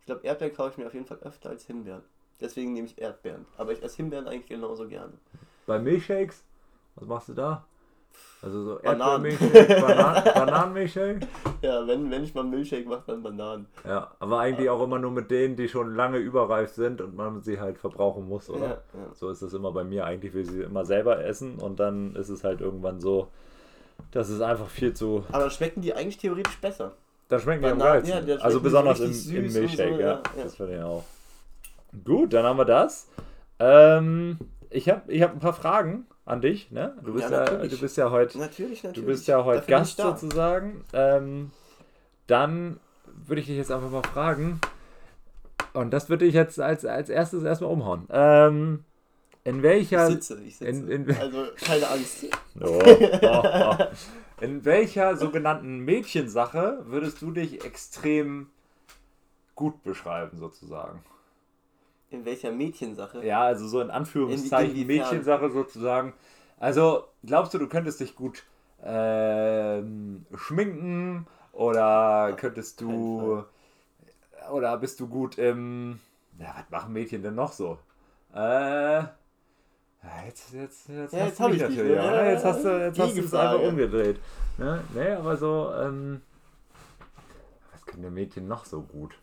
Ich 0.00 0.06
glaube, 0.06 0.26
Erdbeeren 0.26 0.54
kaufe 0.54 0.70
ich 0.72 0.78
mir 0.78 0.86
auf 0.86 0.94
jeden 0.94 1.06
Fall 1.06 1.18
öfter 1.18 1.50
als 1.50 1.64
Himbeeren. 1.66 2.02
Deswegen 2.40 2.72
nehme 2.72 2.88
ich 2.88 2.98
Erdbeeren. 2.98 3.46
Aber 3.56 3.72
ich 3.72 3.82
esse 3.82 3.96
Himbeeren 3.96 4.26
eigentlich 4.26 4.48
genauso 4.48 4.88
gerne. 4.88 5.12
Bei 5.66 5.78
Milchshakes, 5.78 6.42
was 6.96 7.06
machst 7.08 7.28
du 7.28 7.34
da? 7.34 7.64
Also 8.44 8.62
so. 8.62 8.78
Erdbeermilchshake, 8.80 9.80
Banan 9.80 10.24
Bananenmilchshake? 10.34 11.26
Ja, 11.62 11.86
wenn, 11.86 12.10
wenn 12.10 12.24
ich 12.24 12.34
mal 12.34 12.44
Milchshake 12.44 12.86
mache, 12.86 13.04
dann 13.06 13.22
Bananen. 13.22 13.66
Ja, 13.86 14.10
aber 14.18 14.40
eigentlich 14.40 14.68
auch 14.68 14.82
immer 14.82 14.98
nur 14.98 15.12
mit 15.12 15.30
denen, 15.30 15.56
die 15.56 15.66
schon 15.66 15.94
lange 15.94 16.18
überreif 16.18 16.70
sind 16.72 17.00
und 17.00 17.16
man 17.16 17.40
sie 17.40 17.58
halt 17.58 17.78
verbrauchen 17.78 18.28
muss, 18.28 18.50
oder? 18.50 18.60
Ja, 18.60 18.68
ja. 18.68 19.14
So 19.14 19.30
ist 19.30 19.40
das 19.40 19.54
immer 19.54 19.72
bei 19.72 19.82
mir. 19.82 20.04
Eigentlich 20.04 20.34
will 20.34 20.42
ich 20.42 20.50
sie 20.50 20.62
immer 20.62 20.84
selber 20.84 21.24
essen 21.24 21.58
und 21.58 21.80
dann 21.80 22.14
ist 22.16 22.28
es 22.28 22.44
halt 22.44 22.60
irgendwann 22.60 23.00
so, 23.00 23.28
dass 24.10 24.28
es 24.28 24.42
einfach 24.42 24.68
viel 24.68 24.92
zu. 24.92 25.24
Aber 25.32 25.48
schmecken 25.48 25.80
die 25.80 25.94
eigentlich 25.94 26.18
theoretisch 26.18 26.58
besser. 26.58 26.92
Da 27.28 27.38
schmecken 27.38 27.62
die 27.62 27.70
am 27.70 27.78
geilsten. 27.78 28.28
ja, 28.28 28.36
also 28.36 28.60
besonders 28.60 29.00
im, 29.00 29.36
im 29.36 29.52
Milchshake, 29.54 29.94
so, 29.94 30.00
ja. 30.00 30.22
Das 30.36 30.56
finde 30.56 30.76
ich 30.76 30.82
auch. 30.82 31.04
Gut, 32.04 32.34
dann 32.34 32.44
haben 32.44 32.58
wir 32.58 32.66
das. 32.66 33.08
Ähm, 33.58 34.38
ich 34.68 34.90
habe 34.90 35.10
ich 35.10 35.22
hab 35.22 35.32
ein 35.32 35.38
paar 35.38 35.54
Fragen 35.54 36.06
an 36.26 36.40
dich. 36.40 36.70
Ne? 36.70 36.96
Du, 37.02 37.12
bist 37.14 37.24
Ja, 37.30 37.30
ja, 37.30 37.38
natürlich. 37.44 37.72
du 37.74 37.80
bist 37.80 37.96
ja 37.96 38.10
heute 38.10 38.38
Natürlich, 38.38 38.80
Du 38.82 38.86
natürlich. 38.88 39.06
bist 39.08 39.26
ja 39.28 39.44
heute 39.44 39.60
Dafür 39.60 39.78
Gast 39.78 39.96
sozusagen. 39.98 40.84
Ähm, 40.92 41.50
dann 42.26 42.80
würde 43.26 43.40
ich 43.40 43.46
dich 43.46 43.56
jetzt 43.56 43.70
einfach 43.70 43.90
mal 43.90 44.02
fragen. 44.02 44.60
Und 45.74 45.90
das 45.92 46.08
würde 46.08 46.24
ich 46.24 46.34
jetzt 46.34 46.60
als, 46.60 46.84
als 46.84 47.08
erstes 47.08 47.42
erstmal 47.42 47.70
umhauen. 47.70 48.06
Ähm, 48.10 48.84
in 49.44 49.62
welcher. 49.62 50.08
Ich 50.08 50.14
sitze, 50.14 50.40
ich 50.42 50.56
sitze. 50.56 50.70
in- 50.70 50.88
in- 51.08 51.16
also 51.16 51.44
keine 51.56 51.88
Angst. 51.90 52.24
Oh, 52.60 52.80
oh, 52.82 53.42
oh. 53.44 53.76
In 54.40 54.64
welcher 54.64 55.16
sogenannten 55.16 55.80
Mädchensache 55.80 56.82
würdest 56.86 57.20
du 57.22 57.30
dich 57.30 57.64
extrem 57.64 58.48
gut 59.54 59.82
beschreiben, 59.84 60.38
sozusagen. 60.38 61.00
In 62.14 62.24
welcher 62.24 62.52
Mädchensache? 62.52 63.24
Ja, 63.24 63.42
also 63.42 63.66
so 63.66 63.80
in 63.80 63.90
Anführungszeichen 63.90 64.76
In-? 64.76 64.86
Mädchensache 64.86 65.50
sozusagen. 65.50 66.12
Also, 66.58 67.04
glaubst 67.24 67.52
du, 67.54 67.58
du 67.58 67.68
könntest 67.68 68.00
dich 68.00 68.14
gut 68.14 68.44
ähm, 68.82 70.24
schminken 70.34 71.26
oder 71.52 72.34
könntest 72.36 72.80
du 72.80 73.44
oder 74.50 74.76
bist 74.78 75.00
du 75.00 75.08
gut 75.08 75.38
im 75.38 75.98
ja, 76.38 76.54
was 76.56 76.70
machen 76.70 76.92
Mädchen 76.92 77.22
denn 77.22 77.34
noch 77.34 77.52
so? 77.52 77.78
Äh 78.34 79.04
jetzt, 80.26 80.52
jetzt, 80.52 80.88
jetzt, 80.88 81.12
Ja, 81.12 81.26
jetzt 81.26 81.38
du 81.38 81.44
hab 81.44 81.50
mich 81.50 81.60
ich 81.62 81.66
dich 81.68 81.76
natürlich. 81.76 81.96
Ja, 81.96 82.30
jetzt 82.30 82.44
hast 82.44 82.64
du, 82.64 82.68
jetzt 82.68 82.98
hast 82.98 83.16
es 83.18 83.34
einfach 83.34 83.68
umgedreht. 83.68 84.20
Ne? 84.58 84.82
Nee, 84.94 85.10
aber 85.10 85.36
so, 85.36 85.72
ähm, 85.74 86.20
was 87.72 87.84
können 87.86 88.02
denn 88.02 88.14
Mädchen 88.14 88.48
noch 88.48 88.64
so 88.64 88.82
gut? 88.82 89.18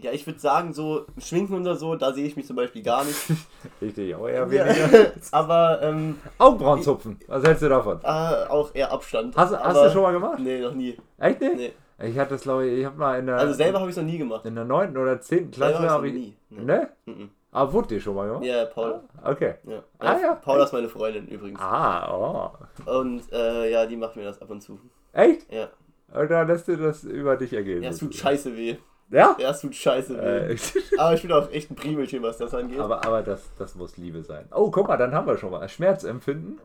Ja, 0.00 0.12
ich 0.12 0.24
würde 0.26 0.38
sagen, 0.38 0.72
so 0.72 1.06
Schminken 1.18 1.54
oder 1.60 1.74
so, 1.74 1.96
da 1.96 2.12
sehe 2.12 2.24
ich 2.26 2.36
mich 2.36 2.46
zum 2.46 2.54
Beispiel 2.56 2.82
gar 2.82 3.04
nicht. 3.04 3.16
Richtig, 3.82 4.14
aber 4.14 4.30
eher 4.30 4.46
Ja. 4.46 4.50
weniger. 4.66 5.12
Aber 5.32 5.80
ähm, 5.82 6.18
Augenbrauen 6.38 6.82
zupfen. 6.82 7.18
Was 7.26 7.42
hältst 7.44 7.62
du 7.64 7.68
davon? 7.68 7.98
äh, 8.04 8.06
auch 8.48 8.72
eher 8.74 8.92
Abstand. 8.92 9.36
Hast, 9.36 9.52
du- 9.52 9.56
hast 9.58 9.76
Aber- 9.76 9.86
du 9.86 9.92
schon 9.92 10.02
mal 10.02 10.12
gemacht? 10.12 10.38
Nee, 10.38 10.60
noch 10.60 10.72
nie. 10.74 10.96
Echt 11.18 11.40
nicht? 11.40 11.56
Nee. 11.56 11.72
Ich 12.00 12.16
hatte 12.16 12.30
das, 12.34 12.42
glaube 12.42 12.66
ich, 12.68 12.78
ich 12.78 12.84
habe 12.84 12.96
mal 12.96 13.18
in 13.18 13.26
der, 13.26 13.38
Also 13.38 13.54
selber 13.54 13.80
habe 13.80 13.90
ich 13.90 13.96
es 13.96 14.00
noch 14.02 14.08
nie 14.08 14.18
gemacht. 14.18 14.44
in 14.46 14.54
der 14.54 14.64
9. 14.64 14.96
oder 14.96 15.20
10. 15.20 15.52
Selber 15.52 15.70
Klasse 15.70 15.82
hab 15.82 15.90
habe 15.90 16.08
ich 16.08 16.14
ich. 16.14 16.20
noch 16.50 16.58
nie. 16.60 16.64
Nee. 16.64 16.64
Ne? 16.64 16.88
Mhm. 17.06 17.30
Aber 17.50 17.72
wurde 17.72 17.88
dir 17.88 18.00
schon 18.00 18.14
mal 18.14 18.28
gemacht? 18.28 18.44
Ja, 18.44 18.66
Paula. 18.66 19.02
Okay. 19.24 19.54
Ja. 19.66 19.82
Ah, 19.98 20.16
ja. 20.20 20.34
Paula 20.36 20.62
ist 20.64 20.72
meine 20.72 20.88
Freundin 20.88 21.26
übrigens. 21.26 21.58
Ah, 21.60 22.52
oh. 22.86 22.90
Und 23.00 23.22
äh, 23.32 23.70
ja, 23.72 23.84
die 23.86 23.96
macht 23.96 24.14
mir 24.14 24.22
das 24.24 24.40
ab 24.40 24.48
und 24.50 24.60
zu. 24.60 24.78
Echt? 25.12 25.52
Ja. 25.52 25.68
Und 26.14 26.30
dann 26.30 26.46
lässt 26.46 26.68
du 26.68 26.76
das 26.76 27.02
über 27.02 27.36
dich 27.36 27.52
ergehen. 27.52 27.82
Ja, 27.82 27.90
es 27.90 27.98
tut 27.98 28.14
scheiße 28.14 28.56
weh. 28.56 28.76
Ja? 29.10 29.36
Ja, 29.38 29.50
es 29.50 29.60
tut 29.60 29.74
scheiße 29.74 30.16
weh. 30.18 30.52
Äh, 30.52 30.56
Aber 30.98 31.14
ich 31.14 31.22
bin 31.22 31.32
auch 31.32 31.50
echt 31.50 31.70
ein 31.70 31.76
Primelchen, 31.76 32.22
was 32.22 32.36
das 32.38 32.54
angeht. 32.54 32.78
aber 32.78 33.04
aber 33.06 33.22
das, 33.22 33.42
das 33.58 33.74
muss 33.74 33.96
Liebe 33.96 34.22
sein. 34.22 34.46
Oh, 34.54 34.70
guck 34.70 34.88
mal, 34.88 34.96
dann 34.98 35.14
haben 35.14 35.26
wir 35.26 35.38
schon 35.38 35.50
mal. 35.50 35.66
Schmerzempfinden. 35.68 36.60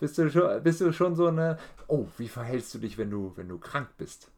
Bist 0.00 0.18
du 0.18 0.28
schon, 0.30 0.62
bist 0.62 0.80
du 0.80 0.92
schon 0.92 1.14
so 1.14 1.28
eine. 1.28 1.58
Oh, 1.86 2.06
wie 2.18 2.26
verhältst 2.28 2.74
du 2.74 2.78
dich, 2.78 2.98
wenn 2.98 3.10
du, 3.10 3.32
wenn 3.36 3.48
du 3.48 3.58
krank 3.58 3.88
bist? 3.98 4.28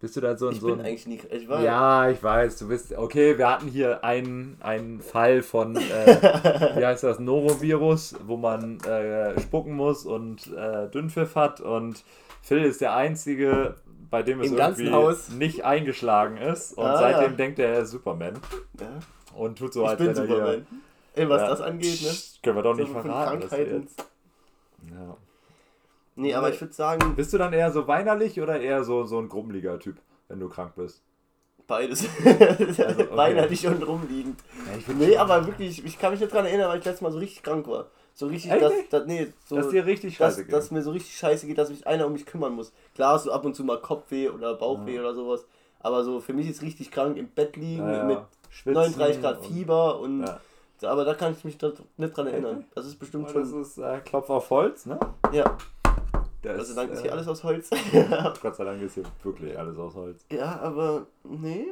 Bist 0.00 0.16
du 0.16 0.20
da 0.22 0.36
so, 0.36 0.48
ein- 0.48 0.54
ich 0.54 0.60
so 0.60 0.68
bin 0.68 0.80
ein. 0.80 0.86
eigentlich 0.86 1.06
nie. 1.06 1.20
Ich 1.30 1.48
war 1.48 1.62
Ja, 1.62 2.08
ich 2.08 2.22
weiß, 2.22 2.58
du 2.58 2.68
bist. 2.68 2.92
Okay, 2.96 3.36
wir 3.36 3.48
hatten 3.50 3.68
hier 3.68 4.02
einen, 4.02 4.56
einen 4.60 5.00
Fall 5.00 5.42
von, 5.42 5.76
äh, 5.76 5.80
wie 6.76 6.86
heißt 6.86 7.04
das, 7.04 7.18
Norovirus, 7.20 8.14
wo 8.26 8.36
man 8.38 8.80
äh, 8.80 9.38
spucken 9.40 9.74
muss 9.74 10.06
und 10.06 10.46
äh, 10.56 10.88
Dünnpfiff 10.88 11.36
hat. 11.36 11.60
Und 11.60 12.02
Phil 12.40 12.64
ist 12.64 12.80
der 12.80 12.96
Einzige, 12.96 13.76
bei 14.12 14.22
dem 14.22 14.40
es 14.42 14.50
Im 14.52 14.58
irgendwie 14.58 14.90
Haus. 14.92 15.30
nicht 15.30 15.64
eingeschlagen 15.64 16.36
ist. 16.36 16.74
Und 16.78 16.84
Ah, 16.84 16.98
seitdem 16.98 17.30
ja. 17.32 17.36
denkt 17.36 17.58
er, 17.58 17.70
er 17.70 17.80
ist 17.80 17.90
Superman. 17.90 18.34
Ja, 18.78 18.90
Und 19.34 19.58
tut 19.58 19.72
so, 19.72 19.82
ich 19.82 19.88
als 19.88 19.98
bin 19.98 20.06
wenn 20.08 20.16
er 20.16 20.26
Superman. 20.28 20.66
Ey, 21.14 21.28
was 21.28 21.40
Ja. 21.42 21.48
das 21.48 21.60
angeht, 21.62 22.02
ne? 22.02 22.10
Können 22.42 22.56
wir 22.56 22.62
doch 22.62 22.76
nicht 22.76 22.86
So 22.88 22.92
verraten. 23.00 23.40
Krankheiten. 23.40 23.82
jetzt, 23.82 24.04
ja. 24.90 25.16
Nee, 26.14 26.34
aber 26.34 26.50
ich 26.50 26.60
würde 26.60 26.74
sagen, 26.74 27.16
Bist 27.16 27.32
du 27.32 27.38
dann 27.38 27.52
eher 27.54 27.72
so 27.72 27.88
weinerlich 27.88 28.38
oder 28.40 28.60
eher 28.60 28.84
so, 28.84 29.04
so 29.04 29.18
ein 29.18 29.28
grummeliger 29.30 29.78
Typ, 29.80 29.96
wenn 30.28 30.38
du 30.40 30.48
krank 30.48 30.74
bist? 30.76 31.02
beides. 31.66 32.04
okay. 32.24 33.08
Weinerlich 33.12 33.66
und 33.66 33.82
rumliegend. 33.86 34.38
Ja, 34.88 34.94
Nee, 34.94 35.16
aber 35.16 35.46
wirklich, 35.46 35.82
ich 35.82 35.98
kann 35.98 36.10
mich 36.10 36.20
nicht 36.20 36.30
dran 36.32 36.44
erinnern, 36.44 36.68
weil 36.68 36.80
ich 36.80 36.84
letztes 36.84 37.00
Mal 37.00 37.12
so 37.12 37.18
richtig 37.18 37.42
krank 37.42 37.66
war. 37.66 37.86
So 38.14 38.26
richtig, 38.26 38.52
dass, 38.60 38.72
dass, 38.90 39.06
nee, 39.06 39.32
so, 39.46 39.56
dass 39.56 39.70
dir 39.70 39.86
richtig 39.86 40.18
dass, 40.18 40.34
scheiße 40.34 40.44
geht. 40.44 40.52
dass 40.54 40.70
mir 40.70 40.82
so 40.82 40.90
richtig 40.90 41.16
scheiße 41.16 41.46
geht, 41.46 41.56
dass 41.58 41.70
mich 41.70 41.86
einer 41.86 42.06
um 42.06 42.12
mich 42.12 42.26
kümmern 42.26 42.52
muss. 42.54 42.72
Klar 42.94 43.20
du 43.22 43.32
ab 43.32 43.44
und 43.44 43.54
zu 43.56 43.64
mal 43.64 43.80
Kopfweh 43.80 44.28
oder 44.28 44.54
Bauchweh 44.54 44.98
oder 45.00 45.14
sowas, 45.14 45.46
aber 45.80 46.04
so 46.04 46.20
für 46.20 46.32
mich 46.34 46.48
ist 46.48 46.60
richtig 46.62 46.90
krank 46.90 47.16
im 47.16 47.28
Bett 47.28 47.56
liegen 47.56 47.82
Ja, 47.88 47.96
ja. 47.98 48.04
mit 48.04 48.18
Schwitzen 48.50 48.74
39 48.82 49.20
Grad 49.22 49.38
und- 49.38 49.46
Fieber 49.46 49.98
und 50.00 50.26
Ja. 50.26 50.40
aber 50.90 51.04
da 51.06 51.14
kann 51.14 51.32
ich 51.32 51.42
mich 51.44 51.56
nicht 51.96 52.16
dran 52.16 52.26
erinnern. 52.26 52.66
Das 52.74 52.86
ist 52.86 52.98
bestimmt 52.98 53.28
Und 53.28 53.34
das 53.36 53.48
schon. 53.50 53.62
ist 53.62 53.78
äh, 53.78 54.00
Klopf 54.00 54.28
auf 54.28 54.50
Holz, 54.50 54.84
ne? 54.84 55.00
Ja, 55.32 55.56
Der 56.44 56.56
Gott 56.56 56.66
sei 56.66 56.74
Dank 56.74 56.92
ist 56.92 57.00
hier 57.00 57.10
äh, 57.10 57.14
alles 57.14 57.28
aus 57.28 57.42
Holz. 57.44 57.70
Gott 58.42 58.56
sei 58.56 58.64
Dank 58.64 58.82
ist 58.82 58.94
hier 58.94 59.04
wirklich 59.22 59.58
alles 59.58 59.78
aus 59.78 59.94
Holz. 59.94 60.26
ja, 60.30 60.60
aber 60.60 61.06
nee, 61.24 61.68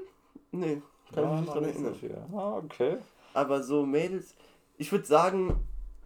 nee, 0.52 0.80
kann 1.14 1.24
ich 1.24 1.30
mich 1.30 1.40
nicht 1.40 1.54
dran 1.54 1.64
so 1.64 2.06
erinnern. 2.06 2.28
Ah, 2.34 2.56
okay. 2.64 2.96
Aber 3.34 3.62
so 3.62 3.84
Mädels, 3.84 4.34
ich 4.78 4.90
würde 4.90 5.04
sagen, 5.06 5.54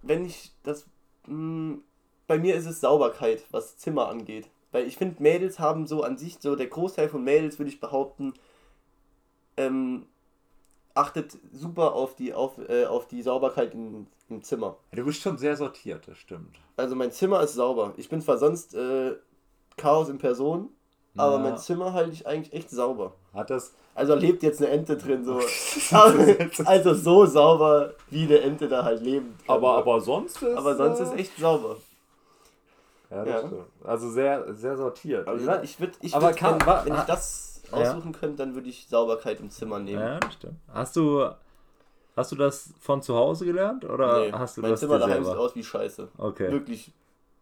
wenn 0.07 0.25
ich 0.25 0.53
das. 0.62 0.87
Mh, 1.27 1.79
bei 2.27 2.38
mir 2.38 2.55
ist 2.55 2.67
es 2.67 2.81
Sauberkeit, 2.81 3.45
was 3.51 3.77
Zimmer 3.77 4.09
angeht. 4.09 4.49
Weil 4.73 4.87
ich 4.87 4.97
finde, 4.97 5.23
Mädels 5.23 5.59
haben 5.59 5.87
so 5.87 6.03
an 6.03 6.17
sich, 6.17 6.38
so 6.40 6.57
der 6.57 6.67
Großteil 6.67 7.09
von 7.09 7.23
Mädels, 7.23 7.59
würde 7.59 7.71
ich 7.71 7.81
behaupten, 7.81 8.35
ähm, 9.57 10.07
achtet 10.95 11.38
super 11.53 11.95
auf 11.95 12.17
die, 12.17 12.35
auf, 12.35 12.59
äh, 12.69 12.87
auf 12.87 13.07
die 13.07 13.23
Sauberkeit 13.23 13.75
im, 13.75 14.07
im 14.29 14.43
Zimmer. 14.43 14.77
Ja, 14.90 14.97
du 14.97 15.05
bist 15.05 15.23
schon 15.23 15.38
sehr 15.38 15.57
sortiert, 15.57 16.09
das 16.09 16.19
stimmt. 16.19 16.59
Also 16.77 16.97
mein 16.97 17.12
Zimmer 17.12 17.40
ist 17.43 17.55
sauber. 17.55 17.95
Ich 17.99 18.09
bin 18.09 18.21
zwar 18.21 18.38
sonst 18.38 18.75
äh, 18.75 19.14
Chaos 19.77 20.09
in 20.09 20.19
Person, 20.19 20.71
aber 21.16 21.37
Ja. 21.37 21.38
mein 21.42 21.59
Zimmer 21.59 21.92
halte 21.92 22.11
ich 22.12 22.27
eigentlich 22.27 22.53
echt 22.53 22.70
sauber. 22.70 23.12
Hat 23.33 23.50
das. 23.50 23.74
Also 23.94 24.14
lebt 24.14 24.42
jetzt 24.42 24.61
eine 24.61 24.70
Ente 24.70 24.96
drin, 24.96 25.24
so. 25.24 25.40
also 26.64 26.94
so 26.94 27.27
sauber, 27.27 27.92
wie 28.11 28.24
eine 28.24 28.40
Ente 28.40 28.68
da 28.68 28.85
halt 28.85 29.03
leben 29.03 29.37
kann. 29.46 29.57
Aber, 29.57 29.79
aber 29.79 30.00
sonst 30.00 30.42
ist. 30.42 30.57
Aber 30.57 30.74
sonst 30.77 31.00
äh, 31.00 31.03
ist 31.05 31.14
echt 31.14 31.37
sauber. 31.38 31.77
Ja, 33.11 33.24
das 33.24 33.29
Ja. 33.42 33.46
stimmt. 33.48 33.62
Also 33.85 34.11
sehr, 34.11 34.55
sehr 34.55 34.77
sortiert. 34.77 35.29
Also 35.29 35.46
Ja, 35.46 35.62
ich 35.62 35.79
würde, 35.79 35.92
ich 36.00 36.14
Aber 36.14 36.29
würd, 36.29 36.37
kann- 36.37 36.61
wenn, 36.61 36.87
wenn 36.92 36.94
ich 36.98 37.05
das 37.05 37.62
Ja. 37.70 37.79
aussuchen 37.79 38.12
könnte, 38.12 38.37
dann 38.38 38.55
würde 38.55 38.68
ich 38.68 38.88
Sauberkeit 38.88 39.40
im 39.40 39.50
Zimmer 39.50 39.79
nehmen. 39.79 40.00
ja, 40.00 40.18
stimmt. 40.37 40.57
Hast 40.72 40.96
du. 40.96 41.29
Hast 42.16 42.31
du 42.31 42.37
das 42.37 42.70
von 42.81 43.03
zu 43.03 43.16
Hause 43.16 43.44
gelernt 43.44 43.85
oder 43.85 44.20
Nee, 44.20 44.33
hast 44.33 44.57
du 44.57 44.61
mein 44.61 44.70
das 44.70 44.79
Zimmer 44.81 45.00
daheim 45.00 45.24
sieht 45.24 45.35
aus 45.35 45.53
wie 45.57 45.64
Scheiße. 45.64 46.09
Okay. 46.16 46.48
Wirklich. 46.53 46.92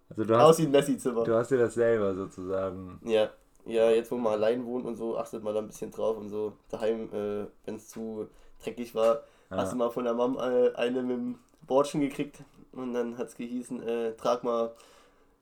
Also 0.08 0.24
du 0.24 0.34
Aus 0.34 0.48
hast, 0.50 0.58
wie 0.60 0.62
ein 0.62 0.70
Messi-Zimmer. 0.70 1.24
du 1.24 1.34
hast 1.34 1.50
dir 1.50 1.58
das 1.58 1.74
selber 1.74 2.14
sozusagen. 2.14 2.98
Ja. 3.04 3.28
Ja, 3.64 3.90
jetzt 3.90 4.10
wo 4.10 4.16
man 4.16 4.32
allein 4.32 4.64
wohnt 4.66 4.86
und 4.86 4.96
so, 4.96 5.16
achtet 5.16 5.42
man 5.44 5.54
da 5.54 5.60
ein 5.60 5.66
bisschen 5.68 5.90
drauf 5.90 6.16
und 6.16 6.28
so. 6.28 6.54
Daheim, 6.70 7.08
äh, 7.12 7.46
wenn 7.64 7.76
es 7.76 7.88
zu 7.88 8.28
dreckig 8.62 8.94
war, 8.94 9.20
Ja. 9.50 9.58
hast 9.58 9.72
du 9.72 9.76
mal 9.76 9.90
von 9.90 10.04
der 10.04 10.14
Mom 10.14 10.36
äh, 10.36 10.72
eine 10.74 11.02
mit 11.02 11.16
dem 11.16 11.38
Bordschen 11.66 12.00
gekriegt 12.00 12.42
und 12.72 12.92
dann 12.94 13.16
hat 13.18 13.28
es 13.28 13.36
gehießen, 13.36 13.82
äh, 13.86 14.12
trag 14.14 14.42
mal 14.42 14.72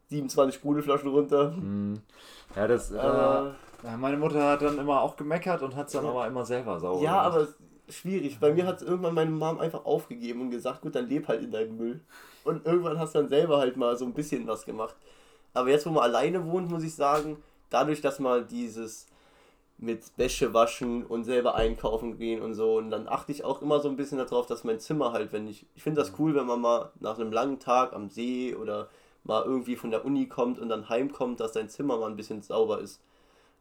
27 0.09 0.54
Sprudelflaschen 0.54 1.09
runter. 1.09 1.54
Hm. 1.54 2.00
Ja, 2.56 2.66
das. 2.66 2.90
Äh, 2.90 2.96
ja, 2.96 3.96
meine 3.96 4.16
Mutter 4.18 4.42
hat 4.50 4.61
dann 4.62 4.76
immer 4.78 5.00
auch 5.00 5.16
gemeckert 5.16 5.62
und 5.62 5.74
hat 5.76 5.87
es 5.87 5.92
dann 5.94 6.04
aber 6.04 6.26
immer 6.26 6.44
selber 6.44 6.78
sauber 6.80 7.02
Ja, 7.02 7.22
gemacht. 7.22 7.26
aber 7.26 7.37
es 7.44 7.48
ist 7.87 7.96
schwierig. 7.96 8.38
Bei 8.40 8.52
mir 8.52 8.66
hat 8.66 8.83
irgendwann 8.83 9.14
meine 9.14 9.30
Mom 9.30 9.59
einfach 9.61 9.85
aufgegeben 9.87 10.42
und 10.42 10.50
gesagt, 10.50 10.83
gut, 10.83 10.94
dann 10.94 11.09
leb 11.09 11.28
halt 11.28 11.42
in 11.42 11.50
deinem 11.52 11.76
Müll. 11.76 12.00
Und 12.44 12.66
irgendwann 12.66 12.98
hast 12.98 13.14
du 13.14 13.20
dann 13.20 13.28
selber 13.28 13.59
halt 13.59 13.76
mal 13.76 13.96
so 13.96 14.04
ein 14.04 14.12
bisschen 14.12 14.46
was 14.46 14.64
gemacht. 14.66 14.94
Aber 15.54 15.68
jetzt, 15.70 15.87
wo 15.87 15.90
man 15.90 16.02
alleine 16.04 16.44
wohnt, 16.46 16.70
muss 16.70 16.83
ich 16.83 16.94
sagen, 16.94 17.38
dadurch, 17.70 18.00
dass 18.00 18.18
man 18.18 18.46
dieses 18.48 19.06
mit 19.78 20.02
Wäsche 20.18 20.52
waschen 20.52 21.06
und 21.06 21.24
selber 21.24 21.54
einkaufen 21.54 22.18
gehen 22.18 22.42
und 22.42 22.54
so, 22.54 22.76
und 22.76 22.90
dann 22.90 23.09
achte 23.09 23.33
ich 23.33 23.44
auch 23.44 23.62
immer 23.62 23.80
so 23.80 23.88
ein 23.88 23.96
bisschen 23.96 24.18
darauf, 24.18 24.46
dass 24.46 24.62
mein 24.64 24.78
Zimmer 24.78 25.12
halt, 25.12 25.33
wenn 25.33 25.48
ich, 25.48 25.64
ich 25.74 25.83
finde 25.83 26.00
das 26.00 26.12
cool, 26.18 26.35
wenn 26.35 26.46
man 26.46 26.61
mal 26.61 26.92
nach 27.00 27.18
einem 27.18 27.33
langen 27.33 27.59
Tag 27.59 27.94
am 27.94 28.11
See 28.11 28.54
oder 28.54 28.90
mal 29.24 29.42
irgendwie 29.44 29.76
von 29.76 29.90
der 29.90 30.04
Uni 30.04 30.26
kommt 30.26 30.59
und 30.59 30.68
dann 30.68 30.88
heimkommt, 30.88 31.40
dass 31.40 31.52
dein 31.52 31.70
Zimmer 31.70 31.96
mal 31.96 32.11
ein 32.11 32.16
bisschen 32.16 32.42
sauber 32.42 32.80
ist. 32.80 33.00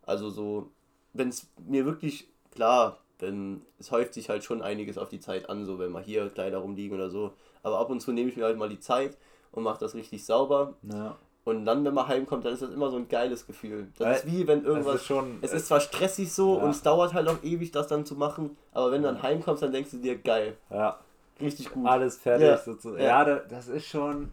Also 0.05 0.29
so, 0.29 0.71
wenn 1.13 1.29
es 1.29 1.47
mir 1.65 1.85
wirklich, 1.85 2.27
klar, 2.51 2.99
wenn 3.19 3.61
es 3.77 3.91
häuft 3.91 4.13
sich 4.13 4.29
halt 4.29 4.43
schon 4.43 4.61
einiges 4.61 4.97
auf 4.97 5.09
die 5.09 5.19
Zeit 5.19 5.49
an, 5.49 5.65
so 5.65 5.79
wenn 5.79 5.91
mal 5.91 6.03
hier 6.03 6.29
Kleider 6.29 6.59
rumliegen 6.59 6.95
oder 6.95 7.09
so. 7.09 7.33
Aber 7.63 7.79
ab 7.79 7.89
und 7.89 8.01
zu 8.01 8.11
nehme 8.11 8.29
ich 8.29 8.37
mir 8.37 8.45
halt 8.45 8.57
mal 8.57 8.69
die 8.69 8.79
Zeit 8.79 9.17
und 9.51 9.63
mache 9.63 9.79
das 9.79 9.95
richtig 9.95 10.25
sauber. 10.25 10.75
Ja. 10.83 11.17
Und 11.57 11.65
dann, 11.65 11.83
wenn 11.85 11.93
man 11.93 12.07
heimkommt, 12.07 12.45
dann 12.45 12.53
ist 12.53 12.61
das 12.61 12.71
immer 12.71 12.89
so 12.89 12.97
ein 12.97 13.07
geiles 13.07 13.45
Gefühl. 13.47 13.87
Das 13.97 14.07
Weil 14.07 14.15
ist 14.15 14.25
wie 14.27 14.47
wenn 14.47 14.63
irgendwas. 14.63 14.95
ist 14.95 15.05
schon- 15.05 15.39
es 15.41 15.53
ist 15.53 15.67
zwar 15.67 15.79
stressig 15.79 16.31
so 16.33 16.57
Ja. 16.57 16.63
und 16.63 16.69
es 16.71 16.81
dauert 16.81 17.13
halt 17.13 17.27
auch 17.27 17.43
ewig, 17.43 17.71
das 17.71 17.87
dann 17.87 18.05
zu 18.05 18.15
machen, 18.15 18.55
aber 18.73 18.91
wenn 18.91 19.01
du 19.01 19.07
dann 19.11 19.21
heimkommst, 19.23 19.63
dann 19.63 19.71
denkst 19.71 19.91
du 19.91 19.97
dir, 19.97 20.17
geil, 20.17 20.55
Ja. 20.69 20.99
richtig 21.41 21.71
gut. 21.71 21.87
alles 21.87 22.17
fertig. 22.17 22.47
Ja. 22.47 22.57
sozusagen. 22.57 23.01
Ja. 23.01 23.07
Ja, 23.19 23.25
da- 23.25 23.39
das 23.49 23.67
ist 23.67 23.87
schon, 23.87 24.29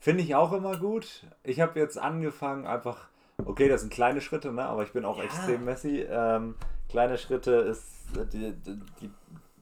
finde 0.00 0.22
ich 0.22 0.34
auch 0.34 0.52
immer 0.52 0.76
gut. 0.76 1.22
Ich 1.44 1.60
habe 1.60 1.78
jetzt 1.80 1.98
angefangen, 1.98 2.66
einfach, 2.66 3.06
okay, 3.44 3.68
das 3.68 3.80
sind 3.82 3.92
kleine 3.92 4.20
Schritte, 4.20 4.52
ne? 4.52 4.64
aber 4.64 4.82
ich 4.82 4.92
bin 4.92 5.04
auch 5.04 5.22
extrem 5.22 5.64
messy. 5.64 6.06
Ähm, 6.08 6.54
kleine 6.88 7.18
Schritte 7.18 7.52
ist 7.52 7.84
die, 8.32 8.52
die, 8.52 8.78
die, 9.00 9.10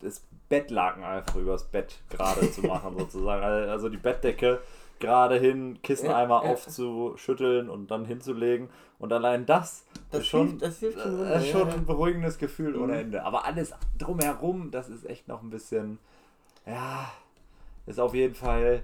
das 0.01 0.23
Bettlaken 0.51 1.03
einfach 1.03 1.37
übers 1.37 1.65
Bett 1.65 1.97
gerade 2.11 2.51
zu 2.51 2.61
machen, 2.63 2.95
sozusagen. 2.99 3.43
Also 3.43 3.89
die 3.89 3.97
Bettdecke 3.97 4.61
gerade 5.07 5.39
hin, 5.39 5.79
Kissen 5.83 6.07
Ja, 6.09 6.17
einmal 6.17 6.45
ja. 6.45 6.51
aufzuschütteln 6.51 7.69
und 7.71 7.91
dann 7.91 8.05
hinzulegen. 8.05 8.69
Und 8.99 9.13
allein 9.13 9.47
das, 9.47 9.85
Das 10.11 10.21
ist 10.23 10.29
schon, 10.29 10.49
hilft- 10.49 10.63
das 10.63 10.79
hilft 10.79 11.01
schon 11.01 11.27
äh, 11.27 11.45
schon 11.45 11.69
ein 11.71 11.87
beruhigendes 11.87 12.39
Gefühl 12.39 12.77
ohne 12.77 12.95
Mhm. 12.95 12.99
Ende. 13.01 13.25
Aber 13.25 13.45
alles 13.45 13.73
drumherum, 13.99 14.71
das 14.71 14.89
ist 14.89 15.05
echt 15.07 15.29
noch 15.29 15.43
ein 15.43 15.51
bisschen, 15.51 15.99
ja, 16.67 17.11
ist 17.87 18.01
auf 18.01 18.15
jeden 18.15 18.35
Fall 18.35 18.83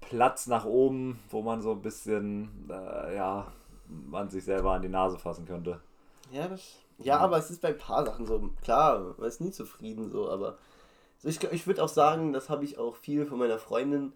Platz 0.00 0.46
nach 0.46 0.64
oben, 0.64 1.20
wo 1.30 1.42
man 1.42 1.62
so 1.62 1.72
ein 1.72 1.82
bisschen, 1.82 2.68
äh, 2.70 3.14
ja, 3.16 3.46
man 3.88 4.28
sich 4.30 4.44
selber 4.44 4.72
an 4.72 4.82
die 4.82 4.88
Nase 4.88 5.18
fassen 5.18 5.46
könnte. 5.46 5.80
Ja, 6.32 6.48
das, 6.48 6.62
Ja, 6.98 7.18
aber 7.18 7.38
es 7.38 7.50
ist 7.50 7.60
bei 7.62 7.68
ein 7.68 7.78
paar 7.78 8.04
Sachen 8.04 8.26
so. 8.26 8.50
Klar, 8.62 9.14
man 9.18 9.28
ist 9.28 9.40
nie 9.40 9.50
zufrieden 9.50 10.10
so, 10.10 10.30
aber 10.30 10.56
so 11.18 11.28
ich, 11.28 11.42
ich 11.52 11.66
würde 11.66 11.82
auch 11.82 11.88
sagen, 11.88 12.32
das 12.32 12.48
habe 12.50 12.64
ich 12.64 12.78
auch 12.78 12.96
viel 12.96 13.26
von 13.26 13.38
meiner 13.38 13.58
Freundin, 13.58 14.12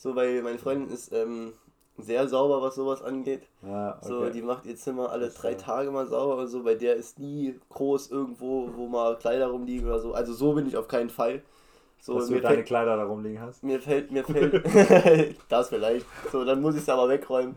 so 0.00 0.16
weil 0.16 0.40
meine 0.42 0.58
Freundin 0.58 0.88
ist 0.88 1.12
ähm, 1.12 1.52
sehr 1.98 2.26
sauber, 2.26 2.62
was 2.62 2.74
sowas 2.76 3.02
angeht. 3.02 3.42
Ja, 3.62 3.98
okay. 3.98 4.08
So, 4.08 4.30
die 4.30 4.40
macht 4.40 4.64
ihr 4.64 4.76
Zimmer 4.76 5.10
alle 5.10 5.28
drei. 5.28 5.54
Tage 5.54 5.90
mal 5.90 6.06
sauber 6.06 6.38
und 6.38 6.48
so. 6.48 6.62
Bei 6.62 6.74
der 6.74 6.94
ist 6.96 7.18
nie 7.18 7.58
groß 7.68 8.10
irgendwo, 8.10 8.70
wo 8.74 8.88
mal 8.88 9.16
Kleider 9.18 9.48
rumliegen 9.48 9.86
oder 9.86 9.98
so. 10.00 10.14
Also 10.14 10.32
so 10.32 10.54
bin 10.54 10.66
ich 10.66 10.76
auf 10.78 10.88
keinen 10.88 11.10
Fall. 11.10 11.42
So, 12.00 12.14
Dass 12.14 12.28
du 12.28 12.32
mir 12.32 12.40
deine 12.40 12.54
fällt, 12.54 12.66
Kleider 12.68 12.96
da 12.96 13.04
rumliegen 13.04 13.42
hast. 13.42 13.62
mir 13.62 13.78
fällt, 13.78 14.10
mir 14.10 14.24
fällt, 14.32 14.64
das 15.50 15.68
vielleicht. 15.68 16.06
So, 16.32 16.44
dann 16.44 16.62
muss 16.62 16.74
ich 16.76 16.80
es 16.82 16.88
aber 16.88 17.08
wegräumen. 17.10 17.56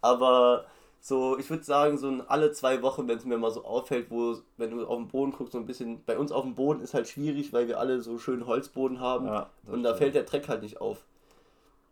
Aber 0.00 0.64
so, 1.00 1.38
ich 1.38 1.48
würde 1.50 1.64
sagen, 1.64 1.98
so 1.98 2.08
alle 2.28 2.52
zwei 2.52 2.82
Wochen, 2.82 3.06
wenn 3.08 3.18
es 3.18 3.24
mir 3.24 3.38
mal 3.38 3.50
so 3.52 3.64
auffällt, 3.64 4.10
wo, 4.10 4.36
wenn 4.56 4.70
du 4.70 4.84
auf 4.86 4.96
den 4.96 5.08
Boden 5.08 5.32
guckst, 5.32 5.52
so 5.52 5.58
ein 5.58 5.66
bisschen, 5.66 6.04
bei 6.04 6.18
uns 6.18 6.32
auf 6.32 6.42
dem 6.42 6.54
Boden 6.54 6.80
ist 6.80 6.94
halt 6.94 7.08
schwierig, 7.08 7.52
weil 7.52 7.68
wir 7.68 7.78
alle 7.78 8.00
so 8.00 8.18
schön 8.18 8.46
Holzboden 8.46 9.00
haben 9.00 9.26
Ja, 9.26 9.50
und 9.66 9.82
da 9.84 9.90
stimmt. 9.90 9.98
fällt 9.98 10.14
der 10.14 10.24
Dreck 10.24 10.48
halt 10.48 10.62
nicht 10.62 10.80
auf. 10.80 11.04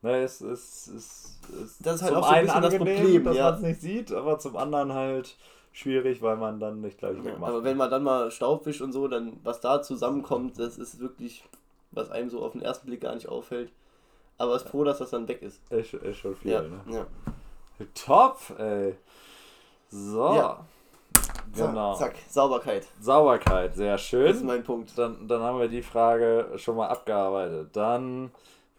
Ne, 0.02 0.22
es 0.22 0.40
ist, 0.40 0.88
es 0.88 1.38
ist 1.50 1.78
Das 1.80 1.96
ist 1.96 2.02
halt 2.02 2.14
zum 2.14 2.22
auch 2.22 2.28
so 2.28 2.32
ein 2.34 2.36
einen 2.36 2.46
bisschen 2.46 2.62
das 2.62 2.76
Problem, 2.76 3.24
dass 3.24 3.36
ja. 3.36 3.44
man 3.50 3.54
es 3.54 3.60
nicht 3.60 3.80
sieht, 3.82 4.12
aber 4.12 4.38
zum 4.38 4.56
anderen 4.56 4.94
halt 4.94 5.36
schwierig, 5.72 6.22
weil 6.22 6.36
man 6.36 6.58
dann 6.58 6.80
nicht 6.80 6.98
gleich 6.98 7.18
Ja, 7.18 7.24
wegmacht. 7.24 7.50
aber 7.50 7.64
wenn 7.64 7.76
man 7.76 7.90
dann 7.90 8.02
mal 8.02 8.30
Staub 8.30 8.64
wischt 8.66 8.80
und 8.80 8.92
so, 8.92 9.08
dann 9.08 9.38
was 9.44 9.60
da 9.60 9.82
zusammenkommt, 9.82 10.58
das 10.58 10.78
ist 10.78 11.00
wirklich, 11.00 11.44
was 11.90 12.10
einem 12.10 12.30
so 12.30 12.42
auf 12.42 12.52
den 12.52 12.62
ersten 12.62 12.86
Blick 12.86 13.02
gar 13.02 13.14
nicht 13.14 13.28
auffällt. 13.28 13.70
Aber 14.38 14.56
ist 14.56 14.68
froh, 14.68 14.84
dass 14.84 14.98
das 14.98 15.10
dann 15.10 15.28
weg 15.28 15.42
ist. 15.42 15.60
ist, 15.70 15.92
ist 15.92 16.16
schon 16.16 16.34
viel, 16.34 16.52
Ja, 16.52 16.62
ne? 16.62 16.80
ja. 16.88 17.06
Top, 17.94 18.38
ey. 18.58 18.94
So. 19.90 20.34
Ja. 20.34 20.64
Genau. 21.54 21.94
Zack, 21.94 22.14
zack, 22.14 22.22
Sauberkeit. 22.30 22.86
Sauberkeit, 23.00 23.74
sehr 23.74 23.92
Das 23.92 24.00
ist 24.02 24.08
schön. 24.08 24.46
mein 24.46 24.62
Punkt. 24.62 24.96
Dann, 24.96 25.26
dann 25.28 25.42
haben 25.42 25.58
wir 25.58 25.68
die 25.68 25.82
Frage 25.82 26.46
schon 26.56 26.76
mal 26.76 26.86
abgearbeitet. 26.88 27.70
Dann 27.74 28.30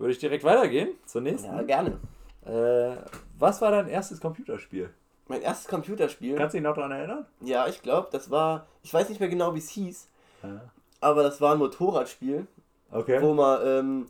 würde 0.01 0.11
ich 0.13 0.19
direkt 0.19 0.43
weitergehen 0.43 0.89
zur 1.05 1.21
nächsten. 1.21 1.47
Ja, 1.55 1.61
gerne. 1.61 1.97
Äh, 2.45 2.97
was 3.37 3.61
war 3.61 3.71
dein 3.71 3.87
erstes 3.87 4.19
Computerspiel? 4.19 4.89
Mein 5.27 5.41
erstes 5.43 5.67
Computerspiel. 5.69 6.35
Kannst 6.35 6.53
du 6.53 6.57
dich 6.57 6.65
noch 6.67 6.75
daran 6.75 6.91
erinnern? 6.91 7.25
Ja, 7.39 7.67
ich 7.67 7.81
glaube, 7.81 8.09
das 8.11 8.29
war, 8.29 8.65
ich 8.83 8.93
weiß 8.93 9.07
nicht 9.09 9.19
mehr 9.19 9.29
genau, 9.29 9.53
wie 9.55 9.59
es 9.59 9.69
hieß, 9.69 10.07
Ja. 10.43 10.61
aber 10.99 11.23
das 11.23 11.39
war 11.39 11.53
ein 11.53 11.59
Motorradspiel, 11.59 12.47
Okay. 12.91 13.21
wo 13.21 13.33
man, 13.33 13.59
ähm, 13.65 14.05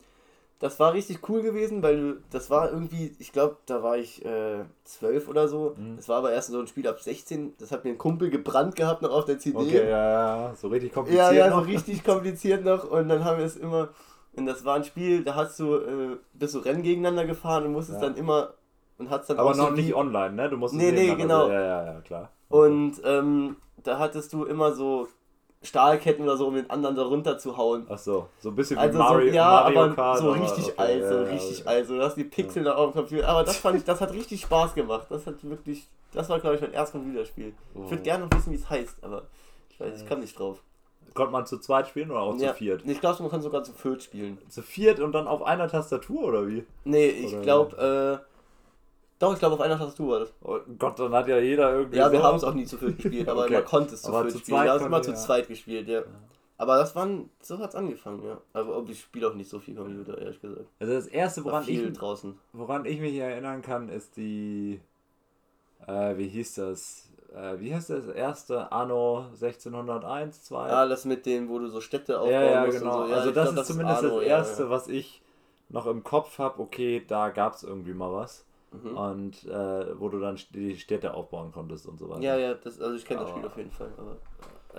das 0.60 0.80
war 0.80 0.93
richtig 0.93 1.27
cool 1.30 1.41
gewesen, 1.41 1.84
weil 1.84 1.97
du, 1.99 2.21
das 2.32 2.49
war 2.49 2.71
irgendwie, 2.71 3.15
ich 3.19 3.32
glaube, 3.34 3.58
da 3.65 3.84
war 3.84 3.97
ich 3.97 4.23
äh, 4.25 4.63
zwölf 4.84 5.27
oder 5.27 5.47
so. 5.47 5.75
Mhm. 5.77 5.97
Das 5.97 6.08
war 6.08 6.17
aber 6.17 6.32
erst 6.32 6.49
so 6.49 6.60
ein 6.60 6.67
Spiel 6.67 6.88
ab 6.88 6.99
16. 7.01 7.56
Das 7.60 7.71
hat 7.71 7.84
mir 7.84 7.89
ein 7.91 7.97
Kumpel 7.97 8.30
gebrannt 8.30 8.75
gehabt 8.75 9.01
noch 9.01 9.12
auf 9.12 9.25
der 9.25 9.39
CD. 9.39 9.58
Okay, 9.58 9.89
ja, 9.89 10.47
ja, 10.49 10.56
so 10.56 10.67
richtig 10.69 10.93
kompliziert. 10.93 11.32
Ja, 11.34 11.45
ja, 11.45 11.49
so 11.51 11.58
noch. 11.60 11.67
richtig 11.67 12.04
kompliziert 12.04 12.63
noch. 12.63 12.84
Und 12.89 13.10
dann 13.10 13.23
haben 13.25 13.39
wir 13.39 13.45
es 13.45 13.58
immer. 13.58 13.89
Und 14.36 14.46
das 14.46 14.63
war 14.63 14.76
ein 14.76 14.84
Spiel, 14.84 15.24
da 15.24 15.36
hast 15.36 15.60
du, 15.60 15.76
äh, 15.76 16.17
bist 16.34 16.56
du 16.56 16.60
Rennen 16.60 16.84
gegeneinander 16.84 17.26
gefahren 17.26 17.65
und 17.65 17.74
musstest 17.74 18.02
Ja. 18.02 18.08
dann 18.08 18.17
immer. 18.17 18.54
Und 18.98 19.10
hast 19.10 19.30
dann 19.30 19.38
Aber 19.39 19.54
so 19.54 19.63
noch 19.63 19.76
wie- 19.76 19.82
nicht 19.82 19.96
online, 19.96 20.34
ne? 20.34 20.50
Du 20.50 20.58
musst 20.58 20.74
es 20.74 20.80
Nee, 20.80 20.91
nee, 20.91 21.08
nebeneinander- 21.10 21.48
genau. 21.48 21.50
Ja, 21.50 21.62
ja, 21.62 21.86
ja, 21.94 22.02
klar. 22.02 22.30
Und 22.50 23.02
ähm, 23.04 23.56
da 23.84 23.98
hattest 24.00 24.32
du 24.34 24.46
immer 24.46 24.74
so 24.74 25.08
Stahlketten 25.63 26.24
oder 26.24 26.38
so, 26.38 26.48
um 26.48 26.56
den 26.56 26.70
anderen 26.70 26.96
da 26.96 27.04
runter 27.04 27.38
zu 27.38 27.56
hauen. 27.58 27.86
Ach 27.89 27.98
so, 27.98 28.28
so 28.39 28.50
ein 28.50 28.56
bisschen 28.56 28.78
Also 28.80 28.96
wie 28.96 28.98
Mario, 29.04 29.30
so, 29.30 29.36
ja, 29.36 29.46
Mario 29.46 29.80
aber 29.84 29.96
Kart. 29.96 30.17
so 30.20 30.32
richtig 30.32 30.65
okay, 30.65 30.74
alt, 30.78 31.04
so 31.08 31.13
ja, 31.15 31.22
ja, 31.24 31.30
richtig 31.30 31.60
okay. 31.62 31.70
alt. 31.70 31.88
So, 31.88 31.96
du 31.98 32.02
hast 32.04 32.15
die 32.17 32.24
Pixel 32.24 32.63
da 32.63 32.76
auf 32.76 32.91
dem 32.91 33.00
Computer. 33.02 33.28
Aber 33.28 33.44
das 33.44 33.58
fand 33.58 33.78
ich, 33.78 33.84
das 33.84 34.02
hat 34.02 34.12
richtig 34.13 34.41
Spaß 34.41 34.74
gemacht. 34.74 35.08
Das 35.10 35.28
hat 35.28 35.36
wirklich, 35.48 35.88
das 36.13 36.30
war 36.30 36.39
glaube 36.39 36.56
ich 36.56 36.62
mein 36.62 36.74
erstes 36.74 37.00
Computerspiel. 37.00 37.54
Ich 37.76 37.80
würde 37.89 37.98
Oh. 38.02 38.04
gerne 38.04 38.26
noch 38.26 38.36
wissen, 38.38 38.52
wie 38.52 38.56
es 38.56 38.70
heißt, 38.70 39.04
aber 39.04 39.24
ich 39.70 39.80
weiß, 39.80 40.02
ich 40.02 40.08
kam 40.10 40.20
nicht 40.20 40.38
drauf. 40.38 40.63
Konnte 41.13 41.32
man 41.32 41.45
zu 41.45 41.58
zweit 41.60 41.88
spielen 41.88 42.10
oder 42.12 42.21
auch 42.21 42.38
Ja, 42.39 42.50
zu 42.52 42.56
viert? 42.60 42.84
Ich 42.86 43.00
glaube, 43.02 43.21
man 43.21 43.32
kann 43.32 43.41
sogar 43.41 43.63
zu 43.63 43.74
viert 43.74 44.04
spielen. 44.04 44.38
Zu 44.50 44.62
viert 44.62 45.00
und 45.00 45.12
dann 45.12 45.28
auf 45.28 45.43
einer 45.43 45.67
Tastatur 45.67 46.24
oder 46.24 46.47
wie? 46.47 46.63
Nee, 46.86 47.08
ich 47.10 47.41
glaube, 47.41 48.21
äh, 48.21 48.26
doch, 49.19 49.34
ich 49.34 49.39
glaube, 49.39 49.56
auf 49.56 49.62
einer 49.62 49.78
Tastatur 49.78 50.12
war 50.13 50.19
das. 50.21 50.34
Oh 50.43 50.60
Gott, 50.80 50.97
dann 51.00 51.13
hat 51.13 51.28
ja 51.28 51.38
jeder 51.38 51.74
irgendwie. 51.74 51.97
Ja, 51.97 52.12
wir 52.12 52.19
so- 52.19 52.26
haben 52.26 52.38
es 52.38 52.43
auch 52.43 52.54
nie 52.54 52.65
zu 52.65 52.78
viert 52.78 52.97
gespielt, 52.97 53.28
aber 53.30 53.43
Okay. 53.43 53.54
man 53.54 53.65
konnte 53.65 53.93
es 53.95 54.02
zu 54.02 54.12
viert 54.12 54.32
spielen. 54.39 54.63
Wir 54.63 54.71
haben 54.71 54.80
es 54.80 54.86
immer 54.86 55.02
zu 55.02 55.12
ja. 55.12 55.17
zweit 55.17 55.47
gespielt, 55.47 55.88
ja. 55.88 56.02
Aber 56.58 56.78
das 56.78 56.95
waren, 56.95 57.30
so 57.41 57.58
hat 57.60 57.69
es 57.71 57.76
angefangen, 57.76 58.24
ja. 58.24 58.39
Aber 58.54 58.78
ob 58.78 58.88
ich 58.89 59.00
spiele 59.02 59.28
auch 59.28 59.34
nicht 59.34 59.50
so 59.50 59.60
viel 59.60 59.76
Computer, 59.76 60.17
ehrlich 60.17 60.39
gesagt. 60.41 60.65
Also 60.80 60.93
das 60.93 61.08
erste, 61.08 61.43
woran 61.43 61.63
ich, 61.67 61.91
draußen. 61.93 62.38
woran 62.54 62.86
ich 62.86 63.00
mich 63.00 63.15
erinnern 63.15 63.62
kann, 63.62 63.89
ist 63.89 64.15
die. 64.15 64.80
Äh, 65.88 66.17
wie 66.17 66.28
hieß 66.28 66.56
das? 66.56 67.11
Äh, 67.34 67.60
wie 67.60 67.74
heißt 67.74 67.89
das? 67.89 68.08
Erste 68.08 68.72
Anno 68.72 69.26
1601, 69.34 70.44
2? 70.44 70.70
Ah, 70.70 70.88
das 70.88 71.06
mit 71.06 71.26
dem, 71.26 71.50
wo 71.50 71.60
du 71.60 71.67
so 71.67 71.80
Städte 71.80 72.20
aufbauen 72.20 72.34
ja, 72.34 72.52
ja, 72.52 72.65
musst 72.65 72.80
genau. 72.80 73.06
so. 73.06 73.10
Ja, 73.10 73.15
also 73.17 73.32
das 73.32 73.52
glaub, 73.52 73.62
ist 73.62 73.67
zumindest 73.67 74.04
Arno, 74.04 74.15
das 74.17 74.28
ja, 74.28 74.38
erste, 74.38 74.63
ja. 74.63 74.70
was 74.70 74.88
ich 74.88 75.22
noch 75.70 75.88
im 75.88 76.04
Kopf 76.04 76.38
habe. 76.39 76.62
Okay, 76.62 77.04
da 77.08 77.30
gab 77.30 77.54
es 77.54 77.63
irgendwie 77.63 77.94
mal 77.94 78.12
was. 78.12 78.46
Mhm. 78.72 78.98
Und 78.98 79.46
äh, 79.46 80.00
wo 80.00 80.10
du 80.10 80.20
dann 80.20 80.38
die 80.52 80.78
Städte 80.78 81.13
aufbauen 81.13 81.52
konntest 81.52 81.88
und 81.88 82.00
so 82.00 82.10
weiter. 82.10 82.22
Ja, 82.22 82.38
ja, 82.38 82.54
das, 82.54 82.80
also 82.82 82.96
ich 82.96 83.06
kenne 83.06 83.22
das 83.22 83.30
Spiel 83.30 83.46
auf 83.46 83.58
jeden 83.58 83.72
Fall. 83.72 83.91
Aber 83.98 84.17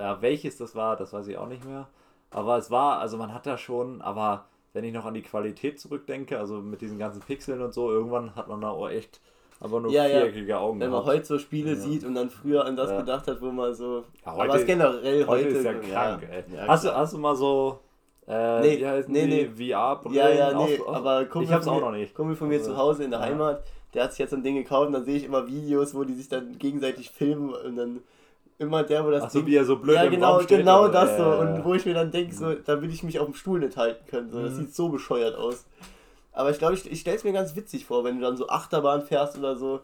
Ja, 0.01 0.21
welches 0.23 0.57
das 0.57 0.75
war, 0.75 0.97
das 0.97 1.12
weiß 1.12 1.27
ich 1.29 1.37
auch 1.37 1.49
nicht 1.49 1.65
mehr. 1.65 1.88
Aber 2.31 2.57
es 2.57 2.71
war, 2.71 2.99
also 2.99 3.19
man 3.19 3.35
hat 3.35 3.47
da 3.47 3.59
schon, 3.59 4.01
aber 4.01 4.47
wenn 4.73 4.85
ich 4.85 4.95
noch 4.95 5.05
an 5.05 5.15
die 5.15 5.23
Qualität 5.23 5.79
zurückdenke, 5.79 6.38
also 6.38 6.62
mit 6.62 6.81
diesen 6.81 6.99
ganzen 6.99 7.21
Pixeln 7.21 7.61
und 7.61 7.75
so, 7.75 7.91
irgendwann 7.91 8.35
hat 8.35 8.49
man 8.49 8.62
da 8.62 8.71
auch 8.71 8.88
echt 8.88 9.21
aber 9.62 9.81
nur 9.81 9.90
Ja, 9.92 10.05
ja. 10.07 10.20
viereckige 10.20 10.59
Augen 10.59 10.81
wenn 10.81 10.90
man 10.90 11.01
gehabt. 11.03 11.16
heute 11.18 11.27
so 11.27 11.38
Spiele 11.38 11.70
Ja. 11.70 11.77
sieht 11.77 12.05
und 12.05 12.14
dann 12.14 12.31
früher 12.31 12.64
an 12.64 12.77
das 12.77 12.90
Ja. 12.90 12.98
gedacht 13.01 13.27
hat, 13.29 13.40
wo 13.40 13.51
man 13.51 13.72
so. 13.75 13.98
Ja, 14.25 14.33
aber 14.33 14.42
heute- 14.42 14.59
es 14.59 14.66
generell 14.66 15.27
Heute 15.27 15.44
heute. 15.46 15.48
ist 15.59 15.64
ja 15.64 15.72
krank, 15.75 16.29
ey. 16.31 16.44
ja, 16.57 16.66
hast, 16.68 16.85
du, 16.85 16.94
hast 16.94 17.12
du 17.14 17.18
mal 17.18 17.37
so, 17.37 17.79
äh, 18.27 18.61
Nee, 18.61 18.79
wie 18.81 18.87
heißen 18.87 19.12
nee, 19.12 19.27
die, 19.27 19.72
VR-Brillen? 19.72 20.16
Ja, 20.16 20.29
ja, 20.29 20.48
nee, 20.53 20.79
auf- 20.81 20.87
auf- 20.88 20.96
aber 20.96 21.25
Kumpel 21.27 21.48
ich 21.48 21.55
hab's 21.55 21.66
auch 21.68 21.81
noch 21.81 21.92
nicht. 21.92 22.14
Kumpel 22.14 22.37
von 22.37 22.48
mir 22.48 22.59
Also, 22.59 22.72
zu 22.72 22.77
Hause 22.77 23.05
in 23.05 23.11
der 23.11 23.20
ja. 23.20 23.27
Heimat, 23.27 23.62
der 23.94 24.05
hat 24.05 24.11
sich 24.12 24.18
jetzt 24.20 24.31
so 24.31 24.37
ein 24.37 24.42
Ding 24.42 24.55
gekauft 24.57 24.87
und 24.88 24.92
dann 24.94 25.05
sehe 25.05 25.16
ich 25.16 25.25
immer 25.25 25.46
Videos, 25.46 25.94
wo 25.94 26.05
die 26.05 26.14
sich 26.14 26.29
dann 26.29 26.59
gegenseitig 26.59 27.11
filmen 27.11 27.51
und 27.55 27.77
dann 27.77 28.01
immer 28.59 28.85
der, 28.85 29.05
wo 29.05 29.11
das 29.11 29.25
Ach 29.25 29.31
so, 29.31 29.40
Ding. 29.40 29.48
wie 29.48 29.57
er 29.57 29.64
so 29.64 29.77
blöd 29.77 29.96
ja, 29.96 30.07
genau, 30.09 30.40
steht, 30.40 30.59
genau 30.59 30.87
das 30.88 31.16
so. 31.16 31.22
Ja, 31.25 31.35
ja, 31.35 31.40
Und 31.40 31.57
ja. 31.57 31.64
wo 31.64 31.75
ich 31.75 31.85
mir 31.85 31.94
dann 31.94 32.11
denke, 32.12 32.33
so, 32.35 32.55
da 32.55 32.81
will 32.81 32.90
ich 32.90 33.03
mich 33.03 33.18
auf 33.18 33.27
dem 33.27 33.35
Stuhl 33.35 33.59
nicht 33.59 33.77
halten 33.77 34.07
können. 34.09 34.31
So. 34.31 34.40
Das 34.40 34.53
Mhm. 34.53 34.57
sieht 34.59 34.75
so 34.75 34.88
bescheuert 34.88 35.35
aus. 35.37 35.66
Aber 36.33 36.51
ich 36.51 36.59
glaube, 36.59 36.75
ich, 36.75 36.90
ich 36.90 37.01
stelle 37.01 37.16
es 37.16 37.25
mir 37.25 37.33
ganz 37.33 37.55
witzig 37.57 37.85
vor, 37.87 38.05
wenn 38.05 38.16
du 38.16 38.23
dann 38.23 38.37
so 38.37 38.49
Achterbahn 38.49 39.03
fährst 39.03 39.37
oder 39.38 39.57
so. 39.57 39.81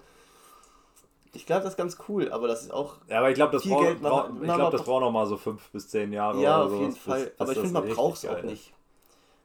Ich 1.34 1.44
glaube, 1.44 1.62
das 1.62 1.74
ist 1.74 1.76
ganz 1.76 1.98
cool, 2.08 2.32
aber 2.32 2.48
das 2.48 2.62
ist 2.62 2.72
auch. 2.72 2.96
Ja, 3.06 3.18
aber 3.18 3.28
ich 3.28 3.34
glaube, 3.34 3.52
das, 3.52 3.62
Viel 3.62 3.72
braucht, 3.72 3.84
Geld 3.84 3.96
ich 3.98 4.02
na, 4.02 4.56
glaub, 4.56 4.70
das 4.72 4.82
braucht 4.82 5.02
noch 5.02 5.11
mal 5.11 5.26
so 5.26 5.37
fünf 5.37 5.70
bis 5.70 5.88
zehn 5.88 6.12
Jahre 6.12 6.40
ja, 6.40 6.62
auf 6.62 6.70
so. 6.70 6.76
jeden 6.78 6.94
bis- 6.94 6.98
Fall. 7.02 7.24
bis 7.26 7.40
aber 7.40 7.52
ich 7.52 7.58
finde, 7.58 7.74
man 7.80 7.88
braucht 7.88 8.16
es 8.18 8.26
auch 8.26 8.42
nicht. 8.42 8.72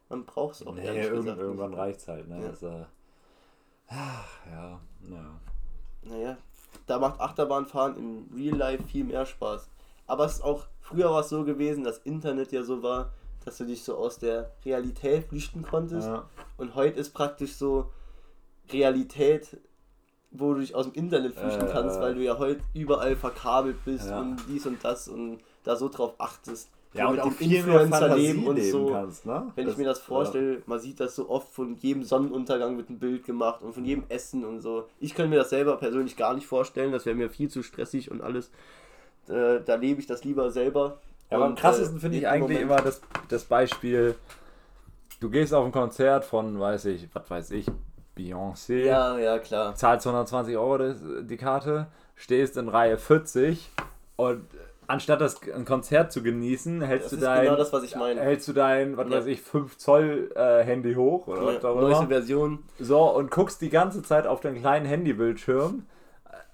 Man 0.09 0.25
braucht 0.25 0.55
es 0.55 0.65
auch 0.65 0.75
Nee, 0.75 0.85
irgend, 0.85 1.15
gesagt 1.25 1.39
irgendwann 1.39 1.71
nicht. 1.71 1.79
reicht's 1.79 2.07
halt, 2.07 2.27
ne? 2.29 2.41
Ja. 2.41 2.49
Das, 2.49 2.63
äh, 2.63 2.85
ach, 3.89 4.27
ja, 4.49 4.79
naja. 5.01 5.39
Naja, 6.03 6.37
da 6.87 6.99
macht 6.99 7.19
Achterbahnfahren 7.19 7.97
im 7.97 8.29
Real 8.35 8.55
Life 8.57 8.83
viel 8.83 9.03
mehr 9.03 9.25
Spaß. 9.25 9.69
Aber 10.07 10.25
es 10.25 10.33
ist 10.35 10.43
auch, 10.43 10.65
früher 10.79 11.09
war 11.11 11.21
es 11.21 11.29
so 11.29 11.43
gewesen, 11.43 11.83
dass 11.83 11.97
Internet 11.99 12.51
ja 12.51 12.63
so 12.63 12.83
war, 12.83 13.11
dass 13.45 13.57
du 13.57 13.65
dich 13.65 13.83
so 13.83 13.95
aus 13.95 14.19
der 14.19 14.51
Realität 14.65 15.25
flüchten 15.25 15.61
konntest. 15.63 16.07
Ja. 16.07 16.27
Und 16.57 16.75
heute 16.75 16.99
ist 16.99 17.13
praktisch 17.13 17.53
so 17.55 17.89
Realität, 18.71 19.57
wo 20.31 20.53
du 20.53 20.61
dich 20.61 20.73
aus 20.75 20.85
dem 20.85 20.93
Internet 20.93 21.35
flüchten 21.35 21.67
Äh, 21.67 21.71
kannst, 21.71 21.99
weil 21.99 22.15
du 22.15 22.21
ja 22.23 22.37
heute 22.39 22.61
überall 22.73 23.15
verkabelt 23.15 23.83
bist 23.85 24.09
Ja. 24.09 24.19
und 24.21 24.37
dies 24.47 24.65
und 24.65 24.83
das 24.83 25.07
und 25.07 25.39
da 25.63 25.75
so 25.75 25.89
drauf 25.89 26.13
achtest. 26.17 26.69
Ja, 26.95 27.07
und 27.07 27.13
mit 27.15 27.21
auch 27.21 27.25
dem 27.29 27.33
Fantasie 27.33 27.55
Influencer-Leben 27.57 28.47
und 28.47 28.55
leben 28.55 28.71
so. 28.71 28.85
kannst, 28.91 29.25
ne? 29.25 29.51
Wenn 29.55 29.67
ich 29.67 29.77
mir 29.77 29.85
das 29.85 29.97
vorstelle, 29.99 30.61
man 30.67 30.79
sieht 30.79 30.99
das 30.99 31.15
so 31.15 31.27
oft 31.27 31.49
von 31.51 31.75
jedem 31.77 32.03
Sonnenuntergang 32.03 32.77
wird 32.77 32.91
ein 32.91 32.99
Bild 32.99 33.25
gemacht 33.25 33.63
und 33.63 33.73
von 33.73 33.83
jedem 33.83 34.03
Essen 34.09 34.45
und 34.45 34.61
so. 34.61 34.87
Ich 34.99 35.15
könnte 35.15 35.31
mir 35.31 35.37
das 35.37 35.49
selber 35.49 35.75
persönlich 35.77 36.17
gar 36.17 36.35
nicht 36.35 36.45
vorstellen, 36.45 36.91
das 36.91 37.07
wäre 37.07 37.15
mir 37.15 37.31
viel 37.31 37.49
zu 37.49 37.63
stressig 37.63 38.11
und 38.11 38.21
alles. 38.21 38.51
Äh, 39.27 39.61
da 39.65 39.75
lebe 39.75 40.01
ich 40.01 40.05
das 40.07 40.23
lieber 40.23 40.51
selber. 40.51 40.99
Ja, 41.29 41.37
aber 41.37 41.45
am 41.45 41.55
krassesten 41.55 41.97
äh, 41.97 41.99
finde 42.01 42.17
ich 42.17 42.27
eigentlich 42.27 42.59
Moment- 42.59 42.61
immer 42.61 42.75
das, 42.81 43.01
das 43.29 43.43
Beispiel, 43.45 44.15
du 45.19 45.29
gehst 45.29 45.53
auf 45.53 45.65
ein 45.65 45.71
Konzert 45.71 46.25
von, 46.25 46.59
weiß 46.59 46.85
ich, 46.85 47.07
was 47.13 47.29
weiß 47.29 47.51
ich, 47.51 47.67
Beyoncé, 48.17 48.85
Ja, 48.85 49.17
ja, 49.17 49.39
klar. 49.39 49.73
zahlst 49.75 50.05
120 50.05 50.55
Euro 50.57 50.77
das, 50.77 50.97
die 51.21 51.37
Karte, 51.37 51.87
stehst 52.15 52.57
in 52.57 52.69
Reihe 52.69 52.97
40 52.97 53.71
und 54.17 54.45
anstatt 54.85 55.19
das 55.21 55.37
ein 55.49 55.65
Konzert 55.65 56.11
zu 56.11 56.21
genießen, 56.21 56.81
hältst 56.83 57.11
Das 57.11 57.19
du 57.19 57.25
dein, 57.25 57.45
genau 57.45 57.55
das, 57.55 57.73
was 57.73 57.81
ich 57.83 57.95
meine. 57.95 58.21
hältst 58.21 58.47
du 58.49 58.53
dein, 58.53 58.97
was 58.97 59.09
Ja. 59.09 59.17
weiß 59.17 59.25
ich, 59.25 59.41
5 59.41 59.77
Zoll 59.77 60.29
äh, 60.35 60.61
Handy 60.63 60.93
hoch 60.93 61.25
oder 61.27 61.43
was 61.45 61.63
Ja, 61.63 61.69
auch 61.69 61.75
neueste 61.81 62.03
immer. 62.03 62.13
Version. 62.13 62.59
So, 62.79 62.99
und 63.15 63.31
guckst 63.31 63.61
die 63.61 63.69
ganze 63.69 64.03
Zeit 64.03 64.27
auf 64.27 64.41
den 64.41 64.53
kleinen 64.59 64.85
Handybildschirm 64.85 65.87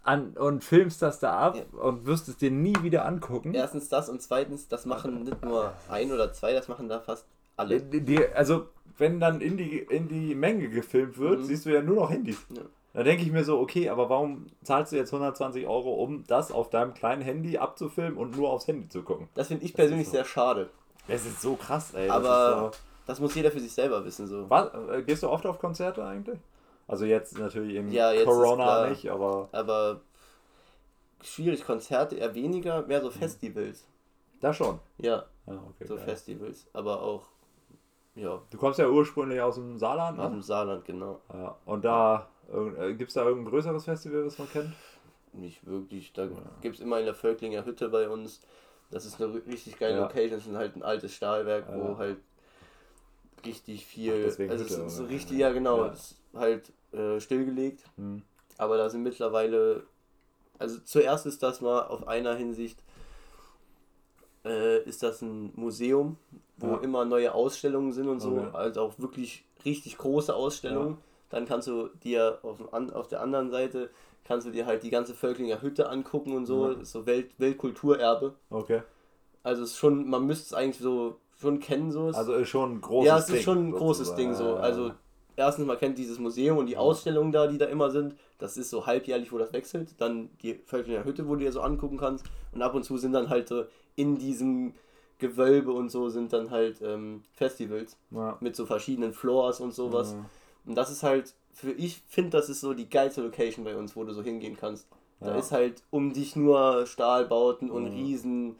an 0.10 0.32
und 0.38 0.64
filmst 0.64 1.02
das 1.02 1.20
da 1.20 1.38
ab 1.38 1.56
Ja. 1.56 1.80
und 1.82 2.06
wirst 2.06 2.28
es 2.28 2.38
dir 2.38 2.52
nie 2.52 2.76
wieder 2.82 3.06
angucken. 3.06 3.54
Erstens 3.54 3.90
das 3.90 4.10
und 4.10 4.22
zweitens, 4.22 4.68
das 4.68 4.86
machen 4.86 5.24
nicht 5.24 5.44
nur 5.44 5.72
ein 5.90 6.12
oder 6.12 6.34
zwei, 6.34 6.54
das 6.54 6.68
machen 6.68 6.90
da 6.90 7.00
fast 7.00 7.26
alle. 7.58 7.82
Die, 7.82 8.02
die, 8.02 8.26
also, 8.34 8.68
wenn 8.98 9.20
dann 9.20 9.42
in 9.42 9.56
die, 9.58 9.78
in 9.80 10.08
die 10.08 10.36
Menge 10.36 10.70
gefilmt 10.70 11.18
wird, 11.18 11.40
Mhm. 11.40 11.44
siehst 11.46 11.66
du 11.66 11.70
ja 11.74 11.82
nur 11.82 11.96
noch 11.96 12.10
Handys. 12.10 12.38
Ja. 12.50 12.62
Da 12.94 13.04
denke 13.04 13.24
ich 13.24 13.32
mir 13.32 13.44
so, 13.44 13.60
okay, 13.60 13.88
aber 13.90 14.10
warum 14.10 14.48
zahlst 14.64 14.92
du 14.92 14.96
jetzt 14.96 15.14
120 15.14 15.68
Euro, 15.68 15.94
um 15.94 16.24
das 16.28 16.52
auf 16.52 16.70
deinem 16.72 16.94
kleinen 16.96 17.22
Handy 17.22 17.58
abzufilmen 17.60 18.18
und 18.18 18.36
nur 18.36 18.50
aufs 18.50 18.68
Handy 18.68 18.90
zu 18.90 19.04
gucken? 19.04 19.30
Das 19.36 19.48
finde 19.48 19.64
ich 19.64 19.74
persönlich 19.76 20.08
so. 20.08 20.14
sehr 20.14 20.26
schade. 20.26 20.70
Das 21.08 21.26
ist 21.26 21.40
so 21.42 21.56
krass, 21.56 21.94
ey. 21.94 22.08
Das 22.08 22.16
Aber 22.16 22.70
ist 22.72 22.76
so, 22.78 22.82
das 23.06 23.20
muss 23.20 23.36
jeder 23.36 23.52
für 23.52 23.60
sich 23.60 23.72
selber 23.74 24.04
wissen. 24.06 24.28
So. 24.28 24.50
was, 24.50 24.70
äh, 24.92 25.04
gehst 25.04 25.22
du 25.24 25.30
oft 25.30 25.46
auf 25.46 25.60
Konzerte 25.60 26.04
eigentlich? 26.04 26.40
Also 26.90 27.06
jetzt 27.06 27.38
natürlich 27.38 27.76
in 27.76 27.92
Ja, 27.92 28.12
jetzt 28.12 28.26
Corona 28.26 28.56
klar. 28.64 28.90
nicht, 28.90 29.10
aber 29.10 29.48
Aber 29.52 30.02
schwierig, 31.24 31.64
Konzerte 31.66 32.16
eher 32.16 32.34
weniger, 32.36 32.82
mehr 32.84 33.02
so 33.02 33.12
Festivals. 33.12 33.86
da 34.42 34.54
schon. 34.54 34.80
Ja, 34.98 35.26
Ja, 35.48 35.54
okay, 35.70 35.86
so 35.86 35.96
geil. 35.96 36.06
Festivals. 36.06 36.66
Aber 36.74 37.02
auch, 37.02 37.28
ja, 38.16 38.42
Du 38.50 38.58
kommst 38.58 38.80
ja 38.80 38.88
ursprünglich 38.90 39.40
aus 39.40 39.56
dem 39.56 39.78
Saarland, 39.78 40.20
aus 40.20 40.26
ne? 40.30 40.32
dem 40.38 40.42
Saarland, 40.42 40.86
genau. 40.86 41.20
Ja, 41.34 41.56
und 41.66 41.86
da 41.86 42.28
gibt 42.98 43.10
es 43.10 43.14
da 43.14 43.24
irgendein 43.26 43.52
größeres 43.52 43.86
Festival, 43.86 44.26
was 44.26 44.40
man 44.40 44.50
kennt? 44.50 44.74
Nicht 45.34 45.64
wirklich. 45.68 46.12
Da 46.14 46.28
gibt 46.62 46.76
es 46.78 46.82
immer 46.82 46.98
in 47.00 47.06
der 47.06 47.14
Völklinger 47.14 47.64
Hütte 47.66 47.90
bei 47.90 48.10
uns. 48.10 48.42
Das 48.90 49.06
ist 49.06 49.22
eine 49.22 49.32
ri- 49.32 49.46
richtig 49.48 49.78
geile 49.78 49.98
Ja. 49.98 50.02
Location. 50.02 50.40
Das 50.40 50.48
ist 50.48 50.56
halt 50.56 50.76
ein 50.76 50.82
altes 50.82 51.14
Stahlwerk, 51.14 51.70
Ja. 51.70 51.76
wo 51.78 51.98
halt 52.00 52.18
richtig 53.46 53.86
viel. 53.86 54.14
Ach, 54.14 54.26
deswegen 54.26 54.52
also 54.52 54.64
es 54.66 54.72
ist 54.72 54.96
so 54.98 55.06
richtig, 55.06 55.38
ja 55.38 55.52
genau, 55.52 55.86
Ja. 55.86 55.92
es 55.92 56.00
ist 56.12 56.22
halt 56.34 56.72
äh, 56.92 57.20
stillgelegt. 57.20 57.84
Hm. 57.98 58.22
Aber 58.58 58.78
da 58.78 58.90
sind 58.90 59.04
mittlerweile, 59.04 59.84
also 60.58 60.80
zuerst 60.80 61.26
ist 61.26 61.42
das 61.44 61.62
mal 61.62 61.82
auf 61.88 62.08
einer 62.08 62.36
Hinsicht, 62.36 62.84
äh, 64.46 64.82
ist 64.84 65.04
das 65.04 65.22
ein 65.22 65.52
Museum, 65.56 66.18
wo 66.58 66.68
Ja. 66.76 66.78
immer 66.82 67.06
neue 67.06 67.34
Ausstellungen 67.34 67.92
sind 67.92 68.08
und 68.08 68.20
so, 68.20 68.38
Okay. 68.38 68.50
also 68.54 68.82
auch 68.82 69.00
wirklich 69.00 69.46
richtig 69.66 69.98
große 69.98 70.34
Ausstellungen. 70.34 70.98
Dann 71.30 71.46
kannst 71.46 71.68
du 71.68 71.90
dir 72.04 72.40
auf, 72.44 72.58
dem 72.58 72.70
auf 72.92 73.08
der 73.08 73.22
anderen 73.22 73.52
Seite, 73.52 73.90
kannst 74.24 74.48
du 74.48 74.52
dir 74.52 74.66
halt 74.66 74.84
die 74.84 74.90
ganze 74.90 75.14
Völklinger 75.14 75.62
Hütte 75.62 75.90
angucken 75.90 76.36
und 76.36 76.46
so, 76.46 76.72
Ja. 76.72 76.80
ist 76.80 76.92
so 76.92 77.06
Welt, 77.06 77.32
Weltkulturerbe. 77.38 78.34
Okay. 78.50 78.82
Also 79.44 79.64
es 79.64 79.72
ist 79.72 79.78
schon, 79.78 80.10
man 80.10 80.26
müsste 80.26 80.48
es 80.48 80.54
eigentlich 80.54 80.80
so 80.82 81.18
schon 81.40 81.60
kennen, 81.60 81.92
so. 81.92 82.08
Also 82.08 82.34
ist 82.34 82.50
schon 82.50 82.74
ein 82.78 82.82
großes 82.82 83.08
ja, 83.08 83.18
es 83.18 83.26
Ding. 83.28 83.36
ist 83.36 83.44
schon 83.44 83.58
ein 83.70 83.72
großes 83.72 84.08
sozusagen. 84.10 84.30
Ding 84.30 84.36
so. 84.38 84.44
Ja, 84.46 84.56
ja, 84.56 84.60
Also 84.60 84.88
ja. 84.88 84.96
Erstens, 85.40 85.66
man 85.66 85.78
kennt 85.78 85.98
dieses 85.98 86.20
Museum 86.20 86.58
und 86.58 86.68
die 86.68 86.78
Ausstellungen 86.78 87.32
da, 87.32 87.48
die 87.48 87.58
da 87.58 87.66
immer 87.66 87.90
sind. 87.90 88.16
Das 88.38 88.58
ist 88.58 88.70
so 88.70 88.86
halbjährlich, 88.86 89.32
wo 89.32 89.38
das 89.38 89.52
wechselt. 89.54 89.96
Dann 90.00 90.30
die 90.42 90.56
Völklinger 90.66 91.04
Hütte, 91.06 91.28
wo 91.28 91.34
du 91.36 91.40
dir 91.42 91.52
so 91.52 91.62
angucken 91.62 91.98
kannst. 91.98 92.26
Und 92.54 92.62
ab 92.62 92.74
und 92.76 92.84
zu 92.84 92.98
sind 92.98 93.14
dann 93.14 93.30
halt 93.30 93.50
äh, 93.52 93.66
in 93.96 94.18
diesem 94.18 94.74
Gewölbe 95.18 95.72
und 95.74 95.90
so 95.90 96.08
sind 96.10 96.32
dann 96.32 96.50
halt 96.52 96.82
ähm, 96.82 97.24
Festivals 97.34 97.98
Ja. 98.12 98.38
mit 98.40 98.56
so 98.56 98.66
verschiedenen 98.66 99.12
Floors 99.14 99.60
und 99.60 99.74
sowas. 99.74 100.14
Ja. 100.14 100.26
Und 100.66 100.76
das 100.76 100.92
ist 100.92 101.04
halt, 101.04 101.34
für 101.52 101.72
ich 101.72 102.02
finde, 102.08 102.30
das 102.32 102.48
ist 102.50 102.62
so 102.62 102.74
die 102.74 102.90
geilste 102.90 103.22
Location 103.22 103.66
bei 103.66 103.76
uns, 103.76 103.96
wo 103.96 104.04
du 104.06 104.14
so 104.14 104.22
hingehen 104.24 104.56
kannst. 104.58 104.88
Da 105.20 105.32
Ja. 105.32 105.36
ist 105.40 105.52
halt 105.52 105.84
um 105.90 106.14
dich 106.14 106.38
nur 106.38 106.86
Stahlbauten 106.86 107.70
und 107.70 107.88
riesen 107.88 108.56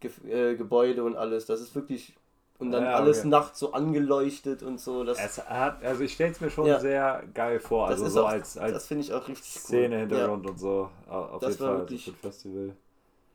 Ge 0.00 0.10
äh, 0.28 0.54
Gebäude 0.56 1.04
und 1.04 1.16
alles. 1.16 1.46
Das 1.46 1.62
ist 1.62 1.74
wirklich. 1.74 2.14
Und 2.58 2.70
dann 2.70 2.84
Ja, 2.84 2.94
alles 2.94 3.18
okay. 3.20 3.28
nachts 3.28 3.58
so 3.58 3.72
angeleuchtet 3.72 4.62
und 4.62 4.80
so. 4.80 5.04
Das, 5.04 5.18
Es 5.22 5.46
hat, 5.46 5.84
also 5.84 6.02
ich 6.04 6.14
stelle 6.14 6.32
es 6.32 6.40
mir 6.40 6.48
schon 6.50 6.66
Ja. 6.66 6.80
sehr 6.80 7.22
geil 7.34 7.60
vor. 7.60 7.86
Also 7.88 8.08
so 8.08 8.24
auch, 8.24 8.28
als, 8.30 8.56
als 8.56 8.72
das 8.72 8.86
finde 8.86 9.04
ich 9.04 9.12
auch 9.12 9.28
richtig 9.28 9.50
Szene, 9.60 9.94
cool. 9.96 10.00
Hintergrund 10.00 10.46
und 10.48 10.58
so. 10.58 10.88
Au- 11.08 11.12
Auf 11.12 11.40
Das 11.42 11.50
jeden 11.50 11.60
war 11.64 11.68
Fall. 11.72 11.78
wirklich- 11.80 12.06
Also 12.06 12.18
Festival. 12.20 12.66
Ja, 12.68 12.72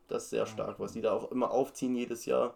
das 0.07 0.23
ist 0.23 0.29
sehr 0.31 0.45
stark, 0.47 0.79
was 0.79 0.93
die 0.93 1.01
da 1.01 1.11
auch 1.13 1.31
immer 1.31 1.51
aufziehen 1.51 1.95
jedes 1.95 2.25
Jahr. 2.25 2.55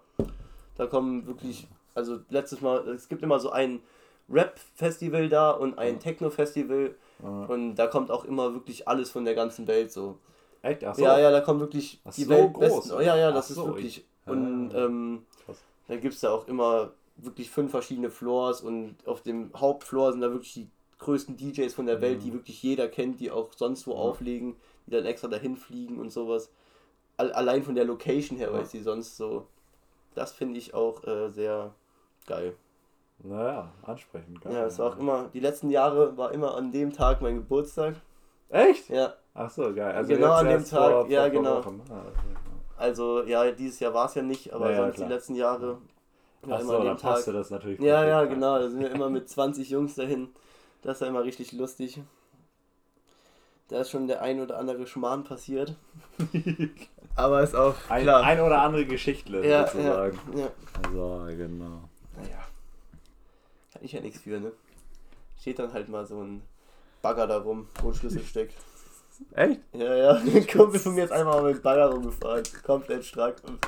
Da 0.75 0.88
kommen 0.88 1.28
wirklich, 1.28 1.67
also 1.93 2.19
letztes 2.30 2.62
Mal, 2.62 2.80
es 2.89 3.08
gibt 3.08 3.21
immer 3.21 3.39
so 3.39 3.51
ein 3.51 3.82
Rap-Festival 4.28 5.30
da 5.30 5.51
und 5.51 5.78
ein 5.78 5.99
Techno-Festival 5.99 6.95
Ja. 7.23 7.30
und 7.45 7.75
da 7.75 7.88
kommt 7.88 8.12
auch 8.12 8.25
immer 8.25 8.54
wirklich 8.54 8.88
alles 8.88 9.12
von 9.12 9.23
der 9.23 9.36
ganzen 9.36 9.67
Welt 9.67 9.91
so. 9.91 10.17
Echt? 10.62 10.84
Ach 10.84 10.95
so. 10.95 11.04
Ja, 11.04 11.19
ja, 11.19 11.30
da 11.32 11.41
kommen 11.41 11.60
wirklich 11.60 12.01
Ach 12.04 12.13
die 12.13 12.23
so, 12.23 12.30
Weltbesten. 12.32 12.91
groß. 12.91 13.06
Ja, 13.06 13.15
ja, 13.15 13.30
Ach 13.30 13.34
das 13.36 13.49
ist 13.51 13.56
so, 13.58 13.67
wirklich. 13.67 13.99
ich- 13.99 14.06
Und 14.32 14.71
ähm, 14.73 15.25
Da 15.88 15.95
gibt 15.98 16.13
es 16.15 16.21
da 16.21 16.32
auch 16.32 16.48
immer 16.48 16.91
wirklich 17.17 17.50
fünf 17.50 17.71
verschiedene 17.71 18.10
Floors 18.10 18.62
und 18.62 18.95
auf 19.06 19.21
dem 19.21 19.52
Hauptfloor 19.56 20.12
sind 20.12 20.21
da 20.21 20.32
wirklich 20.32 20.54
die 20.54 20.69
größten 21.00 21.38
DJs 21.38 21.74
von 21.74 21.86
der 21.86 22.02
Welt, 22.02 22.24
die 22.24 22.34
wirklich 22.34 22.62
jeder 22.63 22.88
kennt, 22.88 23.19
die 23.19 23.32
auch 23.32 23.52
sonst 23.56 23.86
wo 23.88 23.91
Mhm. 23.91 23.98
Ja. 23.98 24.04
auflegen, 24.04 24.56
die 24.88 24.91
dann 24.91 25.06
extra 25.06 25.28
dahin 25.28 25.56
fliegen 25.58 26.00
und 26.00 26.12
sowas. 26.12 26.52
All, 27.17 27.32
allein 27.34 27.63
von 27.63 27.76
der 27.76 27.86
Location 27.86 28.38
her, 28.38 28.48
Ja. 28.50 28.54
weil 28.54 28.65
sie 28.65 28.82
sonst 28.82 29.15
so. 29.17 29.48
Das 30.15 30.32
finde 30.32 30.58
ich 30.58 30.74
auch 30.74 31.04
äh, 31.06 31.30
sehr 31.30 31.74
geil. 32.26 32.56
Naja, 33.19 33.71
ansprechend. 33.84 34.41
Geil. 34.41 34.54
Ja, 34.54 34.65
es 34.65 34.78
war 34.80 34.91
auch 34.93 34.98
immer, 35.00 35.30
die 35.34 35.39
letzten 35.39 35.69
Jahre 35.69 36.17
war 36.17 36.32
immer 36.34 36.56
an 36.56 36.71
dem 36.74 36.91
Tag 36.91 37.21
mein 37.21 37.36
Geburtstag. 37.38 37.95
Echt? 38.50 38.89
Ja, 38.89 39.13
Ach 39.34 39.50
so, 39.50 39.74
geil. 39.74 39.93
Also 39.95 40.13
Genau 40.13 40.32
an 40.32 40.48
dem 40.48 40.63
Tag, 40.63 40.91
vor- 40.91 41.10
ja, 41.10 41.21
vor 41.24 41.30
paar 41.30 41.30
genau. 41.30 41.58
Wochen. 41.58 41.82
Ah, 41.89 42.02
okay. 42.08 42.35
Also 42.78 43.24
ja, 43.24 43.52
dieses 43.52 43.80
Jahr 43.80 43.94
war 43.94 44.08
es 44.08 44.16
ja 44.16 44.22
nicht, 44.22 44.54
aber 44.54 44.66
Ja, 44.72 44.72
ja, 44.78 44.84
sonst 44.84 44.96
klar. 44.96 45.08
die 45.08 45.14
letzten 45.14 45.36
Jahre. 45.36 45.78
war 46.42 46.58
Ach 46.58 46.62
immer 46.62 46.72
so, 46.72 46.76
an 46.78 46.82
dem 46.82 46.88
dann 46.88 46.98
Tag. 46.98 47.14
passte 47.16 47.34
das 47.34 47.50
natürlich. 47.50 47.80
Ja, 47.80 47.96
perfekt 48.02 48.10
ja, 48.10 48.20
rein. 48.20 48.30
genau. 48.30 48.60
Da 48.60 48.70
sind 48.70 48.80
wir 48.82 48.92
immer 48.92 49.10
mit 49.10 49.30
20 49.30 49.70
Jungs 49.70 49.96
dahin. 49.96 50.30
Das 50.82 50.98
ist 50.98 51.02
ja 51.02 51.08
immer 51.08 51.24
richtig 51.24 51.52
lustig. 51.54 52.00
Da 53.68 53.80
ist 53.82 53.90
schon 53.90 54.08
der 54.08 54.22
ein 54.22 54.40
oder 54.40 54.58
andere 54.60 54.86
Schmarrn 54.86 55.24
passiert. 55.24 55.76
Aber 57.16 57.42
ist 57.42 57.56
auch 57.56 57.74
Ein, 57.90 58.04
klar. 58.04 58.24
ein 58.24 58.40
oder 58.42 58.62
andere 58.62 58.86
Geschichte 58.86 59.32
ja, 59.38 59.44
ja, 59.44 59.68
sozusagen. 59.68 60.20
ja. 60.38 60.48
So, 60.94 61.24
genau. 61.30 61.82
Naja. 62.16 62.44
Kann 63.74 63.84
ich 63.84 63.94
ja 63.94 64.02
nichts 64.02 64.20
für, 64.22 64.40
ne? 64.40 64.52
Steht 65.40 65.58
dann 65.60 65.74
halt 65.74 65.90
mal 65.90 66.06
so 66.06 66.22
ein 66.22 66.42
Bagger 67.02 67.26
da 67.26 67.38
rum, 67.38 67.68
wo 67.82 67.88
ein 67.90 67.96
Schlüssel 67.96 68.22
steckt. 68.24 68.54
Echt? 69.34 69.62
Ja, 69.73 69.95
ja. 69.95 70.12
Ein 70.15 70.47
Kumpel 70.47 70.80
von 70.80 70.95
mir 70.95 71.06
ist 71.06 71.12
einmal 71.12 71.41
mit 71.43 71.56
dem 71.58 71.62
Bagger 71.62 71.88
rumgefahren. 71.91 72.43
Komplett 72.65 73.06
stark. 73.06 73.36
Und 73.45 73.60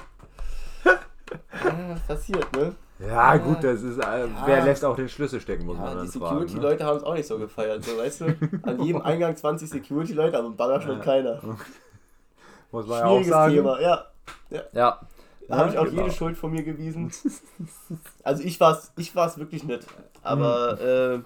ja, 0.85 1.95
passiert, 2.07 2.51
ne? 2.55 2.73
Ja, 2.99 3.35
Ja. 3.35 3.37
gut, 3.37 3.63
das 3.63 3.81
ist. 3.81 3.97
Äh, 3.97 4.01
Ja. 4.01 4.27
Wer 4.45 4.63
lässt 4.63 4.83
auch 4.85 4.95
den 4.95 5.09
Schlüssel 5.09 5.39
stecken, 5.41 5.65
muss 5.65 5.77
man 5.77 5.85
Ja, 5.89 5.95
dann 5.95 6.09
die 6.11 6.17
fragen. 6.19 6.35
Ne? 6.35 6.41
Security-Leute 6.47 6.85
haben 6.85 6.97
es 6.97 7.03
auch 7.03 7.13
nicht 7.13 7.27
so 7.27 7.37
gefeiert, 7.37 7.83
so 7.83 7.97
weißt 7.97 8.21
du? 8.21 8.25
An 8.63 8.81
jedem 8.81 9.01
Eingang 9.03 9.35
20 9.35 9.69
Security-Leute, 9.69 10.37
aber 10.37 10.47
im 10.47 10.55
Bagger 10.55 10.81
stand 10.81 11.03
keiner. 11.03 11.41
Muss 12.71 12.87
man 12.87 12.99
ja 12.99 13.05
auch 13.05 13.09
Schwieriges 13.17 13.29
sagen. 13.29 13.53
Thema, 13.55 13.79
ja. 13.81 14.05
Ja. 14.73 14.99
Da 15.47 15.57
habe 15.57 15.69
ich 15.71 15.77
auch 15.77 15.85
genau. 15.85 16.01
jede 16.03 16.13
Schuld 16.13 16.37
von 16.37 16.51
mir 16.51 16.63
gewiesen. 16.63 17.09
Also 18.23 18.43
ich 18.43 18.59
war 18.59 18.73
es 18.73 18.91
ich 18.97 19.15
war's 19.15 19.37
wirklich 19.37 19.63
nicht. 19.63 19.85
Aber 20.21 20.77
Hm. 20.79 21.21
äh, 21.21 21.23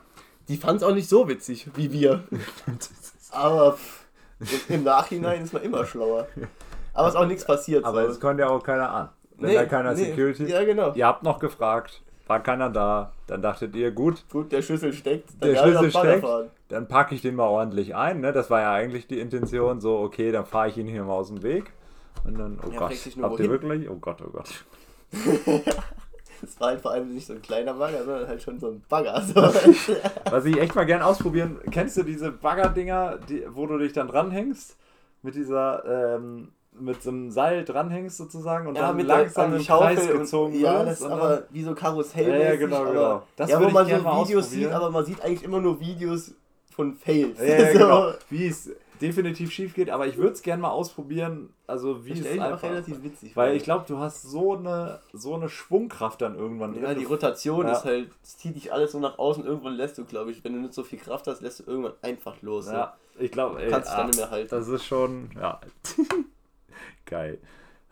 die 0.47 0.57
fand 0.57 0.77
es 0.81 0.83
auch 0.87 0.93
nicht 0.93 1.09
so 1.09 1.27
witzig 1.27 1.67
wie 1.75 1.91
wir. 1.91 2.23
Aber 3.31 3.73
pff, 3.73 4.00
im 4.69 4.83
Nachhinein 4.83 5.43
ist 5.43 5.53
man 5.53 5.61
immer 5.63 5.85
schlauer. 5.85 6.27
Aber 6.93 7.07
es 7.07 7.13
ist 7.13 7.19
auch 7.19 7.25
nichts 7.25 7.45
passiert. 7.45 7.85
Aber 7.85 8.05
so. 8.05 8.11
es 8.11 8.19
konnte 8.19 8.43
ja 8.43 8.49
auch 8.49 8.63
keiner 8.63 8.91
an. 8.91 9.09
Wenn 9.37 9.49
Nee, 9.49 9.55
da 9.55 9.65
keiner 9.65 9.93
nee. 9.93 10.05
Security. 10.05 10.45
Ja, 10.45 10.63
genau. 10.63 10.93
Ihr 10.93 11.05
habt 11.07 11.23
noch 11.23 11.39
gefragt, 11.39 12.01
war 12.27 12.41
keiner 12.41 12.69
da. 12.69 13.11
Dann 13.27 13.41
dachtet 13.41 13.75
ihr, 13.75 13.91
gut, 13.91 14.23
Gut, 14.29 14.51
der 14.51 14.61
Schlüssel 14.61 14.93
steckt. 14.93 15.29
Dann 15.39 15.49
der 15.53 15.57
Schlüssel 15.57 15.89
steckt, 15.89 16.21
fahren. 16.21 16.49
dann 16.67 16.87
packe 16.87 17.15
ich 17.15 17.21
den 17.21 17.35
mal 17.35 17.47
ordentlich 17.47 17.95
ein. 17.95 18.19
Ne? 18.21 18.33
Das 18.33 18.49
war 18.49 18.61
ja 18.61 18.73
eigentlich 18.73 19.07
die 19.07 19.19
Intention. 19.19 19.79
So, 19.79 19.97
okay, 19.99 20.31
dann 20.31 20.45
fahre 20.45 20.67
ich 20.69 20.77
ihn 20.77 20.87
hier 20.87 21.03
mal 21.03 21.13
aus 21.13 21.29
dem 21.29 21.41
Weg. 21.43 21.71
Und 22.25 22.37
dann, 22.37 22.59
oh 22.65 22.69
Ja, 22.71 22.79
Gott, 22.79 22.91
habt 22.91 23.15
ihr 23.15 23.21
wohin? 23.23 23.49
wirklich? 23.49 23.89
Oh 23.89 23.95
Gott, 23.95 24.17
oh 24.21 24.29
Gott. 24.31 24.49
Es 26.43 26.59
war 26.59 26.69
halt 26.69 26.81
vor 26.81 26.91
allem 26.91 27.13
nicht 27.13 27.27
so 27.27 27.33
ein 27.33 27.41
kleiner 27.41 27.73
Bagger, 27.73 28.03
sondern 28.03 28.27
halt 28.27 28.41
schon 28.41 28.59
so 28.59 28.67
ein 28.67 28.83
Bagger. 28.89 29.21
So. 29.21 29.35
Was 30.31 30.45
ich 30.45 30.57
echt 30.59 30.75
mal 30.75 30.85
gern 30.85 31.01
ausprobieren, 31.01 31.59
kennst 31.71 31.97
du 31.97 32.03
diese 32.03 32.31
Baggerdinger, 32.31 33.19
die, 33.29 33.43
wo 33.53 33.65
du 33.67 33.77
dich 33.77 33.93
dann 33.93 34.07
dranhängst? 34.07 34.75
Mit 35.23 35.35
dieser, 35.35 36.15
ähm, 36.15 36.49
mit 36.79 37.03
so 37.03 37.09
einem 37.11 37.29
Seil 37.31 37.63
dranhängst 37.63 38.17
sozusagen 38.17 38.67
und 38.67 38.75
Ja, 38.75 38.87
dann 38.87 38.95
mit 38.97 39.05
langsam 39.05 39.45
an 39.47 39.51
im 39.53 39.59
die 39.59 39.65
Schaufel 39.65 39.95
Kreis 39.95 40.09
und- 40.09 40.17
gezogen 40.19 40.59
Ja, 40.59 40.73
wirst 40.73 40.87
das 40.87 40.99
ist 40.99 41.05
und 41.05 41.11
aber 41.11 41.29
dann- 41.29 41.43
wie 41.51 41.63
so 41.63 41.75
Karussell. 41.75 42.29
Ja, 42.29 42.37
ja, 42.51 42.55
genau, 42.55 42.75
aber, 42.77 42.91
genau. 42.91 43.23
Das 43.35 43.49
ja, 43.51 43.61
wo 43.61 43.69
man 43.69 43.85
so 43.87 43.93
Videos 44.23 44.49
sieht, 44.49 44.71
aber 44.71 44.89
man 44.89 45.05
sieht 45.05 45.21
eigentlich 45.23 45.43
immer 45.43 45.59
nur 45.59 45.79
Videos 45.79 46.33
von 46.75 46.95
Fails. 46.95 47.37
Ja, 47.39 47.45
ja, 47.45 47.65
So. 47.73 47.77
genau. 47.77 48.11
Wie 48.29 48.47
es 48.47 48.71
definitiv 49.01 49.51
schief 49.51 49.73
geht, 49.73 49.89
aber 49.89 50.07
ich 50.07 50.17
würde 50.17 50.31
es 50.33 50.41
gerne 50.41 50.61
mal 50.61 50.69
ausprobieren, 50.71 51.49
also 51.71 52.05
wie 52.05 52.11
es 52.11 52.19
ich 52.25 52.39
auch 52.39 52.45
einfach, 52.45 52.63
relativ 52.63 53.01
witzig 53.01 53.35
weil 53.35 53.55
ich 53.55 53.63
glaube, 53.63 53.85
du 53.87 53.97
hast 53.97 54.21
so 54.23 54.55
eine 54.57 54.99
so 55.13 55.33
eine 55.35 55.49
Schwungkraft 55.49 56.21
dann 56.21 56.35
irgendwann 56.35 56.75
Ja, 56.81 56.93
die 56.93 57.05
Rotation 57.05 57.65
Ja. 57.65 57.73
ist 57.73 57.85
halt, 57.85 58.09
es 58.21 58.37
zieht 58.37 58.55
dich 58.55 58.71
alles 58.71 58.91
so 58.91 58.99
nach 58.99 59.17
außen. 59.17 59.45
Irgendwann 59.45 59.73
lässt 59.73 59.97
du, 59.97 60.05
glaube 60.05 60.31
ich, 60.31 60.43
wenn 60.43 60.53
du 60.53 60.59
nicht 60.59 60.73
so 60.73 60.83
viel 60.83 60.99
Kraft 60.99 61.27
hast, 61.27 61.41
lässt 61.41 61.59
du 61.61 61.63
irgendwann 61.65 61.93
einfach 62.01 62.41
los. 62.41 62.65
so. 62.65 62.73
Ja, 62.73 62.95
ich 63.17 63.31
glaube, 63.31 63.61
ey, 63.63 63.69
Kannst 63.71 63.89
du 63.89 63.93
dann 63.95 64.03
ah, 64.03 64.07
nicht 64.07 64.17
mehr 64.17 64.29
halten. 64.29 64.49
das 64.49 64.67
ist 64.67 64.85
schon, 64.85 65.29
ja, 65.39 65.59
geil. 67.05 67.39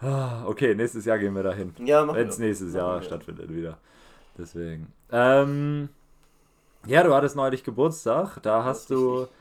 Ah, 0.01 0.43
Okay, 0.45 0.75
nächstes 0.75 1.05
Jahr 1.05 1.17
gehen 1.19 1.33
wir 1.35 1.43
dahin. 1.43 1.73
Ja, 1.79 2.05
machen 2.05 2.17
Wenn 2.17 2.27
es 2.29 2.39
wir. 2.39 2.47
nächstes 2.47 2.67
Machen 2.73 2.77
Jahr 2.77 2.99
wir. 2.99 3.05
stattfindet 3.05 3.53
wieder. 3.53 3.77
Deswegen. 4.37 4.93
Ähm, 5.11 5.89
ja, 6.85 7.03
du 7.03 7.13
hattest 7.13 7.35
neulich 7.35 7.63
Geburtstag. 7.63 8.41
Da 8.41 8.63
hast 8.63 8.89
du, 8.89 9.19
richtig. 9.21 9.35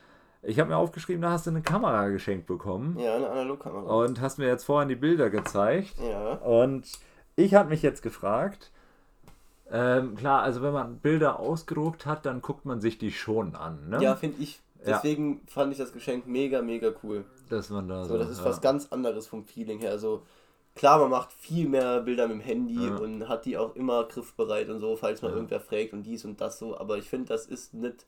Ich 0.49 0.59
habe 0.59 0.71
mir 0.71 0.77
aufgeschrieben, 0.79 1.21
da 1.21 1.31
hast 1.31 1.47
du 1.47 1.51
eine 1.51 1.61
Kamera 1.61 2.09
geschenkt 2.09 2.47
bekommen. 2.47 2.99
Ja, 2.99 3.17
eine 3.17 3.29
Analogkamera. 3.29 3.83
Und 3.83 4.21
hast 4.23 4.39
mir 4.39 4.47
jetzt 4.47 4.65
vorhin 4.65 4.89
die 4.89 4.97
Bilder 4.97 5.29
gezeigt. 5.29 5.95
Ja. 6.01 6.33
Und 6.37 6.91
ich 7.37 7.55
habe 7.55 7.69
mich 7.69 7.83
jetzt 7.83 8.03
gefragt, 8.03 8.73
ähm, 9.71 10.15
klar, 10.15 10.43
also 10.43 10.63
wenn 10.63 10.73
man 10.73 11.01
Bilder 11.01 11.39
ausgedruckt 11.39 12.07
hat, 12.07 12.25
dann 12.25 12.41
guckt 12.41 12.65
man 12.65 12.81
sich 12.81 12.97
die 12.97 13.13
schon 13.13 13.55
an. 13.57 13.91
Ne? 13.91 14.03
Ja, 14.03 14.17
finde 14.17 14.43
ich. 14.43 14.61
deswegen 14.87 15.43
fand 15.47 15.73
ich 15.73 15.79
das 15.79 15.93
Geschenk 15.93 16.27
mega, 16.27 16.63
mega 16.63 16.93
cool. 17.03 17.27
Dass 17.51 17.69
man 17.69 17.87
da 17.87 18.07
so. 18.07 18.17
Das 18.17 18.31
ist 18.31 18.39
ja. 18.39 18.47
was 18.47 18.63
ganz 18.63 18.87
anderes 18.91 19.27
vom 19.27 19.45
Feeling 19.45 19.81
her. 19.81 19.91
Also 19.91 20.23
klar, 20.75 20.99
man 20.99 21.11
macht 21.11 21.31
viel 21.31 21.69
mehr 21.69 22.01
Bilder 22.01 22.27
mit 22.27 22.39
dem 22.39 22.41
Handy 22.41 22.87
ja. 22.87 22.97
und 22.97 23.29
hat 23.29 23.45
die 23.45 23.59
auch 23.59 23.77
immer 23.77 24.05
griffbereit 24.05 24.71
und 24.71 24.81
so, 24.81 24.97
falls 24.97 25.21
mal 25.21 25.29
ja. 25.29 25.35
irgendwer 25.35 25.61
fragt 25.61 25.93
und 25.93 26.05
dies 26.05 26.25
und 26.25 26.41
das 26.41 26.59
so. 26.59 26.79
Aber 26.79 26.97
ich 26.97 27.11
finde, 27.11 27.27
das 27.27 27.45
ist 27.45 27.75
nicht 27.75 28.07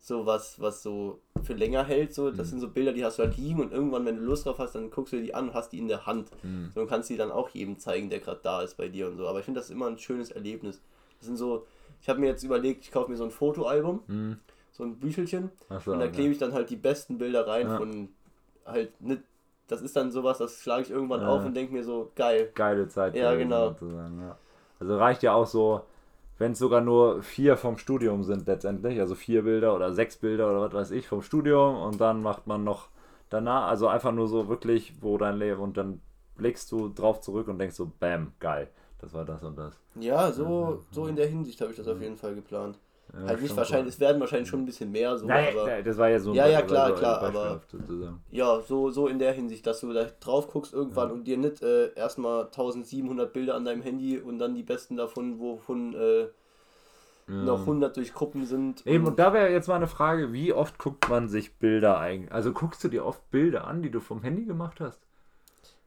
so 0.00 0.26
was, 0.26 0.60
was 0.60 0.82
so 0.82 1.20
für 1.42 1.54
länger 1.54 1.84
hält. 1.84 2.14
So. 2.14 2.30
Das 2.30 2.46
mhm. 2.46 2.50
sind 2.50 2.60
so 2.60 2.68
Bilder, 2.68 2.92
die 2.92 3.04
hast 3.04 3.18
du 3.18 3.24
halt 3.24 3.36
liegen 3.36 3.60
und 3.60 3.72
irgendwann, 3.72 4.04
wenn 4.04 4.16
du 4.16 4.22
Lust 4.22 4.46
drauf 4.46 4.58
hast, 4.58 4.74
dann 4.74 4.90
guckst 4.90 5.12
du 5.12 5.20
die 5.20 5.34
an 5.34 5.48
und 5.48 5.54
hast 5.54 5.70
die 5.70 5.78
in 5.78 5.88
der 5.88 6.06
Hand. 6.06 6.30
Mhm. 6.42 6.70
So, 6.74 6.80
und 6.80 6.88
kannst 6.88 7.10
die 7.10 7.16
dann 7.16 7.30
auch 7.30 7.48
jedem 7.50 7.78
zeigen, 7.78 8.10
der 8.10 8.20
gerade 8.20 8.40
da 8.42 8.62
ist 8.62 8.76
bei 8.76 8.88
dir 8.88 9.08
und 9.08 9.16
so. 9.16 9.28
Aber 9.28 9.38
ich 9.38 9.44
finde, 9.44 9.60
das 9.60 9.66
ist 9.66 9.72
immer 9.72 9.86
ein 9.86 9.98
schönes 9.98 10.30
Erlebnis. 10.30 10.80
Das 11.18 11.26
sind 11.26 11.36
so, 11.36 11.66
ich 12.00 12.08
habe 12.08 12.20
mir 12.20 12.26
jetzt 12.26 12.42
überlegt, 12.42 12.84
ich 12.84 12.92
kaufe 12.92 13.10
mir 13.10 13.16
so 13.16 13.24
ein 13.24 13.30
Fotoalbum, 13.30 14.00
mhm. 14.06 14.38
so 14.72 14.84
ein 14.84 14.96
Büchelchen 14.96 15.50
so, 15.84 15.92
und 15.92 16.00
da 16.00 16.08
klebe 16.08 16.32
ich 16.32 16.38
dann 16.38 16.52
halt 16.52 16.70
die 16.70 16.76
besten 16.76 17.18
Bilder 17.18 17.46
rein 17.46 17.66
ja. 17.68 17.76
von 17.78 18.08
halt 18.64 19.00
nicht 19.00 19.22
das 19.68 19.82
ist 19.82 19.96
dann 19.96 20.10
sowas, 20.10 20.38
das 20.38 20.60
schlage 20.60 20.82
ich 20.82 20.90
irgendwann 20.90 21.22
ja. 21.22 21.28
auf 21.28 21.44
und 21.44 21.54
denke 21.54 21.72
mir 21.72 21.82
so, 21.82 22.12
geil. 22.14 22.50
Geile 22.54 22.88
Zeit. 22.88 23.16
Ja, 23.16 23.34
genau. 23.34 23.74
Ja. 23.80 24.38
Also 24.78 24.96
reicht 24.96 25.22
ja 25.22 25.34
auch 25.34 25.46
so, 25.46 25.82
wenn 26.38 26.52
es 26.52 26.58
sogar 26.58 26.80
nur 26.80 27.22
vier 27.22 27.56
vom 27.56 27.78
Studium 27.78 28.22
sind 28.22 28.46
letztendlich, 28.46 29.00
also 29.00 29.14
vier 29.14 29.42
Bilder 29.42 29.74
oder 29.74 29.92
sechs 29.92 30.16
Bilder 30.16 30.50
oder 30.50 30.60
was 30.60 30.72
weiß 30.72 30.90
ich 30.90 31.06
vom 31.08 31.22
Studium 31.22 31.76
und 31.76 32.00
dann 32.00 32.22
macht 32.22 32.46
man 32.46 32.64
noch 32.64 32.88
danach, 33.30 33.68
also 33.68 33.88
einfach 33.88 34.12
nur 34.12 34.28
so 34.28 34.48
wirklich, 34.48 34.94
wo 35.00 35.18
dein 35.18 35.38
Leben 35.38 35.60
und 35.60 35.76
dann 35.76 36.00
blickst 36.36 36.70
du 36.72 36.88
drauf 36.88 37.20
zurück 37.20 37.48
und 37.48 37.58
denkst 37.58 37.76
so, 37.76 37.90
bam, 37.98 38.32
geil, 38.38 38.68
das 38.98 39.14
war 39.14 39.24
das 39.24 39.42
und 39.42 39.56
das. 39.56 39.80
Ja, 39.94 40.30
so, 40.30 40.84
so 40.90 41.06
in 41.06 41.16
der 41.16 41.26
Hinsicht 41.26 41.60
habe 41.60 41.70
ich 41.70 41.76
das 41.76 41.88
auf 41.88 42.00
jeden 42.00 42.16
Fall 42.16 42.34
geplant. 42.34 42.78
Ja, 43.20 43.28
halt 43.28 43.42
nicht 43.42 43.56
wahrscheinlich, 43.56 43.94
es 43.94 44.00
werden 44.00 44.20
wahrscheinlich 44.20 44.48
schon 44.48 44.60
ein 44.60 44.66
bisschen 44.66 44.92
mehr 44.92 45.16
so. 45.16 45.26
Nein, 45.26 45.56
aber, 45.56 45.82
das 45.82 45.96
war 45.96 46.08
ja 46.08 46.20
so. 46.20 46.34
Ja, 46.34 46.46
ja, 46.46 46.62
klar, 46.62 46.94
klar, 46.94 47.22
aber 47.22 47.62
ja, 48.30 48.60
so, 48.60 48.90
so 48.90 49.08
in 49.08 49.18
der 49.18 49.32
Hinsicht, 49.32 49.66
dass 49.66 49.80
du 49.80 49.92
da 49.92 50.04
drauf 50.20 50.48
guckst 50.48 50.74
irgendwann 50.74 51.08
ja. 51.08 51.14
und 51.14 51.24
dir 51.24 51.38
nicht 51.38 51.62
äh, 51.62 51.94
erstmal 51.94 52.44
1700 52.44 53.32
Bilder 53.32 53.54
an 53.54 53.64
deinem 53.64 53.82
Handy 53.82 54.18
und 54.18 54.38
dann 54.38 54.54
die 54.54 54.62
besten 54.62 54.96
davon, 54.96 55.38
wovon 55.38 55.94
äh, 55.94 56.26
noch 57.26 57.60
100 57.60 57.96
durch 57.96 58.12
Gruppen 58.12 58.44
sind. 58.44 58.86
Eben, 58.86 59.04
und, 59.04 59.12
und 59.12 59.18
da 59.18 59.32
wäre 59.32 59.50
jetzt 59.50 59.68
mal 59.68 59.76
eine 59.76 59.88
Frage, 59.88 60.32
wie 60.32 60.52
oft 60.52 60.78
guckt 60.78 61.08
man 61.08 61.28
sich 61.28 61.56
Bilder 61.56 61.98
eigentlich? 61.98 62.32
Also 62.32 62.52
guckst 62.52 62.84
du 62.84 62.88
dir 62.88 63.04
oft 63.04 63.30
Bilder 63.30 63.66
an, 63.66 63.82
die 63.82 63.90
du 63.90 64.00
vom 64.00 64.22
Handy 64.22 64.44
gemacht 64.44 64.80
hast? 64.80 65.00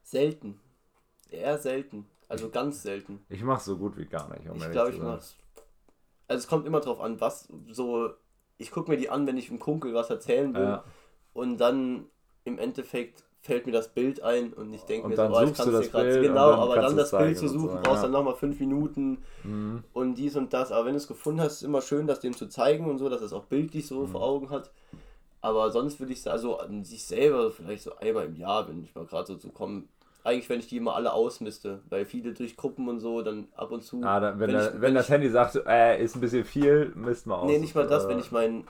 Selten. 0.04 0.60
Eher 1.30 1.58
selten. 1.60 2.08
Also 2.28 2.50
ganz 2.50 2.84
selten. 2.84 3.24
Ich 3.30 3.44
mach's 3.44 3.66
so 3.66 3.78
gut 3.78 3.98
wie 3.98 4.06
gar 4.06 4.30
nicht. 4.34 4.50
Um 4.50 4.58
ich 4.58 4.72
glaube, 4.72 4.92
ich 4.92 5.00
mach's 5.00 5.36
also 6.30 6.40
es 6.40 6.48
kommt 6.48 6.66
immer 6.66 6.80
drauf 6.80 7.02
an, 7.02 7.20
was 7.20 7.50
so, 7.70 8.12
ich 8.58 8.72
gucke 8.72 8.90
mir 8.90 8.98
die 8.98 9.10
an, 9.10 9.28
wenn 9.28 9.38
ich 9.38 9.50
im 9.50 9.60
Kunkel 9.60 9.94
was 9.94 10.10
erzählen 10.10 10.54
will 10.54 10.62
ja. 10.62 10.84
und 11.34 11.58
dann 11.58 12.06
im 12.46 12.60
Endeffekt 12.60 13.24
fällt 13.42 13.66
mir 13.66 13.72
das 13.72 13.90
Bild 13.90 14.22
ein 14.22 14.54
und 14.54 14.74
ich 14.74 14.84
denke 14.84 15.08
mir 15.08 15.16
so, 15.16 15.24
oh, 15.24 15.42
ich 15.42 15.54
kann 15.54 15.74
es 15.74 15.86
dir 15.86 15.90
gerade 15.90 16.22
genau, 16.22 16.52
aber 16.52 16.76
dann 16.76 16.96
das 16.96 17.12
Bild 17.12 17.38
zu 17.38 17.48
suchen, 17.48 17.78
so, 17.78 17.82
brauchst 17.82 17.98
ja. 17.98 18.02
dann 18.04 18.12
nochmal 18.12 18.36
fünf 18.36 18.60
Minuten 18.60 19.24
mhm. 19.44 19.84
und 19.94 20.16
dies 20.16 20.36
und 20.36 20.54
das. 20.54 20.72
Aber 20.72 20.86
wenn 20.86 20.94
du 20.94 20.98
es 20.98 21.08
gefunden 21.08 21.42
hast, 21.42 21.54
ist 21.54 21.64
immer 21.64 21.82
schön, 21.82 22.06
das 22.06 22.20
dem 22.20 22.36
zu 22.36 22.48
zeigen 22.48 22.86
und 22.86 22.98
so, 22.98 23.10
dass 23.10 23.22
es 23.22 23.34
auch 23.34 23.46
bildlich 23.46 23.88
so 23.88 24.02
mhm. 24.02 24.08
vor 24.10 24.22
Augen 24.22 24.50
hat. 24.50 24.72
Aber 25.42 25.72
sonst 25.72 26.00
würde 26.02 26.12
ich 26.12 26.22
sagen, 26.22 26.34
also 26.34 26.60
an 26.60 26.84
sich 26.84 27.06
selber 27.06 27.50
vielleicht 27.50 27.84
so 27.84 27.96
einmal 27.96 28.26
im 28.26 28.36
Jahr, 28.36 28.68
wenn 28.68 28.84
ich 28.84 28.94
mal 28.94 29.06
gerade 29.06 29.28
so 29.28 29.36
zu 29.36 29.50
kommen, 29.50 29.88
eigentlich, 30.24 30.50
wenn 30.50 30.60
ich 30.60 30.68
die 30.68 30.78
immer 30.78 30.96
alle 30.96 31.14
ausmiste, 31.14 31.82
weil 31.90 32.06
viele 32.06 32.34
durch 32.34 32.58
Gruppen 32.58 32.88
und 32.90 33.00
so 33.00 33.22
dann 33.22 33.48
ab 33.56 33.72
und 33.72 33.84
zu. 33.84 34.02
Ah, 34.04 34.20
dann, 34.20 34.40
wenn, 34.40 34.50
wenn, 34.50 34.56
da, 34.56 34.68
ich, 34.68 34.74
wenn, 34.74 34.82
wenn, 34.82 34.96
das 34.96 35.06
ich, 35.06 35.12
Handy 35.12 35.30
sagt, 35.30 35.56
äh, 35.66 36.04
ist 36.04 36.16
ein 36.16 36.22
bisschen 36.22 36.44
viel, 36.44 36.92
misst 36.96 37.28
man 37.28 37.40
aus. 37.40 37.50
Nee, 37.50 37.60
nicht 37.60 37.76
mal 37.76 37.88
das, 37.88 38.08
wenn 38.08 38.20
ich 38.20 38.32
mein. 38.32 38.66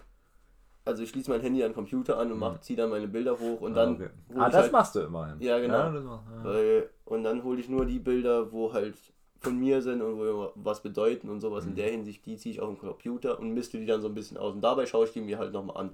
Also 0.85 1.03
ich 1.03 1.09
schließe 1.09 1.29
mein 1.29 1.41
Handy 1.41 1.61
an 1.63 1.69
den 1.69 1.75
Computer 1.75 2.17
an 2.17 2.31
und 2.31 2.39
mhm. 2.39 2.61
ziehe 2.61 2.77
dann 2.77 2.89
meine 2.89 3.07
Bilder 3.07 3.37
hoch 3.39 3.61
und 3.61 3.73
ah, 3.73 3.75
dann. 3.75 3.95
Okay. 3.95 4.09
Ah, 4.35 4.49
das 4.49 4.63
halt, 4.63 4.71
machst 4.71 4.95
du 4.95 5.01
immerhin. 5.01 5.39
Ja, 5.39 5.59
genau. 5.59 5.77
Ja, 5.77 5.89
machst, 5.89 6.25
ja. 6.35 6.43
Weil, 6.43 6.89
und 7.05 7.23
dann 7.23 7.43
hole 7.43 7.59
ich 7.59 7.69
nur 7.69 7.85
die 7.85 7.99
Bilder, 7.99 8.51
wo 8.51 8.73
halt 8.73 8.95
von 9.39 9.57
mir 9.57 9.81
sind 9.81 10.01
und 10.01 10.17
wo 10.17 10.51
was 10.55 10.81
bedeuten 10.81 11.29
und 11.29 11.41
sowas 11.41 11.63
mhm. 11.63 11.71
in 11.71 11.75
der 11.75 11.91
Hinsicht, 11.91 12.25
die 12.25 12.37
ziehe 12.37 12.53
ich 12.53 12.61
auf 12.61 12.69
den 12.69 12.77
Computer 12.77 13.39
und 13.39 13.53
misste 13.53 13.77
die 13.77 13.85
dann 13.85 14.01
so 14.01 14.07
ein 14.07 14.13
bisschen 14.13 14.37
aus. 14.37 14.53
Und 14.53 14.61
dabei 14.61 14.85
schaue 14.85 15.05
ich 15.05 15.11
die 15.11 15.21
mir 15.21 15.37
halt 15.37 15.53
nochmal 15.53 15.77
an. 15.77 15.91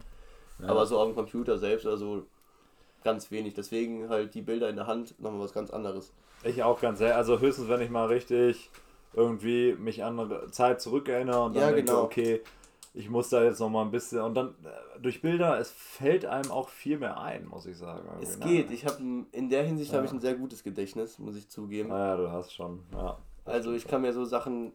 Ja. 0.59 0.69
Aber 0.69 0.85
so 0.85 0.97
auf 0.97 1.07
dem 1.07 1.15
Computer 1.15 1.57
selbst, 1.57 1.85
also 1.85 2.25
ganz 3.05 3.31
wenig. 3.31 3.53
Deswegen 3.53 4.09
halt 4.09 4.33
die 4.33 4.41
Bilder 4.41 4.67
in 4.67 4.75
der 4.75 4.87
Hand 4.87 5.17
nochmal 5.21 5.41
was 5.41 5.53
ganz 5.53 5.69
anderes. 5.69 6.11
Ich 6.43 6.61
auch 6.63 6.81
ganz 6.81 6.99
sehr. 6.99 7.15
Also 7.15 7.39
höchstens, 7.39 7.69
wenn 7.69 7.79
ich 7.79 7.89
mal 7.89 8.07
richtig 8.07 8.69
irgendwie 9.13 9.73
mich 9.79 10.03
an 10.03 10.19
eine 10.19 10.51
Zeit 10.51 10.81
zurückerinnere 10.81 11.43
und 11.43 11.55
dann 11.55 11.69
ja, 11.69 11.71
denke, 11.71 11.91
genau. 11.91 12.03
okay, 12.03 12.41
ich 12.93 13.09
muss 13.09 13.29
da 13.29 13.43
jetzt 13.43 13.59
nochmal 13.59 13.85
ein 13.85 13.91
bisschen 13.91 14.19
und 14.21 14.35
dann 14.35 14.49
äh, 14.63 14.99
durch 15.01 15.21
Bilder, 15.21 15.59
es 15.59 15.71
fällt 15.71 16.25
einem 16.25 16.51
auch 16.51 16.69
viel 16.69 16.97
mehr 16.97 17.19
ein, 17.19 17.45
muss 17.45 17.65
ich 17.65 17.77
sagen. 17.77 18.07
Es 18.21 18.39
geht. 18.39 18.71
Ich 18.71 18.85
habe 18.85 18.97
in 19.31 19.49
der 19.49 19.63
Hinsicht 19.63 19.91
ja. 19.91 19.97
habe 19.97 20.07
ich 20.07 20.11
ein 20.11 20.19
sehr 20.19 20.35
gutes 20.35 20.63
Gedächtnis, 20.63 21.19
muss 21.19 21.35
ich 21.35 21.47
zugeben. 21.47 21.89
Ja, 21.89 22.11
ja 22.11 22.17
du 22.17 22.31
hast 22.31 22.53
schon. 22.53 22.83
Ja. 22.91 23.17
Also 23.45 23.73
ich 23.73 23.87
kann 23.87 24.01
mir 24.01 24.11
so 24.11 24.25
Sachen 24.25 24.73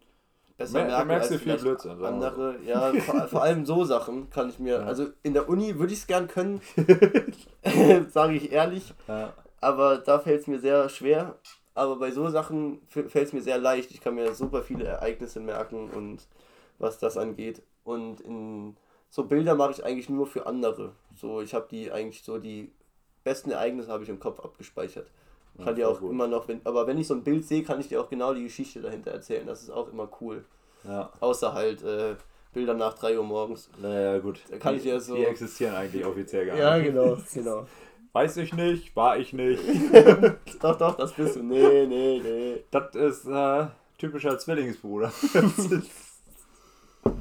besser 0.61 0.79
Mer 0.79 0.87
merken 0.89 1.09
merkst 1.09 1.33
als 1.33 1.41
viel 1.41 1.57
Blödsinn, 1.57 2.05
andere. 2.05 2.57
Ja, 2.67 2.93
vor, 2.93 3.29
vor, 3.29 3.43
allem 3.43 3.65
so 3.65 3.85
Sachen 3.85 4.29
kann 4.29 4.51
ich 4.51 4.59
mir. 4.59 4.75
Ja. 4.75 4.83
Also 4.83 5.09
in 5.23 5.33
der 5.33 5.49
Uni 5.49 5.79
würde 5.79 5.93
ich 5.93 6.01
es 6.01 6.07
gern 6.07 6.29
können, 6.29 6.61
sage 8.11 8.35
ich 8.35 8.53
ehrlich. 8.53 8.93
Ja. 9.09 9.33
Aber 9.61 9.99
da 9.99 10.19
fällt 10.19 10.43
es 10.43 10.47
mir 10.47 10.61
sehr 10.61 10.89
schwer. 10.89 11.37
Aber 11.75 11.97
bei 11.97 12.11
so 12.11 12.29
Sachen 12.29 12.83
fällt 12.89 13.15
es 13.15 13.33
mir 13.33 13.41
sehr 13.41 13.59
leicht. 13.59 13.91
Ich 13.91 14.01
kann 14.01 14.15
mir 14.15 14.35
super 14.35 14.63
viele 14.63 14.85
Ereignisse 14.85 15.41
merken 15.41 15.89
und 15.91 16.27
was 16.79 16.99
das 16.99 17.17
angeht. 17.17 17.63
Und 17.85 18.21
in 18.21 18.77
so 19.09 19.25
Bilder 19.25 19.55
mache 19.55 19.73
ich 19.73 19.85
eigentlich 19.85 20.11
nur 20.11 20.27
für 20.27 20.47
andere. 20.47 20.93
So, 21.17 21.41
ich 21.41 21.55
habe 21.55 21.69
die 21.71 21.91
eigentlich 21.91 22.23
so 22.23 22.39
die 22.39 22.71
besten 23.25 23.51
Ereignisse 23.51 23.91
habe 23.91 24.03
ich 24.03 24.11
im 24.11 24.21
Kopf 24.21 24.41
abgespeichert. 24.41 25.11
Kann 25.61 25.77
ja, 25.77 25.87
dir 25.87 25.89
auch 25.89 26.01
gut. 26.01 26.11
immer 26.11 26.27
noch, 26.27 26.49
wenn, 26.49 26.61
aber 26.65 26.87
wenn 26.87 26.99
ich 26.99 27.07
so 27.07 27.15
ein 27.15 27.23
Bild 27.23 27.45
sehe, 27.45 27.63
kann 27.63 27.81
ich 27.81 27.89
dir 27.89 28.01
auch 28.01 28.09
genau 28.09 28.35
die 28.35 28.45
Geschichte 28.45 28.81
dahinter 28.81 29.13
erzählen. 29.13 29.47
Das 29.47 29.63
ist 29.63 29.71
auch 29.71 29.93
immer 29.93 30.09
cool. 30.21 30.45
Ja. 30.85 31.11
Außer 31.21 31.53
halt 31.53 31.83
äh, 31.83 32.17
Bilder 32.53 32.75
nach 32.75 32.95
3 32.95 33.19
Uhr 33.19 33.25
morgens. 33.25 33.71
Naja, 33.81 34.19
gut. 34.19 34.41
Da 34.51 34.59
kann 34.59 34.75
die, 34.75 34.81
ich 34.81 34.87
ja 34.87 34.99
so. 34.99 35.15
Die 35.15 35.25
existieren 35.25 35.75
eigentlich 35.75 36.05
offiziell 36.05 36.47
gar 36.47 36.55
nicht. 36.55 36.63
Ja, 36.63 36.79
genau, 36.79 37.17
genau. 37.33 37.67
Weiß 38.13 38.37
ich 38.39 38.53
nicht, 38.53 38.97
war 38.97 39.19
ich 39.19 39.33
nicht. 39.33 39.63
doch, 40.61 40.77
doch, 40.77 40.97
das 40.97 41.13
bist 41.13 41.37
du. 41.37 41.43
Nee, 41.45 41.87
nee, 41.87 42.21
nee. 42.21 42.65
Das 42.71 42.95
ist 42.97 43.27
äh, 43.27 43.67
typischer 43.99 44.37
Zwillingsbruder. 44.37 45.13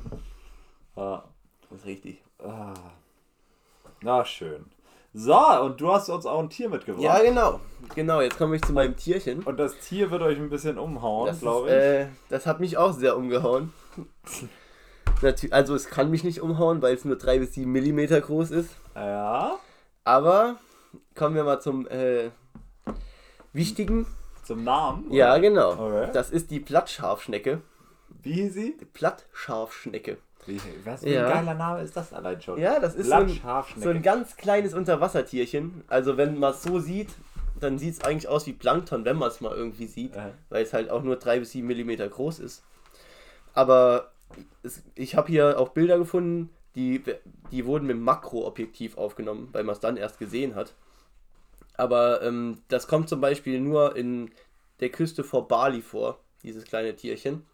ah. 0.95 1.23
Das 1.69 1.79
ist 1.79 1.85
richtig. 1.85 2.23
Ah. 2.39 2.73
Na, 4.01 4.25
schön. 4.25 4.65
So, 5.13 5.35
und 5.61 5.81
du 5.81 5.91
hast 5.91 6.09
uns 6.09 6.25
auch 6.25 6.39
ein 6.39 6.49
Tier 6.49 6.69
mitgebracht. 6.69 7.03
Ja, 7.03 7.19
genau. 7.19 7.59
Genau, 7.95 8.21
jetzt 8.21 8.37
komme 8.37 8.55
ich 8.55 8.61
zu 8.61 8.73
meinem 8.73 8.95
Tierchen. 8.95 9.41
Und 9.41 9.57
das 9.57 9.79
Tier 9.79 10.11
wird 10.11 10.21
euch 10.21 10.37
ein 10.37 10.49
bisschen 10.49 10.77
umhauen, 10.77 11.37
glaube 11.39 11.67
ich. 11.67 11.73
Äh, 11.73 12.07
das 12.29 12.45
hat 12.45 12.59
mich 12.59 12.77
auch 12.77 12.93
sehr 12.93 13.17
umgehauen. 13.17 13.73
also 15.51 15.75
es 15.75 15.89
kann 15.89 16.11
mich 16.11 16.23
nicht 16.23 16.41
umhauen, 16.41 16.81
weil 16.83 16.93
es 16.93 17.05
nur 17.05 17.17
3 17.17 17.39
bis 17.39 17.55
7 17.55 17.71
Millimeter 17.71 18.21
groß 18.21 18.51
ist. 18.51 18.75
Ja. 18.95 19.57
Aber 20.03 20.57
kommen 21.15 21.35
wir 21.35 21.43
mal 21.43 21.59
zum 21.59 21.87
äh, 21.87 22.29
wichtigen. 23.51 24.05
Zum 24.43 24.63
Namen? 24.63 25.07
Oder? 25.07 25.15
Ja, 25.15 25.37
genau. 25.39 25.73
Okay. 25.73 26.09
Das 26.13 26.29
ist 26.29 26.51
die 26.51 26.59
Plattscharfschnecke. 26.59 27.61
Wie 28.21 28.33
hieß 28.33 28.53
sie? 28.53 28.77
Die 28.77 28.85
Plattscharfschnecke. 28.85 30.17
Was 30.83 31.01
für 31.01 31.09
ja. 31.09 31.27
ein 31.27 31.33
geiler 31.33 31.53
Name 31.53 31.81
ist 31.81 31.95
das 31.95 32.13
allein 32.13 32.41
schon? 32.41 32.59
Ja, 32.59 32.79
das 32.79 32.95
ist 32.95 33.07
so 33.07 33.13
ein, 33.13 33.39
so 33.77 33.89
ein, 33.89 34.01
ganz 34.01 34.35
kleines 34.35 34.73
Unterwassertierchen. 34.73 35.83
Also 35.87 36.17
wenn 36.17 36.37
man 36.37 36.51
es 36.51 36.63
so 36.63 36.79
sieht, 36.79 37.09
dann 37.59 37.77
sieht 37.77 37.95
es 37.95 38.03
eigentlich 38.03 38.27
aus 38.27 38.47
wie 38.47 38.53
Plankton, 38.53 39.05
wenn 39.05 39.17
man 39.17 39.29
es 39.29 39.41
mal 39.41 39.55
irgendwie 39.55 39.87
sieht, 39.87 40.15
äh. 40.15 40.31
weil 40.49 40.63
es 40.63 40.73
halt 40.73 40.89
auch 40.89 41.03
nur 41.03 41.17
3 41.17 41.39
bis 41.39 41.51
7 41.51 41.67
Millimeter 41.67 42.07
groß 42.07 42.39
ist. 42.39 42.63
Aber 43.53 44.11
es, 44.63 44.83
ich 44.95 45.15
habe 45.15 45.27
hier 45.27 45.59
auch 45.59 45.69
Bilder 45.69 45.97
gefunden, 45.97 46.49
die, 46.75 47.03
die 47.51 47.65
wurden 47.65 47.87
mit 47.87 47.97
Makroobjektiv 47.97 48.97
aufgenommen, 48.97 49.49
weil 49.51 49.63
man 49.63 49.73
es 49.73 49.79
dann 49.79 49.97
erst 49.97 50.19
gesehen 50.19 50.55
hat. 50.55 50.73
Aber 51.75 52.21
ähm, 52.21 52.59
das 52.67 52.87
kommt 52.87 53.09
zum 53.09 53.21
Beispiel 53.21 53.59
nur 53.59 53.95
in 53.95 54.31
der 54.79 54.89
Küste 54.89 55.23
vor 55.23 55.47
Bali 55.47 55.81
vor, 55.81 56.19
dieses 56.43 56.65
kleine 56.65 56.95
Tierchen. 56.95 57.45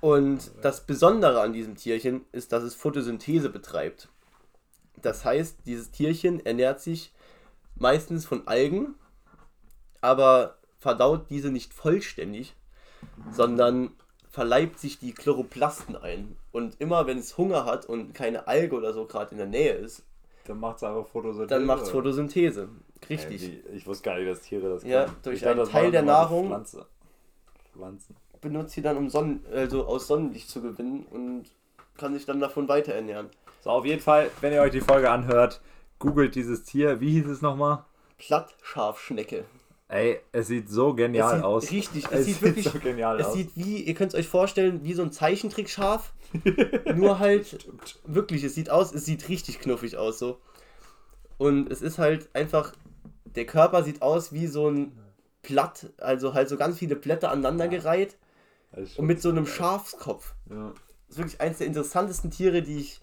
Und 0.00 0.52
das 0.62 0.86
Besondere 0.86 1.40
an 1.40 1.52
diesem 1.52 1.76
Tierchen 1.76 2.24
ist, 2.32 2.52
dass 2.52 2.62
es 2.62 2.74
Photosynthese 2.74 3.48
betreibt. 3.48 4.08
Das 5.02 5.24
heißt, 5.24 5.58
dieses 5.66 5.90
Tierchen 5.90 6.44
ernährt 6.44 6.80
sich 6.80 7.12
meistens 7.76 8.26
von 8.26 8.46
Algen, 8.46 8.94
aber 10.00 10.58
verdaut 10.78 11.30
diese 11.30 11.50
nicht 11.50 11.74
vollständig, 11.74 12.54
sondern 13.32 13.90
verleibt 14.30 14.78
sich 14.78 14.98
die 14.98 15.12
Chloroplasten 15.12 15.96
ein. 15.96 16.36
Und 16.52 16.80
immer 16.80 17.06
wenn 17.06 17.18
es 17.18 17.36
Hunger 17.36 17.64
hat 17.64 17.86
und 17.86 18.14
keine 18.14 18.46
Alge 18.46 18.76
oder 18.76 18.92
so 18.92 19.06
gerade 19.06 19.32
in 19.32 19.38
der 19.38 19.46
Nähe 19.46 19.72
ist, 19.72 20.04
dann 20.46 20.60
macht 20.60 20.78
es 20.78 20.84
einfach 20.84 21.06
Photosynthese. 21.06 21.48
Dann 21.48 21.66
macht 21.66 21.82
es 21.82 21.90
Photosynthese. 21.90 22.68
Richtig. 23.08 23.42
Ey, 23.42 23.62
ich 23.74 23.86
wusste 23.86 24.04
gar 24.04 24.18
nicht, 24.18 24.28
dass 24.30 24.40
Tiere 24.40 24.68
das 24.70 24.82
können. 24.82 24.92
Ja, 24.92 25.06
durch 25.22 25.46
einen 25.46 25.68
Teil 25.68 25.90
der 25.90 26.02
Nahrung 26.02 26.48
Pflanze. 26.48 26.86
Pflanzen 27.72 28.16
benutzt 28.40 28.74
sie 28.74 28.82
dann, 28.82 28.96
um 28.96 29.10
Sonnen, 29.10 29.44
also 29.52 29.86
aus 29.86 30.06
Sonnenlicht 30.06 30.48
zu 30.48 30.62
gewinnen 30.62 31.06
und 31.10 31.46
kann 31.96 32.14
sich 32.14 32.26
dann 32.26 32.40
davon 32.40 32.68
weiter 32.68 32.94
ernähren. 32.94 33.28
So, 33.62 33.70
auf 33.70 33.84
jeden 33.84 34.00
Fall, 34.00 34.30
wenn 34.40 34.52
ihr 34.52 34.60
euch 34.62 34.72
die 34.72 34.80
Folge 34.80 35.10
anhört, 35.10 35.60
googelt 35.98 36.34
dieses 36.34 36.64
Tier. 36.64 37.00
Wie 37.00 37.10
hieß 37.10 37.26
es 37.26 37.42
nochmal? 37.42 37.84
Plattschafschnecke. 38.18 39.44
Ey, 39.88 40.20
es 40.32 40.48
sieht 40.48 40.68
so 40.68 40.94
genial 40.94 41.30
es 41.30 41.36
sieht 41.36 41.44
aus. 41.44 41.70
Richtig, 41.70 42.04
es, 42.06 42.10
Es 42.12 42.26
sieht 42.26 42.34
sieht 42.34 42.42
wirklich 42.42 42.68
so 42.68 42.78
genial 42.78 43.18
es 43.20 43.26
aus. 43.26 43.32
sieht 43.32 43.50
wie, 43.56 43.82
ihr 43.82 43.94
könnt 43.94 44.12
es 44.12 44.18
euch 44.18 44.28
vorstellen, 44.28 44.84
wie 44.84 44.92
so 44.92 45.02
ein 45.02 45.12
Zeichentrickschaf. 45.12 46.12
nur 46.94 47.18
halt, 47.18 47.66
wirklich, 48.04 48.44
es 48.44 48.54
sieht 48.54 48.68
aus, 48.68 48.92
es 48.92 49.06
sieht 49.06 49.28
richtig 49.30 49.60
knuffig 49.60 49.96
aus 49.96 50.18
so. 50.18 50.40
Und 51.38 51.70
es 51.72 51.80
ist 51.80 51.98
halt 51.98 52.28
einfach, 52.34 52.74
der 53.24 53.46
Körper 53.46 53.82
sieht 53.82 54.02
aus 54.02 54.32
wie 54.32 54.46
so 54.46 54.68
ein 54.68 54.92
Blatt, 55.42 55.90
also 55.98 56.34
halt 56.34 56.50
so 56.50 56.56
ganz 56.58 56.78
viele 56.78 56.96
Blätter 56.96 57.30
aneinandergereiht 57.30 58.16
und 58.72 59.06
mit 59.06 59.20
so 59.20 59.30
einem 59.30 59.46
Schafskopf. 59.46 60.34
Ja. 60.50 60.72
Das 61.06 61.16
ist 61.16 61.18
wirklich 61.18 61.40
eines 61.40 61.58
der 61.58 61.66
interessantesten 61.66 62.30
Tiere, 62.30 62.62
die 62.62 62.78
ich 62.78 63.00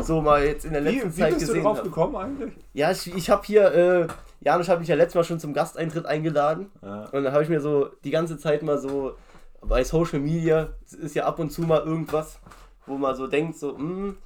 so 0.00 0.20
mal 0.20 0.44
jetzt 0.44 0.64
in 0.64 0.72
der 0.72 0.84
Wie, 0.84 0.90
letzten 0.90 1.16
wie 1.16 1.20
Zeit 1.20 1.34
bist 1.34 1.42
du 1.42 1.46
gesehen 1.48 1.64
drauf 1.64 1.78
habe. 1.78 1.88
gekommen 1.88 2.16
eigentlich? 2.16 2.52
Ja, 2.72 2.92
ich, 2.92 3.12
ich 3.14 3.30
habe 3.30 3.44
hier, 3.44 3.72
äh, 3.74 4.06
Janusz 4.40 4.68
hat 4.68 4.78
mich 4.78 4.88
ja 4.88 4.94
letztes 4.94 5.16
Mal 5.16 5.24
schon 5.24 5.40
zum 5.40 5.52
Gasteintritt 5.52 6.06
eingeladen. 6.06 6.70
Ja. 6.82 7.06
Und 7.06 7.24
dann 7.24 7.32
habe 7.32 7.42
ich 7.42 7.48
mir 7.48 7.60
so 7.60 7.86
die 8.04 8.10
ganze 8.10 8.38
Zeit 8.38 8.62
mal 8.62 8.78
so 8.78 9.16
bei 9.60 9.82
Social 9.82 10.20
Media, 10.20 10.70
ist 11.00 11.14
ja 11.16 11.26
ab 11.26 11.38
und 11.40 11.50
zu 11.50 11.62
mal 11.62 11.80
irgendwas, 11.80 12.38
wo 12.86 12.96
man 12.96 13.16
so 13.16 13.26
denkt, 13.26 13.58
so, 13.58 13.76
hm, 13.76 14.16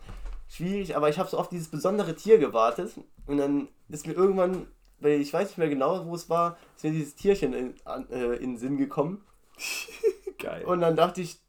schwierig, 0.48 0.94
aber 0.94 1.08
ich 1.08 1.18
habe 1.18 1.30
so 1.30 1.38
auf 1.38 1.48
dieses 1.48 1.68
besondere 1.68 2.14
Tier 2.14 2.38
gewartet. 2.38 2.92
Und 3.26 3.38
dann 3.38 3.68
ist 3.88 4.06
mir 4.06 4.12
irgendwann, 4.12 4.66
weil 5.00 5.20
ich 5.20 5.32
weiß 5.32 5.48
nicht 5.48 5.58
mehr 5.58 5.70
genau, 5.70 6.04
wo 6.06 6.14
es 6.14 6.28
war, 6.28 6.58
ist 6.76 6.84
mir 6.84 6.90
dieses 6.90 7.14
Tierchen 7.14 7.54
in, 7.54 7.74
an, 7.84 8.08
äh, 8.10 8.34
in 8.34 8.50
den 8.50 8.56
Sinn 8.58 8.76
gekommen. 8.76 9.24
Geil. 10.38 10.64
Und 10.64 10.80
dann 10.80 10.96
dachte 10.96 11.20
ich, 11.20 11.40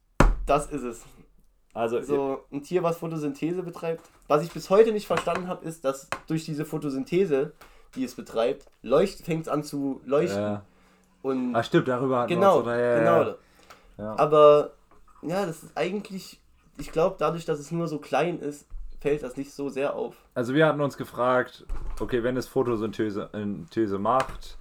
das 0.45 0.67
ist 0.67 0.83
es. 0.83 1.03
also, 1.73 2.01
So 2.01 2.45
ein 2.51 2.63
Tier, 2.63 2.83
was 2.83 2.97
Photosynthese 2.97 3.63
betreibt. 3.63 4.09
Was 4.27 4.43
ich 4.43 4.51
bis 4.51 4.69
heute 4.69 4.91
nicht 4.91 5.07
verstanden 5.07 5.47
habe, 5.47 5.65
ist, 5.65 5.85
dass 5.85 6.09
durch 6.27 6.45
diese 6.45 6.65
Photosynthese, 6.65 7.53
die 7.95 8.03
es 8.03 8.15
betreibt, 8.15 8.65
leucht, 8.81 9.19
fängt 9.25 9.43
es 9.43 9.47
an 9.47 9.63
zu 9.63 10.01
leuchten. 10.05 10.41
ja. 10.41 10.65
Und 11.21 11.55
Ah, 11.55 11.63
stimmt, 11.63 11.87
darüber 11.87 12.23
wir 12.23 12.35
genau, 12.35 12.59
oder? 12.59 12.77
ja, 12.77 12.99
genau. 12.99 13.35
Ja. 13.97 14.19
Aber 14.19 14.71
ja, 15.21 15.45
das 15.45 15.63
ist 15.63 15.77
eigentlich, 15.77 16.41
ich 16.77 16.91
glaube, 16.91 17.15
dadurch, 17.17 17.45
dass 17.45 17.59
es 17.59 17.71
nur 17.71 17.87
so 17.87 17.97
klein 17.99 18.39
ist, 18.39 18.67
fällt 18.99 19.23
das 19.23 19.37
nicht 19.37 19.53
so 19.53 19.69
sehr 19.69 19.95
auf. 19.95 20.15
Also 20.33 20.53
wir 20.53 20.65
hatten 20.65 20.81
uns 20.81 20.97
gefragt, 20.97 21.65
okay, 21.99 22.23
wenn 22.23 22.35
es 22.35 22.47
Photosynthese 22.47 23.29
äh, 23.33 23.97
macht, 23.97 24.57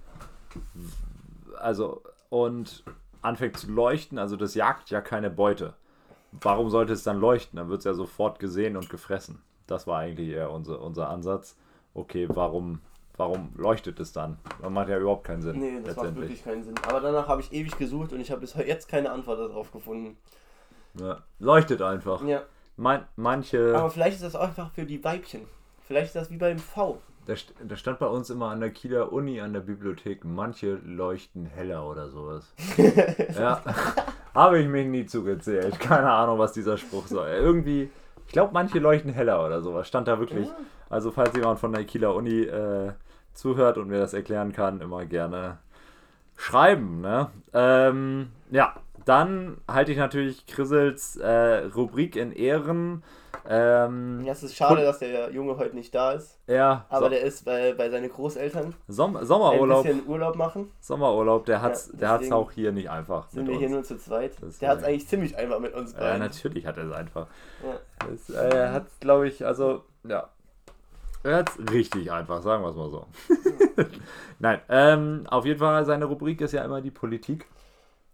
also 1.59 2.01
und 2.29 2.83
anfängt 3.23 3.57
zu 3.57 3.71
leuchten, 3.71 4.19
also 4.19 4.35
das 4.35 4.53
jagt 4.55 4.89
ja 4.89 5.01
keine 5.01 5.29
Beute. 5.29 5.73
Warum 6.31 6.69
sollte 6.69 6.93
es 6.93 7.03
dann 7.03 7.19
leuchten? 7.19 7.57
Dann 7.57 7.69
wird 7.69 7.79
es 7.79 7.85
ja 7.85 7.93
sofort 7.93 8.39
gesehen 8.39 8.75
und 8.75 8.89
gefressen. 8.89 9.41
Das 9.67 9.87
war 9.87 9.99
eigentlich 9.99 10.29
eher 10.29 10.51
unser, 10.51 10.81
unser 10.81 11.09
Ansatz. 11.09 11.57
Okay, 11.93 12.27
warum, 12.29 12.81
warum 13.17 13.53
leuchtet 13.55 13.99
es 13.99 14.11
dann? 14.11 14.37
Das 14.61 14.69
macht 14.71 14.89
ja 14.89 14.97
überhaupt 14.97 15.25
keinen 15.25 15.41
Sinn. 15.41 15.59
Nee, 15.59 15.79
das 15.85 15.95
macht 15.95 16.15
wirklich 16.15 16.43
keinen 16.43 16.63
Sinn. 16.63 16.75
Aber 16.87 17.01
danach 17.01 17.27
habe 17.27 17.41
ich 17.41 17.53
ewig 17.53 17.77
gesucht 17.77 18.13
und 18.13 18.19
ich 18.19 18.31
habe 18.31 18.41
bis 18.41 18.55
jetzt 18.55 18.89
keine 18.89 19.11
Antwort 19.11 19.39
darauf 19.39 19.71
gefunden. 19.71 20.17
Ja. 20.99 21.21
Leuchtet 21.39 21.81
einfach. 21.81 22.23
Ja, 22.23 22.43
Man, 22.77 23.05
manche. 23.15 23.75
aber 23.75 23.89
vielleicht 23.89 24.15
ist 24.15 24.23
das 24.23 24.35
auch 24.35 24.47
einfach 24.47 24.71
für 24.71 24.85
die 24.85 25.03
Weibchen. 25.03 25.41
Vielleicht 25.85 26.07
ist 26.07 26.15
das 26.15 26.29
wie 26.31 26.37
beim 26.37 26.57
V. 26.59 26.99
Da, 27.25 27.33
da 27.65 27.75
stand 27.75 27.99
bei 27.99 28.07
uns 28.07 28.29
immer 28.29 28.49
an 28.49 28.59
der 28.59 28.71
Kieler 28.71 29.13
Uni, 29.13 29.39
an 29.39 29.53
der 29.53 29.61
Bibliothek, 29.61 30.25
manche 30.25 30.75
leuchten 30.85 31.45
heller 31.45 31.87
oder 31.87 32.09
sowas. 32.09 32.53
ja, 33.37 33.61
habe 34.33 34.59
ich 34.59 34.67
mich 34.67 34.87
nie 34.87 35.05
zugezählt. 35.05 35.79
Keine 35.79 36.11
Ahnung, 36.11 36.39
was 36.39 36.51
dieser 36.51 36.77
Spruch 36.77 37.07
soll. 37.07 37.29
Irgendwie, 37.29 37.89
ich 38.25 38.33
glaube, 38.33 38.53
manche 38.53 38.79
leuchten 38.79 39.13
heller 39.13 39.45
oder 39.45 39.61
sowas. 39.61 39.87
Stand 39.87 40.07
da 40.07 40.19
wirklich. 40.19 40.49
Also, 40.89 41.11
falls 41.11 41.35
jemand 41.35 41.59
von 41.59 41.71
der 41.71 41.85
Kieler 41.85 42.13
Uni 42.13 42.41
äh, 42.41 42.91
zuhört 43.33 43.77
und 43.77 43.87
mir 43.87 43.99
das 43.99 44.13
erklären 44.13 44.51
kann, 44.51 44.81
immer 44.81 45.05
gerne 45.05 45.59
schreiben. 46.35 47.01
Ne? 47.01 47.29
Ähm, 47.53 48.29
ja, 48.51 48.75
dann 49.05 49.57
halte 49.67 49.91
ich 49.91 49.97
natürlich 49.97 50.45
Chrisels 50.47 51.15
äh, 51.17 51.65
Rubrik 51.75 52.15
in 52.15 52.31
Ehren. 52.31 53.03
Ähm, 53.45 54.21
Ja, 54.23 54.31
es 54.31 54.43
ist 54.43 54.55
schade, 54.55 54.83
dass 54.83 54.99
der 54.99 55.29
Junge 55.31 55.57
heute 55.57 55.75
nicht 55.75 55.93
da 55.93 56.13
ist. 56.13 56.39
ja, 56.47 56.85
Aber 56.89 57.05
so, 57.05 57.09
der 57.09 57.21
ist 57.23 57.43
bei, 57.43 57.73
bei 57.73 57.89
seinen 57.89 58.09
Großeltern. 58.09 58.73
Som 58.87 59.17
Ein 59.17 59.25
Sommerurlaub. 59.25 59.83
bisschen 59.83 60.07
Urlaub 60.07 60.35
machen. 60.37 60.71
Sommerurlaub, 60.79 61.45
der 61.45 61.61
hat's, 61.61 61.89
Ja, 61.93 61.99
der 61.99 62.09
hat's 62.09 62.19
deswegen 62.21 62.33
auch 62.35 62.51
hier 62.51 62.71
nicht 62.71 62.89
einfach. 62.89 63.27
Sind 63.29 63.47
wir 63.47 63.57
hier 63.57 63.67
uns. 63.67 63.73
nur 63.75 63.83
zu 63.83 63.97
zweit. 63.97 64.31
Das 64.41 64.59
Der 64.59 64.69
hat 64.69 64.79
es 64.79 64.83
eigentlich 64.85 65.07
ziemlich 65.07 65.35
einfach 65.37 65.59
mit 65.59 65.73
uns 65.73 65.91
Ja, 65.93 65.99
beiden. 65.99 66.19
natürlich 66.19 66.65
hat 66.65 66.77
er 66.77 66.85
es 66.85 66.93
einfach. 66.93 67.27
Ja. 67.63 68.07
Das, 68.09 68.29
äh, 68.29 68.55
er 68.57 68.71
hat, 68.71 68.85
glaube 69.01 69.27
ich, 69.27 69.45
also, 69.45 69.83
ja. 70.07 70.29
Er 71.25 71.37
hat 71.37 71.49
es 71.49 71.71
richtig 71.73 72.11
einfach, 72.11 72.41
sagen 72.41 72.63
wir 72.63 72.69
es 72.69 72.75
mal 72.75 72.89
so. 72.91 73.05
Nein, 74.39 74.59
ähm, 74.69 75.23
auf 75.29 75.45
jeden 75.45 75.59
Fall, 75.59 75.85
seine 75.85 76.05
Rubrik 76.05 76.41
ist 76.41 76.51
ja 76.53 76.63
immer 76.63 76.81
die 76.81 76.91
Politik. 76.91 77.45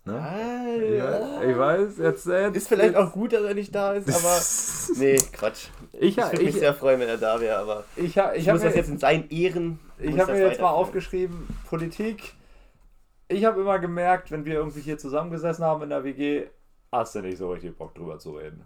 Ne? 0.06 0.96
Ja, 0.98 1.42
ich 1.44 1.58
weiß, 1.58 1.98
jetzt. 1.98 2.26
jetzt 2.26 2.56
Ist 2.58 2.68
vielleicht 2.68 2.96
auch 2.96 3.12
gut, 3.12 3.34
dass 3.34 3.44
er 3.44 3.54
nicht 3.54 3.74
da 3.76 3.94
ist, 3.94 4.08
aber. 4.10 4.40
Nee, 5.00 5.18
Quatsch. 5.34 5.68
Ich, 5.94 6.18
Ich 6.18 6.18
würde 6.18 6.38
mich 6.38 6.48
ich, 6.48 6.56
sehr 6.56 6.74
freuen, 6.74 7.00
wenn 7.00 7.10
er 7.10 7.18
da 7.18 7.40
wäre, 7.40 7.58
aber. 7.60 7.84
ich, 7.96 8.18
ha- 8.18 8.34
Ich, 8.34 8.42
ich 8.42 8.50
habe 8.50 8.58
muss 8.58 8.66
das 8.66 8.76
jetzt 8.76 8.90
in 8.90 8.98
seinen 8.98 9.30
Ehren. 9.30 9.80
ich 10.00 10.12
muss 10.12 10.22
hab 10.22 10.28
das 10.28 10.38
mir 10.38 10.48
jetzt 10.48 10.62
mal 10.62 10.72
aufgeschrieben: 10.72 11.48
Politik. 11.70 12.34
Ich 13.28 13.46
habe 13.46 13.62
immer 13.62 13.78
gemerkt, 13.78 14.32
wenn 14.32 14.46
wir 14.46 14.56
irgendwie 14.56 14.82
hier 14.82 14.98
zusammengesessen 14.98 15.64
haben 15.64 15.84
in 15.84 15.90
der 15.90 16.04
WG, 16.04 16.48
hast 16.92 17.14
du 17.14 17.22
nicht 17.22 17.38
so 17.38 17.52
richtig 17.52 17.78
Bock 17.78 17.94
drüber 17.94 18.18
zu 18.18 18.32
reden. 18.32 18.66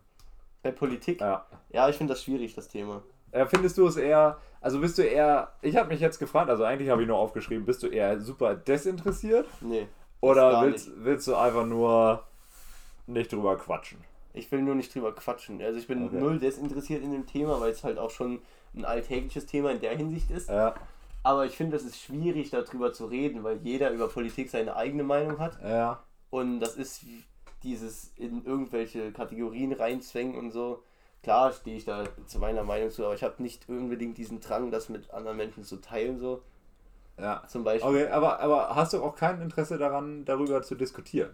Bei 0.62 0.72
Politik? 0.72 1.20
Ja. 1.20 1.46
Ja, 1.72 1.90
ich 1.90 1.98
finde 1.98 2.14
das 2.14 2.24
schwierig, 2.24 2.56
das 2.56 2.70
Thema. 2.70 3.04
Findest 3.48 3.78
du 3.78 3.88
es 3.88 3.98
eher, 3.98 4.38
also 4.62 4.80
bist 4.80 4.98
du 4.98 5.02
eher, 5.02 5.52
ich 5.62 5.76
habe 5.76 5.90
mich 5.90 6.00
jetzt 6.00 6.20
gefragt, 6.20 6.50
also 6.50 6.64
eigentlich 6.64 6.90
habe 6.90 7.02
ich 7.02 7.08
nur 7.08 7.18
aufgeschrieben, 7.18 7.66
bist 7.66 7.82
du 7.84 7.88
eher 7.88 8.22
super 8.22 8.54
desinteressiert 8.56 9.48
Nee. 9.60 9.88
Oder 10.24 10.62
willst, 10.62 10.92
willst 11.04 11.28
du 11.28 11.36
einfach 11.36 11.66
nur 11.66 12.24
nicht 13.08 13.32
drüber 13.32 13.58
quatschen? 13.58 14.00
Ich 14.34 14.52
will 14.52 14.62
nur 14.62 14.76
nicht 14.76 14.94
drüber 14.94 15.14
quatschen. 15.14 15.62
Also 15.62 15.78
ich 15.80 15.88
bin 15.88 16.06
Okay. 16.06 16.20
null 16.20 16.40
desinteressiert 16.40 17.04
in 17.04 17.12
dem 17.12 17.28
Thema, 17.28 17.60
weil 17.60 17.72
es 17.72 17.84
halt 17.84 17.98
auch 18.00 18.10
schon 18.10 18.42
ein 18.76 18.86
alltägliches 18.86 19.46
Thema 19.46 19.72
in 19.72 19.80
der 19.80 19.96
Hinsicht 19.96 20.32
ist. 20.32 20.50
Ja, 20.50 20.74
Aber 21.24 21.46
ich 21.46 21.56
finde, 21.56 21.78
es 21.78 21.84
ist 21.84 22.00
schwierig, 22.02 22.50
darüber 22.50 22.92
zu 22.92 23.06
reden, 23.06 23.44
weil 23.44 23.60
jeder 23.64 23.92
über 23.92 24.08
Politik 24.08 24.50
seine 24.50 24.76
eigene 24.76 25.04
Meinung 25.04 25.38
hat. 25.40 25.58
ja, 25.64 26.04
Und 26.32 26.60
das 26.60 26.76
ist 26.76 27.06
dieses 27.64 28.12
in 28.18 28.44
irgendwelche 28.46 29.12
Kategorien 29.12 29.72
reinzwängen 29.72 30.36
und 30.38 30.52
so. 30.52 30.84
Klar 31.22 31.54
stehe 31.54 31.78
ich 31.78 31.86
da 31.86 32.04
zu 32.26 32.40
meiner 32.40 32.64
Meinung 32.64 32.90
zu, 32.92 33.06
aber 33.06 33.14
ich 33.14 33.24
habe 33.24 33.42
nicht 33.42 33.70
unbedingt 33.70 34.18
diesen 34.18 34.42
Drang, 34.42 34.72
das 34.72 34.90
mit 34.90 35.12
anderen 35.12 35.38
Menschen 35.38 35.64
zu 35.64 35.78
teilen, 35.78 36.18
so 36.20 36.42
ja. 37.20 37.44
zum 37.48 37.64
Beispiel. 37.64 37.90
Okay, 37.90 38.08
aber, 38.08 38.40
aber 38.40 38.76
hast 38.76 38.94
du 38.94 39.02
auch 39.04 39.16
kein 39.16 39.42
Interesse 39.42 39.78
daran, 39.78 40.26
darüber 40.26 40.62
zu 40.62 40.76
diskutieren? 40.76 41.30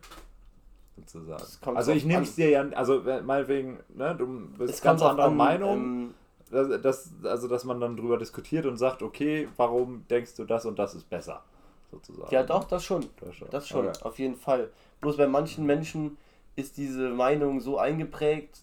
Sozusagen. 0.97 1.43
Also 1.77 1.91
ich 1.93 2.03
nehme 2.05 2.23
es 2.23 2.35
dir 2.35 2.49
ja, 2.49 2.65
also 2.75 3.01
meinetwegen, 3.23 3.79
ne, 3.95 4.15
du 4.15 4.49
bist 4.57 4.83
ganz 4.83 5.01
anderer 5.01 5.27
an, 5.27 5.37
Meinung. 5.37 5.77
ähm, 5.77 6.13
Das, 6.51 6.81
das, 6.81 7.11
also, 7.23 7.47
dass 7.47 7.63
man 7.63 7.79
dann 7.79 7.95
drüber 7.95 8.17
diskutiert 8.17 8.65
und 8.65 8.77
sagt, 8.77 9.01
okay, 9.03 9.47
warum 9.55 10.05
denkst 10.09 10.35
du 10.35 10.45
das 10.45 10.65
und 10.65 10.77
das 10.79 10.95
ist 10.95 11.09
besser? 11.09 11.43
Sozusagen. 11.91 12.33
ja, 12.33 12.43
doch, 12.43 12.65
das 12.65 12.83
schon. 12.83 13.05
Das 13.21 13.35
schon. 13.35 13.47
Das 13.49 13.67
schon, 13.67 13.87
Okay. 13.87 13.99
auf 14.03 14.19
jeden 14.19 14.35
Fall. 14.35 14.69
Bloß 15.01 15.17
bei 15.17 15.27
manchen 15.27 15.65
Menschen 15.65 16.17
ist 16.55 16.77
diese 16.77 17.09
Meinung 17.09 17.61
so 17.61 17.77
eingeprägt, 17.77 18.61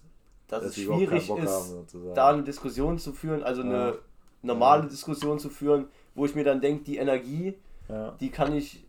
dass, 0.49 0.63
Dass 0.63 0.77
es 0.77 0.85
schwierig 0.85 1.31
ist, 1.31 1.51
haben, 1.51 1.87
da 2.15 2.29
eine 2.29 2.43
Diskussion 2.43 2.99
zu 2.99 3.13
führen, 3.13 3.43
also 3.43 3.63
Ja. 3.63 3.69
eine 3.69 3.99
normale 4.43 4.87
Diskussion 4.87 5.39
zu 5.39 5.49
führen, 5.49 5.89
wo 6.17 6.25
ich 6.27 6.35
mir 6.35 6.43
dann 6.45 6.61
denke, 6.61 6.83
die 6.85 6.97
Energie, 6.97 7.55
Ja. 7.89 8.15
die 8.19 8.31
kann 8.31 8.53
ich 8.57 8.83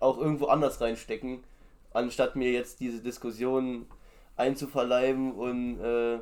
auch 0.00 0.18
irgendwo 0.18 0.46
anders 0.46 0.80
reinstecken, 0.80 1.42
anstatt 1.94 2.36
mir 2.36 2.50
jetzt 2.52 2.80
diese 2.80 3.00
Diskussion 3.00 3.86
einzuverleiben 4.36 5.32
und 5.32 5.80
äh, 5.80 6.18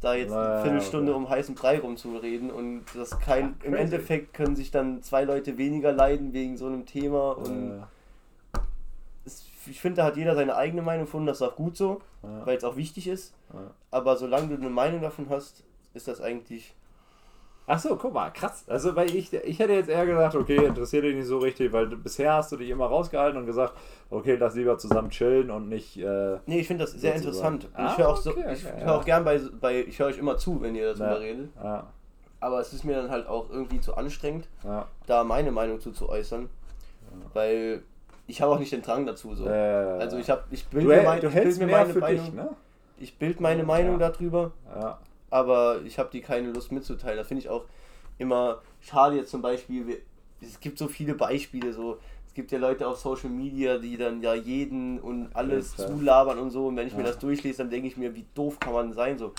da 0.00 0.14
jetzt 0.14 0.30
Na 0.30 0.42
ja, 0.42 0.52
eine 0.54 0.62
Viertelstunde 0.62 1.12
okay. 1.12 1.22
um 1.24 1.28
heißen 1.28 1.54
Brei 1.54 1.78
rumzureden 1.78 2.50
und 2.50 2.84
das 2.94 3.18
kein 3.20 3.56
Ja, 3.60 3.66
im. 3.68 3.74
Endeffekt 3.74 4.34
können 4.34 4.56
sich 4.56 4.70
dann 4.70 5.02
zwei 5.02 5.24
Leute 5.24 5.58
weniger 5.58 5.92
leiden 5.92 6.32
wegen 6.32 6.56
so 6.56 6.66
einem 6.66 6.86
Thema 6.86 7.32
und 7.32 7.72
Äh, 7.72 8.58
es, 9.26 9.44
ich 9.66 9.80
finde, 9.80 9.96
da 9.98 10.04
hat 10.06 10.16
jeder 10.16 10.34
seine 10.34 10.56
eigene 10.56 10.82
Meinung 10.82 11.04
gefunden, 11.04 11.26
das 11.26 11.40
ist 11.40 11.46
auch 11.46 11.56
gut 11.56 11.76
so, 11.76 12.00
ja. 12.22 12.46
weil 12.46 12.56
es 12.56 12.64
auch 12.64 12.76
wichtig 12.76 13.06
ist. 13.08 13.34
Ja. 13.52 13.70
Aber 13.90 14.16
solange 14.16 14.48
du 14.48 14.54
eine 14.54 14.70
Meinung 14.70 15.02
davon 15.02 15.28
hast, 15.28 15.62
ist 15.94 16.08
das 16.08 16.20
eigentlich. 16.20 16.74
Ach 17.66 17.78
so, 17.78 17.94
guck 17.96 18.12
mal, 18.12 18.30
krass. 18.30 18.64
Also, 18.66 18.96
weil 18.96 19.14
ich, 19.14 19.32
ich 19.32 19.58
hätte 19.60 19.74
jetzt 19.74 19.88
eher 19.88 20.04
gesagt, 20.04 20.34
okay, 20.34 20.64
interessiert 20.64 21.04
dich 21.04 21.14
nicht 21.14 21.26
so 21.26 21.38
richtig, 21.38 21.72
weil 21.72 21.86
bisher 21.86 22.32
hast 22.34 22.50
du 22.50 22.56
dich 22.56 22.68
immer 22.68 22.86
rausgehalten 22.86 23.38
und 23.38 23.46
gesagt, 23.46 23.74
okay, 24.10 24.34
lass 24.40 24.56
lieber 24.56 24.76
zusammen 24.76 25.10
chillen 25.10 25.50
und 25.50 25.68
nicht. 25.68 25.96
Äh, 25.98 26.38
Nee, 26.46 26.60
ich 26.60 26.66
finde 26.66 26.84
das 26.84 26.92
sehr 26.92 27.14
interessant. 27.14 27.68
Ah, 27.74 27.90
ich 27.92 27.98
höre 27.98 28.08
auch, 28.08 28.16
so, 28.16 28.30
okay, 28.30 28.44
ich 28.52 28.64
ja. 28.64 28.92
auch 28.96 29.04
gern 29.04 29.24
bei, 29.24 29.40
bei 29.60 29.80
ich 29.84 29.98
höre 30.00 30.08
euch 30.08 30.18
immer 30.18 30.36
zu, 30.36 30.60
wenn 30.62 30.74
ihr 30.74 30.88
darüber 30.94 31.06
Ja. 31.12 31.14
redet. 31.14 31.50
ja, 31.62 31.86
Aber 32.40 32.58
es 32.60 32.72
ist 32.72 32.82
mir 32.84 32.96
dann 32.96 33.10
halt 33.10 33.28
auch 33.28 33.48
irgendwie 33.50 33.80
zu 33.80 33.94
anstrengend, 33.96 34.48
da 35.06 35.22
meine 35.22 35.52
Meinung 35.52 35.78
zu, 35.78 35.92
zu 35.92 36.08
äußern. 36.08 36.48
Weil 37.34 37.82
ich 38.26 38.40
habe 38.42 38.52
auch 38.52 38.58
nicht 38.58 38.72
den 38.72 38.82
Drang 38.82 39.06
dazu. 39.06 39.34
So. 39.34 39.46
äh, 39.46 39.50
also 39.50 40.16
ich 40.18 40.28
habe, 40.30 40.42
ich 40.50 40.66
bilde 40.66 40.86
mir, 40.88 40.94
hält- 40.96 41.04
mein, 41.04 41.20
du 41.20 41.26
ich 41.28 41.34
bild 41.34 41.58
mir 41.58 41.66
meine 41.66 41.94
Meinung, 41.94 42.24
dich, 42.24 42.34
ne? 42.34 42.48
ich 42.98 43.18
bild 43.18 43.40
meine 43.40 43.62
Meinung 43.64 43.98
darüber. 43.98 44.52
Ja. 44.74 44.98
Aber 45.30 45.80
ich 45.84 45.98
habe 45.98 46.10
die 46.12 46.20
keine 46.20 46.50
Lust 46.52 46.72
mitzuteilen. 46.72 47.16
Das 47.16 47.28
finde 47.28 47.42
ich 47.42 47.48
auch 47.48 47.64
immer 48.18 48.60
schade 48.80 49.16
jetzt 49.16 49.30
zum 49.30 49.42
Beispiel. 49.42 50.02
Es 50.40 50.60
gibt 50.60 50.78
so 50.78 50.88
viele 50.88 51.14
Beispiele, 51.14 51.72
so 51.72 51.98
es 52.26 52.34
gibt 52.34 52.52
ja 52.52 52.58
Leute 52.58 52.86
auf 52.86 52.98
Social 52.98 53.28
Media, 53.30 53.78
die 53.78 53.96
dann 53.96 54.22
ja 54.22 54.34
jeden 54.34 55.00
und 55.00 55.34
alles 55.34 55.74
Ja, 55.76 55.86
zulabern 55.88 56.38
und 56.38 56.50
so. 56.50 56.68
Und 56.68 56.76
wenn 56.76 56.86
ich 56.86 56.94
mir 56.96 57.02
das 57.02 57.18
durchlese, 57.18 57.58
dann 57.58 57.70
denke 57.70 57.88
ich 57.88 57.96
mir, 57.96 58.14
wie 58.14 58.24
doof 58.34 58.60
kann 58.60 58.72
man 58.72 58.92
sein? 58.92 59.18
So 59.18 59.32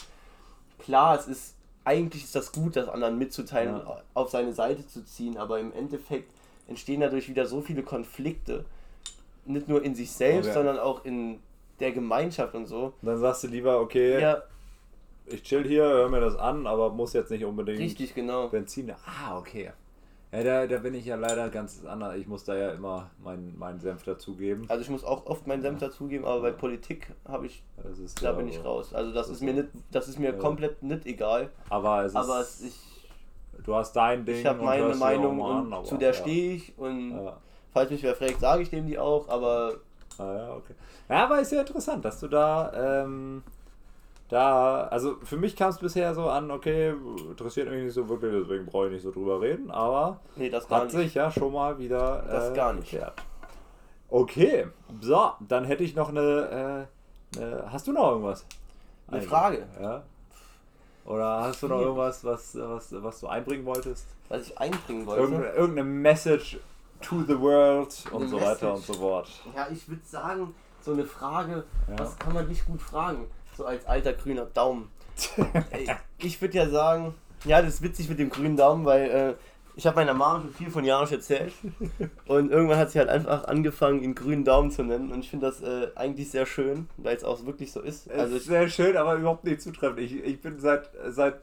klar, 0.79 1.17
es 1.17 1.27
ist 1.27 1.55
eigentlich 1.83 2.23
ist 2.23 2.35
das 2.35 2.51
gut, 2.51 2.75
das 2.75 2.87
anderen 2.89 3.17
mitzuteilen 3.17 3.69
Ja. 3.69 3.77
und 3.77 4.03
auf 4.13 4.29
seine 4.29 4.53
Seite 4.53 4.85
zu 4.87 5.03
ziehen, 5.05 5.37
aber 5.37 5.59
im 5.59 5.73
Endeffekt 5.73 6.31
entstehen 6.67 7.01
dadurch 7.01 7.27
wieder 7.29 7.45
so 7.45 7.61
viele 7.61 7.81
Konflikte. 7.83 8.65
Nicht 9.45 9.67
nur 9.67 9.81
in 9.83 9.95
sich 9.95 10.11
selbst, 10.11 10.49
Okay. 10.49 10.53
sondern 10.53 10.77
auch 10.77 11.03
in 11.05 11.39
der 11.79 11.91
Gemeinschaft 11.91 12.53
und 12.53 12.67
so. 12.67 12.93
Dann 13.01 13.17
sagst 13.19 13.43
du 13.43 13.47
lieber, 13.47 13.79
okay, 13.79 14.19
Ja, 14.21 14.43
ich 15.33 15.43
chill 15.43 15.63
hier, 15.67 15.83
hör 15.83 16.09
mir 16.09 16.19
das 16.21 16.35
an, 16.35 16.67
aber 16.67 16.89
muss 16.89 17.13
jetzt 17.13 17.31
nicht 17.31 17.45
unbedingt 17.45 17.79
richtig, 17.79 18.13
genau. 18.15 18.47
Benzin. 18.49 18.91
Ah, 19.05 19.37
okay. 19.37 19.71
Ja, 20.33 20.43
da, 20.43 20.65
da 20.67 20.77
bin 20.77 20.93
ich 20.93 21.05
ja 21.05 21.15
leider 21.17 21.49
ganz 21.49 21.83
anders. 21.85 22.15
Ich 22.15 22.25
muss 22.25 22.45
da 22.45 22.55
ja 22.55 22.71
immer 22.71 23.09
meinen 23.21 23.57
meinen 23.59 23.81
Senf 23.81 24.03
dazugeben. 24.03 24.63
Also 24.69 24.81
ich 24.81 24.89
muss 24.89 25.03
auch 25.03 25.25
oft 25.25 25.45
meinen 25.45 25.61
Senf 25.61 25.79
dazugeben, 25.79 26.25
aber 26.25 26.41
bei 26.41 26.51
Politik 26.51 27.07
habe 27.27 27.47
ich, 27.47 27.63
Das 27.83 27.99
ist 27.99 28.21
da 28.23 28.27
ja 28.27 28.31
bin 28.31 28.47
ich 28.47 28.63
raus. 28.63 28.93
Also 28.93 29.11
das 29.13 29.27
ist 29.27 29.41
mir 29.41 29.53
nicht, 29.53 29.67
das 29.91 30.07
ist 30.07 30.19
mir 30.19 30.31
Ja. 30.31 30.37
komplett 30.37 30.83
nicht 30.83 31.05
egal. 31.05 31.49
Aber 31.69 32.05
es 32.05 32.15
Aber 32.15 32.39
ist, 32.39 32.63
ich, 32.63 32.79
du 33.65 33.75
hast 33.75 33.93
dein 33.93 34.23
Ding 34.23 34.37
ich 34.37 34.45
habe 34.45 34.59
und 34.59 34.65
meine 34.65 34.95
Meinung 34.95 35.41
und 35.41 35.51
an, 35.51 35.73
aber- 35.73 35.83
zu 35.83 35.97
der 35.97 36.13
stehe 36.13 36.53
ich 36.53 36.77
und 36.77 37.19
falls 37.73 37.91
mich 37.91 38.01
wer 38.03 38.15
fragt, 38.15 38.39
sage 38.39 38.63
ich 38.63 38.69
dem 38.69 38.87
die 38.87 38.97
auch, 38.97 39.27
aber 39.27 39.75
Ah, 40.17 40.35
ja, 40.35 40.55
okay. 40.55 40.73
Ja, 41.09 41.23
aber 41.25 41.39
ist 41.41 41.51
ja 41.51 41.61
interessant, 41.61 42.03
dass 42.05 42.19
du 42.19 42.27
da, 42.27 43.03
ähm, 43.03 43.43
da, 44.31 44.85
also 44.87 45.17
für 45.23 45.35
mich 45.37 45.55
kam 45.57 45.69
es 45.69 45.77
bisher 45.77 46.15
so 46.15 46.29
an, 46.29 46.49
okay, 46.51 46.93
interessiert 47.29 47.69
mich 47.69 47.83
nicht 47.83 47.93
so 47.93 48.07
wirklich, 48.07 48.31
deswegen 48.33 48.65
brauche 48.65 48.87
ich 48.87 48.93
nicht 48.93 49.03
so 49.03 49.11
drüber 49.11 49.41
reden, 49.41 49.69
aber 49.69 50.19
nee, 50.37 50.49
hat 50.51 50.69
nicht. 50.85 50.91
sich 50.91 51.13
ja 51.13 51.29
schon 51.29 51.51
mal 51.51 51.77
wieder 51.77 52.23
Das 52.27 52.49
äh, 52.49 52.53
gar 52.55 52.73
nicht. 52.73 52.89
geklärt. 52.89 53.21
Okay, 54.09 54.67
so, 55.01 55.31
dann 55.41 55.65
hätte 55.65 55.83
ich 55.83 55.95
noch 55.95 56.09
eine, 56.09 56.87
äh, 57.35 57.39
eine 57.41 57.71
hast 57.71 57.87
du 57.87 57.91
noch 57.93 58.11
irgendwas? 58.11 58.45
Eine 59.07 59.17
Eigentlich, 59.17 59.29
Frage? 59.29 59.65
Ja. 59.81 60.03
Oder 61.05 61.41
hast 61.41 61.61
du 61.63 61.67
noch 61.67 61.75
Schwierig. 61.77 61.85
irgendwas, 61.87 62.23
was, 62.23 62.57
was, 62.57 63.03
was 63.03 63.19
du 63.19 63.27
einbringen 63.27 63.65
wolltest? 63.65 64.05
Was 64.29 64.43
ich 64.47 64.57
einbringen 64.57 65.05
wollte. 65.05 65.21
Irgendeine, 65.23 65.53
irgendeine 65.53 65.89
Message 65.89 66.57
to 67.01 67.23
the 67.27 67.37
world 67.39 67.93
und 68.11 68.21
Eine 68.21 68.29
so 68.29 68.35
weiter 68.41 68.67
und 68.73 68.79
Message. 68.79 68.85
so 68.87 68.93
fort. 68.93 69.29
Ja, 69.55 69.67
ich 69.71 69.89
würde 69.89 70.05
sagen, 70.05 70.53
so 70.81 70.91
eine 70.93 71.03
Frage, 71.05 71.63
Ja. 71.89 71.99
was 71.99 72.17
kann 72.19 72.33
man 72.33 72.47
nicht 72.47 72.65
gut 72.65 72.81
fragen? 72.81 73.27
So 73.57 73.65
als 73.65 73.85
alter 73.85 74.13
grüner 74.13 74.45
Daumen. 74.45 74.89
Ey, 75.71 75.87
ich 76.19 76.41
würde 76.41 76.57
ja 76.57 76.69
sagen, 76.69 77.13
ja, 77.45 77.61
das 77.61 77.75
ist 77.75 77.81
witzig 77.81 78.09
mit 78.09 78.19
dem 78.19 78.29
grünen 78.29 78.55
Daumen, 78.57 78.85
weil 78.85 79.09
äh, 79.09 79.33
ich 79.75 79.87
habe 79.87 79.95
meiner 79.95 80.13
Mama 80.13 80.41
schon 80.41 80.53
viel 80.53 80.69
von 80.69 80.83
Janusz 80.83 81.11
erzählt. 81.11 81.53
Und 82.27 82.51
irgendwann 82.51 82.77
hat 82.77 82.91
sie 82.91 82.99
halt 82.99 83.09
einfach 83.09 83.45
angefangen, 83.45 84.03
ihn 84.03 84.15
grünen 84.15 84.43
Daumen 84.43 84.71
zu 84.71 84.83
nennen. 84.83 85.11
Und 85.11 85.19
ich 85.19 85.29
finde 85.29 85.47
das 85.47 85.61
äh, 85.61 85.87
eigentlich 85.95 86.29
sehr 86.29 86.45
schön, 86.45 86.87
weil 86.97 87.15
es 87.15 87.23
auch 87.23 87.45
wirklich 87.45 87.71
so 87.71 87.81
ist. 87.81 88.09
Also 88.11 88.35
ist 88.35 88.45
sehr 88.45 88.67
schön, 88.69 88.97
aber 88.97 89.15
überhaupt 89.15 89.43
nicht 89.43 89.61
zutreffend. 89.61 89.99
Ich, 89.99 90.13
ich 90.23 90.41
bin 90.41 90.59
seit, 90.59 90.89
seit 91.09 91.35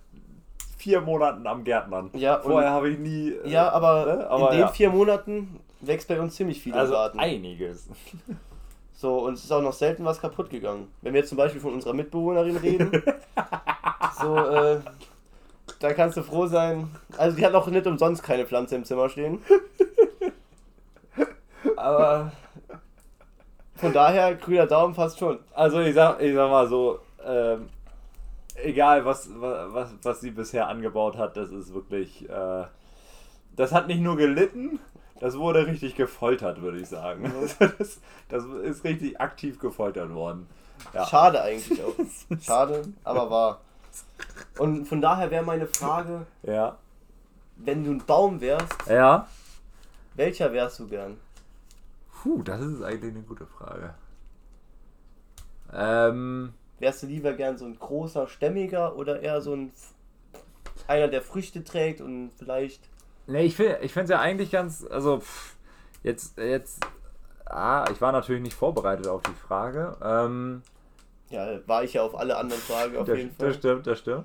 vier 0.77 1.01
Monaten 1.01 1.47
am 1.47 1.65
Gärtnern. 1.65 2.11
Ja, 2.15 2.41
Vorher 2.41 2.71
habe 2.71 2.91
ich 2.91 2.99
nie. 2.99 3.31
äh, 3.31 3.49
ja, 3.51 3.71
aber, 3.71 4.07
ne? 4.07 4.31
aber 4.31 4.51
in 4.51 4.59
den 4.59 4.61
ja. 4.61 4.69
vier 4.69 4.91
Monaten 4.91 5.61
wächst 5.81 6.09
bei 6.09 6.21
uns 6.21 6.35
ziemlich 6.35 6.61
viel 6.61 6.75
also 6.75 6.93
Garten. 6.93 7.19
einiges. 7.19 7.89
So, 9.01 9.19
und 9.19 9.35
es 9.35 9.45
ist 9.45 9.53
auch 9.53 9.63
noch 9.63 9.73
selten 9.73 10.05
was 10.05 10.21
kaputt 10.21 10.51
gegangen. 10.51 10.93
Wenn 11.03 11.13
wir 11.15 11.21
jetzt 11.21 11.29
zum 11.29 11.39
Beispiel 11.39 11.61
von 11.61 11.73
unserer 11.73 11.95
Mitbewohnerin 11.95 12.57
reden, 12.57 12.91
so, 14.21 14.37
äh, 14.37 14.81
da 15.79 15.93
kannst 15.93 16.17
du 16.17 16.23
froh 16.25 16.47
sein. 16.49 16.91
Also, 17.17 17.37
die 17.37 17.47
hat 17.47 17.55
auch 17.55 17.69
nicht 17.69 17.87
umsonst 17.87 18.25
keine 18.25 18.45
Pflanze 18.45 18.75
im 18.75 18.85
Zimmer 18.85 19.09
stehen. 19.09 19.39
Aber 21.77 22.33
von 23.77 23.93
daher, 23.93 24.35
grüner 24.35 24.67
Daumen 24.67 24.95
fast 24.95 25.19
schon. 25.21 25.39
Also 25.55 25.79
ich 25.81 25.95
sag, 25.95 26.21
ich 26.21 26.35
sag 26.35 26.51
mal 26.51 26.67
so, 26.67 26.99
ähm, 27.25 27.69
egal 28.57 29.05
was, 29.05 29.31
wa- 29.41 29.69
was, 29.71 29.91
was 30.03 30.21
sie 30.21 30.33
bisher 30.33 30.67
angebaut 30.67 31.17
hat, 31.17 31.37
das 31.37 31.51
ist 31.51 31.73
wirklich. 31.73 32.29
Äh, 32.29 32.65
das 33.55 33.73
hat 33.73 33.87
nicht 33.89 34.01
nur 34.01 34.17
gelitten, 34.17 34.81
das 35.21 35.37
wurde 35.37 35.67
richtig 35.67 35.95
gefoltert, 35.97 36.61
würde 36.63 36.79
ich 36.81 36.89
sagen. 36.89 37.33
Das, 37.59 38.01
das 38.29 38.45
ist 38.45 38.85
richtig 38.85 39.21
aktiv 39.21 39.59
gefoltert 39.59 40.13
worden. 40.15 40.47
Ja. 40.95 41.07
Schade 41.07 41.43
eigentlich 41.43 41.83
auch. 41.83 41.95
Schade, 42.41 42.83
aber 43.05 43.31
wahr. 43.31 43.61
Und 44.59 44.87
von 44.87 45.01
daher 45.01 45.31
wäre 45.31 45.45
meine 45.45 45.67
Frage, 45.67 46.27
Ja. 46.43 46.77
wenn 47.57 47.85
du 47.85 47.91
ein 47.93 48.05
Baum 48.07 48.41
wärst, 48.41 48.73
Ja. 48.89 49.27
welcher 50.15 50.53
wärst 50.53 50.79
du 50.79 50.87
gern? 50.89 51.17
Puh, 52.23 52.43
das 52.43 52.61
ist 52.61 52.83
eigentlich 52.83 53.15
eine 53.15 53.23
gute 53.23 53.47
Frage. 53.47 53.95
Ähm, 55.73 56.53
Wärst 56.79 57.03
du 57.03 57.07
lieber 57.07 57.33
gern 57.33 57.59
so 57.59 57.65
ein 57.65 57.79
großer, 57.79 58.29
stämmiger 58.29 58.97
oder 58.97 59.21
eher 59.21 59.41
so 59.41 59.55
ein 59.55 59.73
einer, 60.87 61.09
der 61.09 61.23
Früchte 61.23 61.65
trägt 61.65 62.01
und 62.01 62.31
vielleicht. 62.39 62.89
Ne, 63.29 63.43
ich 63.45 63.57
finde 63.57 63.79
ich 63.83 63.97
es 63.97 64.09
ja 64.11 64.21
eigentlich 64.21 64.51
ganz, 64.51 64.85
also 64.91 65.21
pff, 65.21 65.57
jetzt, 66.03 66.39
jetzt, 66.39 66.81
ah, 67.47 67.85
ich 67.93 68.01
war 68.01 68.13
natürlich 68.13 68.43
nicht 68.43 68.55
vorbereitet 68.57 69.07
auf 69.07 69.23
die 69.23 69.35
Frage. 69.35 69.97
Ähm, 70.03 70.63
Ja, 71.31 71.47
war 71.67 71.85
ich 71.85 71.95
ja 71.95 72.03
auf 72.03 72.17
alle 72.19 72.37
anderen 72.37 72.63
Fragen 72.63 72.97
auf 72.97 73.07
das, 73.07 73.19
jeden 73.19 73.35
Fall. 73.35 73.49
das 73.49 73.57
stimmt, 73.57 73.87
das 73.87 73.99
stimmt. 73.99 74.25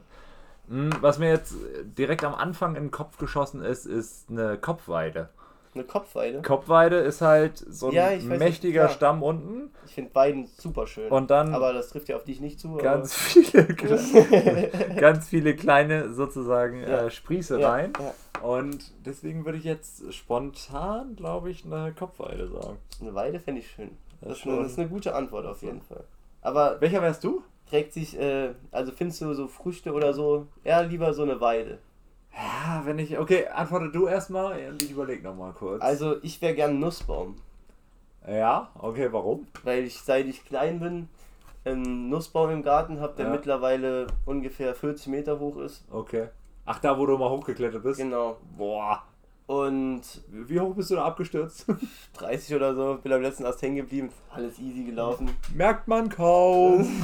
Hm, 0.69 0.89
Was 1.01 1.19
mir 1.19 1.29
jetzt 1.29 1.55
direkt 1.83 2.23
am 2.23 2.35
Anfang 2.35 2.75
in 2.75 2.85
den 2.85 2.91
Kopf 2.91 3.17
geschossen 3.17 3.61
ist, 3.63 3.85
ist 3.85 4.29
eine 4.29 4.57
Kopfweide. 4.57 5.29
Eine 5.75 5.83
Kopfweide. 5.85 6.41
Kopfweide 6.41 6.97
ist 6.97 7.21
halt 7.21 7.57
so 7.57 7.87
ein 7.87 7.93
Ja, 7.93 8.09
mächtiger 8.23 8.83
ja. 8.83 8.89
Stamm 8.89 9.23
unten 9.23 9.71
Ich 9.85 9.93
finde 9.95 10.13
Weiden 10.15 10.47
super 10.57 10.85
schön. 10.87 11.09
und 11.11 11.31
dann 11.31 11.53
aber 11.53 11.73
das 11.73 11.89
trifft 11.89 12.09
ja 12.09 12.15
auf 12.15 12.23
dich 12.23 12.39
nicht 12.41 12.59
zu. 12.59 12.75
ganz 12.75 13.13
viele, 13.15 13.63
ganz 14.99 15.27
viele 15.29 15.55
kleine 15.55 16.13
sozusagen 16.13 16.81
Ja. 16.81 17.05
äh, 17.05 17.11
Sprieße 17.11 17.59
ja, 17.59 17.71
rein. 17.71 17.93
Und 18.41 18.91
deswegen 19.05 19.45
würde 19.45 19.57
ich 19.57 19.63
jetzt 19.63 20.13
spontan, 20.13 21.15
glaube 21.15 21.49
ich, 21.51 21.65
eine 21.65 21.93
Kopfweide 21.93 22.47
sagen. 22.47 22.77
Eine 23.01 23.15
Weide 23.15 23.39
fände 23.39 23.61
ich 23.61 23.69
schön. 23.71 23.91
Das 24.21 24.37
ist 24.37 24.45
das 24.45 24.71
ist 24.71 24.79
eine 24.79 24.87
gute 24.89 25.15
Antwort 25.15 25.45
auf 25.45 25.61
jeden 25.61 25.81
Fall. 25.81 26.03
Aber 26.41 26.79
Welcher 26.81 27.01
wärst 27.01 27.23
du? 27.23 27.41
trägt 27.69 27.93
sich, 27.93 28.19
äh, 28.19 28.49
also 28.71 28.91
findest 28.91 29.21
du 29.21 29.33
so 29.33 29.47
Früchte 29.47 29.93
oder 29.93 30.13
so, 30.13 30.47
eher 30.63 30.83
lieber 30.83 31.13
so 31.13 31.23
eine 31.23 31.39
Weide. 31.41 31.79
Ja, 32.35 32.81
wenn 32.85 32.99
ich. 32.99 33.17
Okay, 33.19 33.47
antworte 33.47 33.89
du 33.89 34.07
erstmal 34.07 34.67
und 34.69 34.81
ich 34.81 34.91
überlege 34.91 35.23
nochmal 35.23 35.53
kurz. 35.53 35.81
Also 35.81 36.15
ich 36.23 36.41
wäre 36.41 36.55
gern 36.55 36.71
ein 36.71 36.79
Nussbaum, 36.79 37.35
Ja, 38.27 38.69
okay, 38.79 39.09
warum? 39.11 39.47
weil 39.63 39.83
ich 39.83 39.99
seit 39.99 40.25
ich 40.27 40.43
klein 40.45 40.79
bin 40.79 41.09
einen 41.65 42.09
Nussbaum 42.09 42.49
im 42.49 42.63
Garten 42.63 42.99
habe, 42.99 43.13
der 43.15 43.25
Ja. 43.27 43.31
mittlerweile 43.31 44.07
ungefähr 44.25 44.73
40 44.75 45.07
Meter 45.07 45.39
hoch 45.39 45.57
ist. 45.57 45.85
Okay. 45.91 46.27
Ach, 46.65 46.79
da, 46.79 46.97
wo 46.97 47.05
du 47.05 47.17
mal 47.17 47.29
hochgeklettert 47.29 47.83
bist? 47.83 47.99
Genau. 47.99 48.37
Boah. 48.57 49.03
Und 49.45 50.01
Wie 50.29 50.59
hoch 50.59 50.73
bist 50.73 50.89
du 50.91 50.95
da 50.95 51.05
abgestürzt? 51.05 51.65
30 52.17 52.55
oder 52.55 52.73
so, 52.75 52.97
bin 53.03 53.11
am 53.13 53.21
letzten 53.21 53.45
Ast 53.45 53.61
hängen 53.61 53.75
geblieben, 53.75 54.09
alles 54.33 54.57
easy 54.59 54.83
gelaufen. 54.83 55.29
Merkt 55.53 55.87
man 55.87 56.09
kaum. 56.09 56.87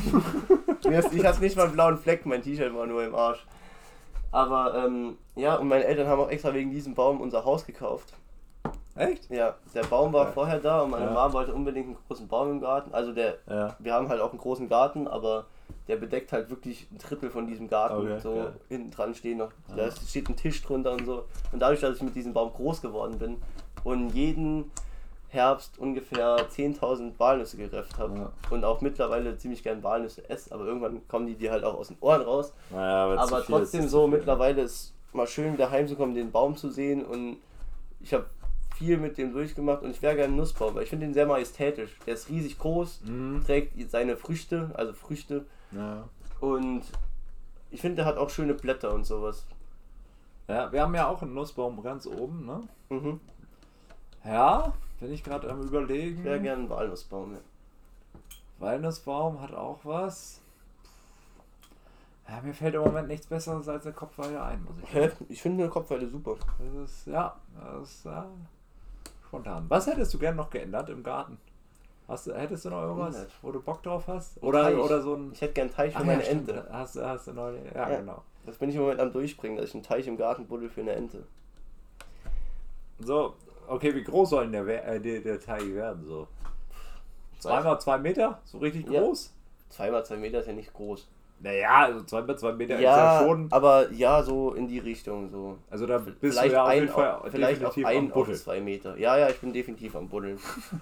Ich 1.11 1.25
hatte 1.25 1.41
nicht 1.41 1.55
mal 1.57 1.65
einen 1.65 1.73
blauen 1.73 1.97
Fleck, 1.97 2.25
mein 2.25 2.41
T-Shirt 2.41 2.73
war 2.73 2.87
nur 2.87 3.03
im 3.03 3.13
Arsch. 3.13 3.45
Aber 4.31 4.75
ähm, 4.75 5.17
ja, 5.35 5.55
und 5.55 5.67
meine 5.67 5.85
Eltern 5.85 6.07
haben 6.07 6.21
auch 6.21 6.29
extra 6.29 6.53
wegen 6.53 6.71
diesem 6.71 6.93
Baum 6.95 7.19
unser 7.21 7.45
Haus 7.45 7.65
gekauft. 7.65 8.13
Echt? 8.95 9.29
Ja, 9.29 9.55
der 9.73 9.83
Baum 9.83 10.11
war 10.13 10.25
Ja. 10.25 10.31
vorher 10.31 10.59
da 10.59 10.81
und 10.81 10.91
meine 10.91 11.05
Ja. 11.05 11.11
Mom 11.13 11.33
wollte 11.33 11.53
unbedingt 11.53 11.87
einen 11.87 11.97
großen 12.07 12.27
Baum 12.27 12.51
im 12.51 12.59
Garten. 12.61 12.93
Also 12.93 13.13
der, 13.13 13.37
Ja. 13.47 13.75
wir 13.79 13.93
haben 13.93 14.09
halt 14.09 14.21
auch 14.21 14.31
einen 14.31 14.39
großen 14.39 14.67
Garten, 14.67 15.07
aber 15.07 15.45
der 15.87 15.95
bedeckt 15.95 16.31
halt 16.33 16.49
wirklich 16.49 16.87
ein 16.91 16.97
Drittel 16.97 17.29
von 17.29 17.47
diesem 17.47 17.67
Garten. 17.69 17.97
Okay, 18.01 18.19
so 18.19 18.35
ja. 18.35 18.53
hinten 18.67 18.91
dran 18.91 19.15
stehen 19.15 19.37
noch, 19.37 19.51
da 19.75 19.89
steht 19.91 20.29
ein 20.29 20.35
Tisch 20.35 20.61
drunter 20.61 20.91
und 20.91 21.05
so. 21.05 21.23
Und 21.51 21.59
dadurch, 21.59 21.79
dass 21.79 21.95
ich 21.95 22.03
mit 22.03 22.15
diesem 22.15 22.33
Baum 22.33 22.51
groß 22.51 22.81
geworden 22.81 23.17
bin 23.17 23.37
und 23.83 24.09
jeden 24.09 24.69
Herbst 25.29 25.77
ungefähr 25.77 26.37
10.000 26.49 27.13
Walnüsse 27.19 27.57
gerefft 27.57 27.97
habe 27.97 28.17
Ja. 28.17 28.31
und 28.49 28.65
auch 28.65 28.81
mittlerweile 28.81 29.37
ziemlich 29.37 29.61
gern 29.63 29.83
Walnüsse 29.83 30.27
esse, 30.29 30.53
aber 30.53 30.65
irgendwann 30.65 31.07
kommen 31.07 31.27
die 31.27 31.35
dir 31.35 31.51
halt 31.51 31.63
auch 31.63 31.75
aus 31.75 31.89
den 31.89 31.97
Ohren 32.01 32.21
raus. 32.21 32.51
Naja, 32.71 33.03
aber 33.21 33.39
ist, 33.39 33.45
trotzdem 33.47 33.87
so 33.87 34.07
viel. 34.07 34.17
mittlerweile 34.17 34.63
ist 34.63 34.93
mal 35.13 35.27
schön 35.27 35.53
wieder 35.53 35.69
heimzukommen, 35.71 36.15
den 36.15 36.31
Baum 36.31 36.55
zu 36.57 36.69
sehen 36.69 37.05
und 37.05 37.37
ich 38.01 38.13
habe 38.13 38.25
viel 38.75 38.97
mit 38.97 39.17
dem 39.17 39.33
durchgemacht 39.33 39.83
und 39.83 39.91
ich 39.91 40.01
wäre 40.01 40.15
gerne 40.15 40.33
Nussbaum, 40.35 40.73
weil 40.75 40.83
ich 40.83 40.89
finde 40.89 41.05
den 41.05 41.13
sehr 41.13 41.25
majestätisch. 41.25 41.97
Der 42.07 42.13
ist 42.15 42.29
riesig 42.29 42.57
groß, 42.57 43.01
Mhm. 43.05 43.43
trägt 43.45 43.91
seine 43.91 44.17
Früchte, 44.17 44.71
also 44.73 44.93
Früchte 44.93 45.45
Ja. 45.71 46.07
und 46.39 46.83
ich 47.71 47.81
finde, 47.81 47.97
der 47.97 48.05
hat 48.05 48.17
auch 48.17 48.29
schöne 48.31 48.53
Blätter 48.55 48.93
und 48.93 49.05
sowas. 49.05 49.45
ja, 50.47 50.71
wir 50.71 50.81
haben 50.81 50.95
ja 50.95 51.07
auch 51.07 51.21
einen 51.21 51.35
Nussbaum 51.35 51.83
ganz 51.83 52.07
oben, 52.07 52.45
ne? 52.47 52.61
Mhm. 52.89 53.19
Ja, 54.25 54.73
bin 54.99 55.13
ich 55.13 55.23
gerade 55.23 55.49
am 55.49 55.61
überlegen. 55.61 56.19
Ich 56.19 56.23
wäre 56.23 56.39
gerne 56.39 56.63
ein 56.63 56.69
Walnussbaum. 56.69 57.33
Ja. 57.33 57.39
Walnussbaum 58.59 59.39
hat 59.41 59.53
auch 59.53 59.79
was. 59.83 60.41
Ja, 62.27 62.41
mir 62.41 62.53
fällt 62.53 62.75
im 62.75 62.81
Moment 62.81 63.07
nichts 63.07 63.25
Besseres 63.25 63.67
als 63.67 63.85
eine 63.85 63.95
Kopfweide 63.95 64.41
ein, 64.41 64.63
muss 64.63 64.75
ich 64.83 64.89
sagen. 64.93 65.25
Ich 65.29 65.41
finde 65.41 65.63
eine 65.63 65.71
Kopfweide 65.71 66.07
super. 66.07 66.35
Das 66.59 66.91
ist, 66.91 67.07
ja, 67.07 67.35
das 67.59 67.89
ist 67.89 68.05
ja, 68.05 68.27
spontan. 69.27 69.65
Was 69.67 69.87
hättest 69.87 70.13
du 70.13 70.19
gern 70.19 70.35
noch 70.35 70.49
geändert 70.49 70.89
im 70.89 71.01
Garten? 71.01 71.37
Hast, 72.07 72.27
du- 72.27 72.33
hättest 72.35 72.65
du 72.65 72.69
noch 72.69 72.81
irgendwas, 72.83 73.27
wo 73.41 73.51
du 73.51 73.61
Bock 73.61 73.81
drauf 73.83 74.07
hast? 74.07 74.41
Oder, 74.43 74.63
Teich. 74.63 74.77
oder 74.77 75.01
so 75.01 75.15
ein. 75.15 75.31
Ich 75.31 75.41
hätte 75.41 75.53
gern 75.53 75.67
einen 75.67 75.75
Teich 75.75 75.93
für 75.93 75.99
Ach 75.99 76.05
meine 76.05 76.23
ja. 76.23 76.29
Ente. 76.29 76.67
Hast, 76.71 76.95
du- 76.95 77.05
hast 77.07 77.27
du 77.27 77.33
noch, 77.33 77.49
ja, 77.51 77.89
Ja. 77.89 77.97
genau. 77.97 78.21
Das 78.45 78.57
bin 78.57 78.69
ich 78.69 78.75
im 78.75 78.81
Moment 78.81 78.99
am 78.99 79.11
Durchbringen, 79.11 79.57
dass 79.57 79.69
ich 79.69 79.73
einen 79.75 79.83
Teich 79.83 80.07
im 80.07 80.17
Garten 80.17 80.45
buddel 80.47 80.69
für 80.69 80.81
eine 80.81 80.91
Ente. 80.93 81.23
So, 82.99 83.35
okay, 83.69 83.93
wie 83.95 84.03
groß 84.03 84.29
soll 84.31 84.49
denn 84.49 84.65
der, 84.65 84.87
äh, 84.87 84.99
der, 84.99 85.19
der 85.21 85.39
Teich 85.39 85.73
werden? 85.73 86.03
So? 86.05 86.27
Zweimal 87.39 87.79
zwei 87.79 87.97
Meter? 87.97 88.39
So 88.43 88.57
richtig 88.57 88.89
Ja. 88.89 89.01
groß? 89.01 89.33
Zweimal 89.69 90.05
zwei 90.05 90.17
Meter 90.17 90.39
ist 90.39 90.47
ja 90.47 90.53
nicht 90.53 90.73
groß. 90.73 91.07
Naja, 91.41 91.85
also 91.85 92.03
zwei 92.03 92.21
mal 92.21 92.37
zwei 92.37 92.51
Meter 92.51 92.77
Ja, 92.79 92.91
ist 92.91 93.21
ja 93.21 93.27
schon. 93.27 93.47
aber 93.51 93.89
ja, 93.93 94.21
so 94.23 94.53
in 94.53 94.67
die 94.67 94.79
Richtung. 94.79 95.29
so. 95.29 95.57
Also 95.69 95.85
da 95.85 95.97
bist 95.99 96.17
vielleicht 96.19 96.49
du 96.49 96.51
ja 96.53 96.63
auf 96.63 96.69
ein, 96.69 96.79
jeden 96.81 96.89
Fall 96.89 97.11
auf, 97.11 97.31
vielleicht 97.31 97.63
auf 97.63 97.77
ein 97.77 98.11
am 98.11 98.11
auf 98.11 98.33
zwei 98.33 98.59
Meter. 98.59 98.97
Ja, 98.97 99.17
ja, 99.17 99.29
ich 99.29 99.39
bin 99.39 99.53
definitiv 99.53 99.95
am 99.95 100.09
Buddeln. 100.09 100.37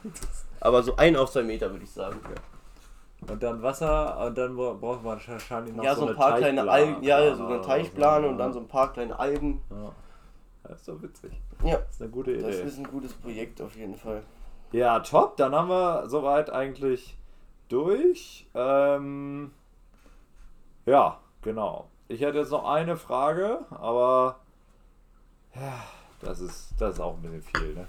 aber 0.60 0.82
so 0.82 0.96
ein 0.96 1.16
auf 1.16 1.32
zwei 1.32 1.44
Meter 1.44 1.70
würde 1.72 1.84
ich 1.84 1.92
sagen. 1.92 2.20
Und 3.30 3.44
dann 3.44 3.62
Wasser 3.62 4.26
und 4.26 4.38
dann 4.38 4.56
bra- 4.56 4.74
braucht 4.74 5.04
man 5.04 5.20
wahrscheinlich 5.28 5.76
noch 5.76 5.84
ja, 5.84 5.94
so, 5.94 6.02
so 6.02 6.08
ein 6.08 6.16
paar 6.16 6.38
kleine. 6.38 6.68
Algen, 6.70 7.04
ja, 7.04 7.36
so 7.36 7.46
eine 7.46 7.56
Ja, 7.58 7.62
Teichplane 7.62 8.28
und 8.28 8.34
ja. 8.34 8.38
dann 8.40 8.54
so 8.54 8.60
ein 8.60 8.68
paar 8.68 8.94
kleine 8.94 9.18
Algen. 9.20 9.62
Ja. 9.70 9.92
Das 10.68 10.80
ist 10.80 10.88
doch 10.88 11.02
witzig. 11.02 11.32
Ja, 11.64 11.78
Das 11.78 11.96
ist 11.96 12.02
eine 12.02 12.12
gute 12.12 12.38
das 12.38 12.56
Idee. 12.56 12.68
ist 12.68 12.78
ein 12.78 12.88
gutes 12.88 13.14
Projekt 13.14 13.62
auf 13.62 13.76
jeden 13.78 13.96
Fall. 13.96 14.24
Ja, 14.72 15.00
top. 15.00 15.38
Dann 15.38 15.56
haben 15.56 15.70
wir 15.70 16.10
soweit 16.10 16.50
eigentlich 16.50 17.18
durch. 17.70 18.48
Ähm, 18.54 19.52
ja, 20.86 21.20
genau. 21.42 21.88
Ich 22.10 22.22
hätte 22.22 22.40
jetzt 22.40 22.52
noch 22.52 22.66
eine 22.66 22.98
Frage, 22.98 23.66
aber 23.70 24.40
ja, 25.56 25.84
das 26.22 26.40
ist, 26.40 26.74
das 26.80 26.96
ist 26.96 27.00
auch 27.02 27.16
ein 27.16 27.22
bisschen 27.22 27.42
viel, 27.42 27.74
ne? 27.74 27.86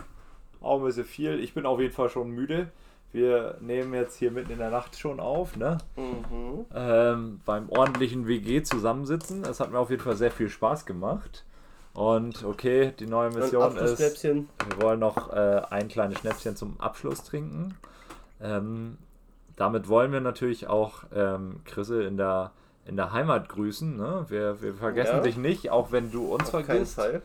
Auch 0.61 0.79
ein 0.79 0.85
bisschen 0.85 1.05
viel. 1.05 1.39
Ich 1.41 1.55
bin 1.55 1.67
auf 1.67 1.81
jeden 1.81 1.95
Fall 1.95 2.09
schon 2.09 2.31
müde. 2.31 2.71
Wir 3.13 3.57
nehmen 3.61 3.95
jetzt 3.95 4.17
hier 4.17 4.31
mitten 4.31 4.53
in 4.53 4.59
der 4.59 4.71
Nacht 4.71 4.99
schon 4.99 5.19
auf, 5.19 5.57
ne? 5.57 5.79
Mhm. 5.97 6.67
ähm, 6.75 7.41
beim 7.45 7.69
ordentlichen 7.71 8.27
WG 8.27 8.63
zusammensitzen. 8.63 9.45
Es 9.45 9.61
hat 9.61 9.71
mir 9.73 9.79
auf 9.79 9.91
jeden 9.91 10.03
Fall 10.03 10.17
sehr 10.17 10.31
viel 10.31 10.49
Spaß 10.49 10.85
gemacht. 10.85 11.45
Und 11.99 12.45
okay, 12.45 12.93
die 13.01 13.07
neue 13.09 13.31
Mission 13.31 13.77
ist, 13.77 14.23
wir 14.23 14.45
wollen 14.81 15.01
noch 15.01 15.33
äh, 15.33 15.63
ein 15.71 15.89
kleines 15.89 16.21
Schnäpschen 16.21 16.55
zum 16.55 16.79
Abschluss 16.79 17.25
trinken. 17.25 17.75
Ähm, 18.41 18.99
damit 19.57 19.89
wollen 19.89 20.13
wir 20.13 20.21
natürlich 20.21 20.69
auch 20.69 21.03
ähm, 21.13 21.57
Chrisse 21.65 22.05
in 22.05 22.17
der, 22.17 22.53
in 22.87 22.95
der 22.97 23.13
Heimat 23.13 23.49
grüßen. 23.49 23.97
Ne? 23.97 24.27
Wir, 24.29 24.63
wir 24.63 24.75
vergessen 24.75 25.17
Ja. 25.17 25.21
dich 25.23 25.37
nicht, 25.37 25.71
auch 25.71 25.91
wenn 25.91 26.13
du 26.13 26.33
uns 26.33 26.45
Auf 26.45 26.53
keinen 26.53 26.65
vergisst. 26.67 26.95
Fall. 26.95 27.21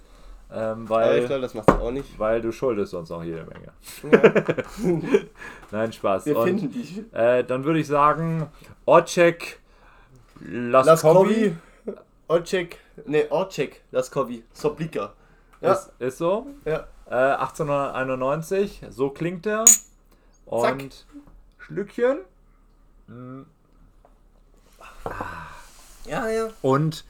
Ähm, 0.51 0.87
Aber 0.89 1.03
ich 1.03 1.21
weil, 1.21 1.27
glaube, 1.27 1.41
das 1.43 1.53
macht 1.53 1.67
er 1.69 1.79
auch 1.79 1.91
nicht. 1.91 2.17
weil 2.17 2.41
du 2.41 2.51
schuldest 2.51 2.95
uns 2.95 3.11
noch 3.11 3.23
jede 3.23 3.45
Menge. 3.45 3.73
Ja, 4.11 5.19
Nein, 5.71 5.93
Spaß. 5.93 6.25
wir 6.25 6.35
Und, 6.35 6.47
finden 6.47 6.71
dich. 6.71 7.03
äh, 7.13 7.43
dann 7.43 7.63
würde 7.63 7.77
ich 7.79 7.85
sagen, 7.87 8.47
Orcek 8.85 9.59
Laskowi. 10.41 10.89
Laskowi. 10.89 11.55
Orcek. 12.27 12.79
Ne, 13.05 13.27
Orcek. 13.29 13.81
Laskowi. 13.91 14.43
Soblika. 14.53 15.13
Ja. 15.61 15.73
Ist, 15.73 15.91
ist 15.99 16.17
so. 16.17 16.47
Ja. 16.65 16.87
Äh, 17.05 17.35
1891, 17.35 18.81
so 18.89 19.09
klingt 19.09 19.45
er. 19.45 19.65
Und 20.45 20.61
Zack. 20.61 21.05
Schlückchen. 21.57 22.17
Mm. 23.07 23.41
Ja, 26.05 26.27
ja. 26.29 26.49
Und 26.61 27.05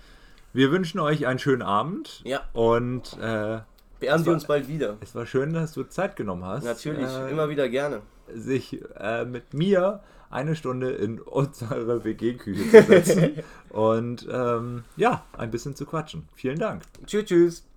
wir 0.53 0.71
wünschen 0.71 0.99
euch 0.99 1.25
einen 1.25 1.39
schönen 1.39 1.61
Abend. 1.61 2.21
Ja. 2.23 2.41
Und 2.53 3.13
äh, 3.19 3.59
Beehren 3.99 4.25
wir 4.25 4.33
uns 4.33 4.45
bald 4.45 4.67
wieder. 4.67 4.97
es 5.01 5.15
war 5.15 5.25
schön, 5.25 5.53
dass 5.53 5.73
du 5.73 5.83
Zeit 5.83 6.15
genommen 6.15 6.45
hast. 6.45 6.63
Natürlich, 6.63 7.09
äh, 7.09 7.31
immer 7.31 7.49
wieder 7.49 7.69
gerne. 7.69 8.01
sich 8.33 8.79
äh, 8.99 9.25
mit 9.25 9.53
mir 9.53 10.01
eine 10.33 10.55
Stunde 10.55 10.91
in 10.91 11.19
unsere 11.19 12.03
WG-Küche 12.03 12.69
zu 12.69 12.83
setzen 12.83 13.31
und 13.69 14.27
ähm, 14.31 14.83
ja, 14.95 15.23
ein 15.37 15.51
bisschen 15.51 15.75
zu 15.75 15.85
quatschen. 15.85 16.27
Vielen 16.35 16.59
Dank. 16.59 16.83
Tschüss, 17.05 17.25
tschüss. 17.25 17.72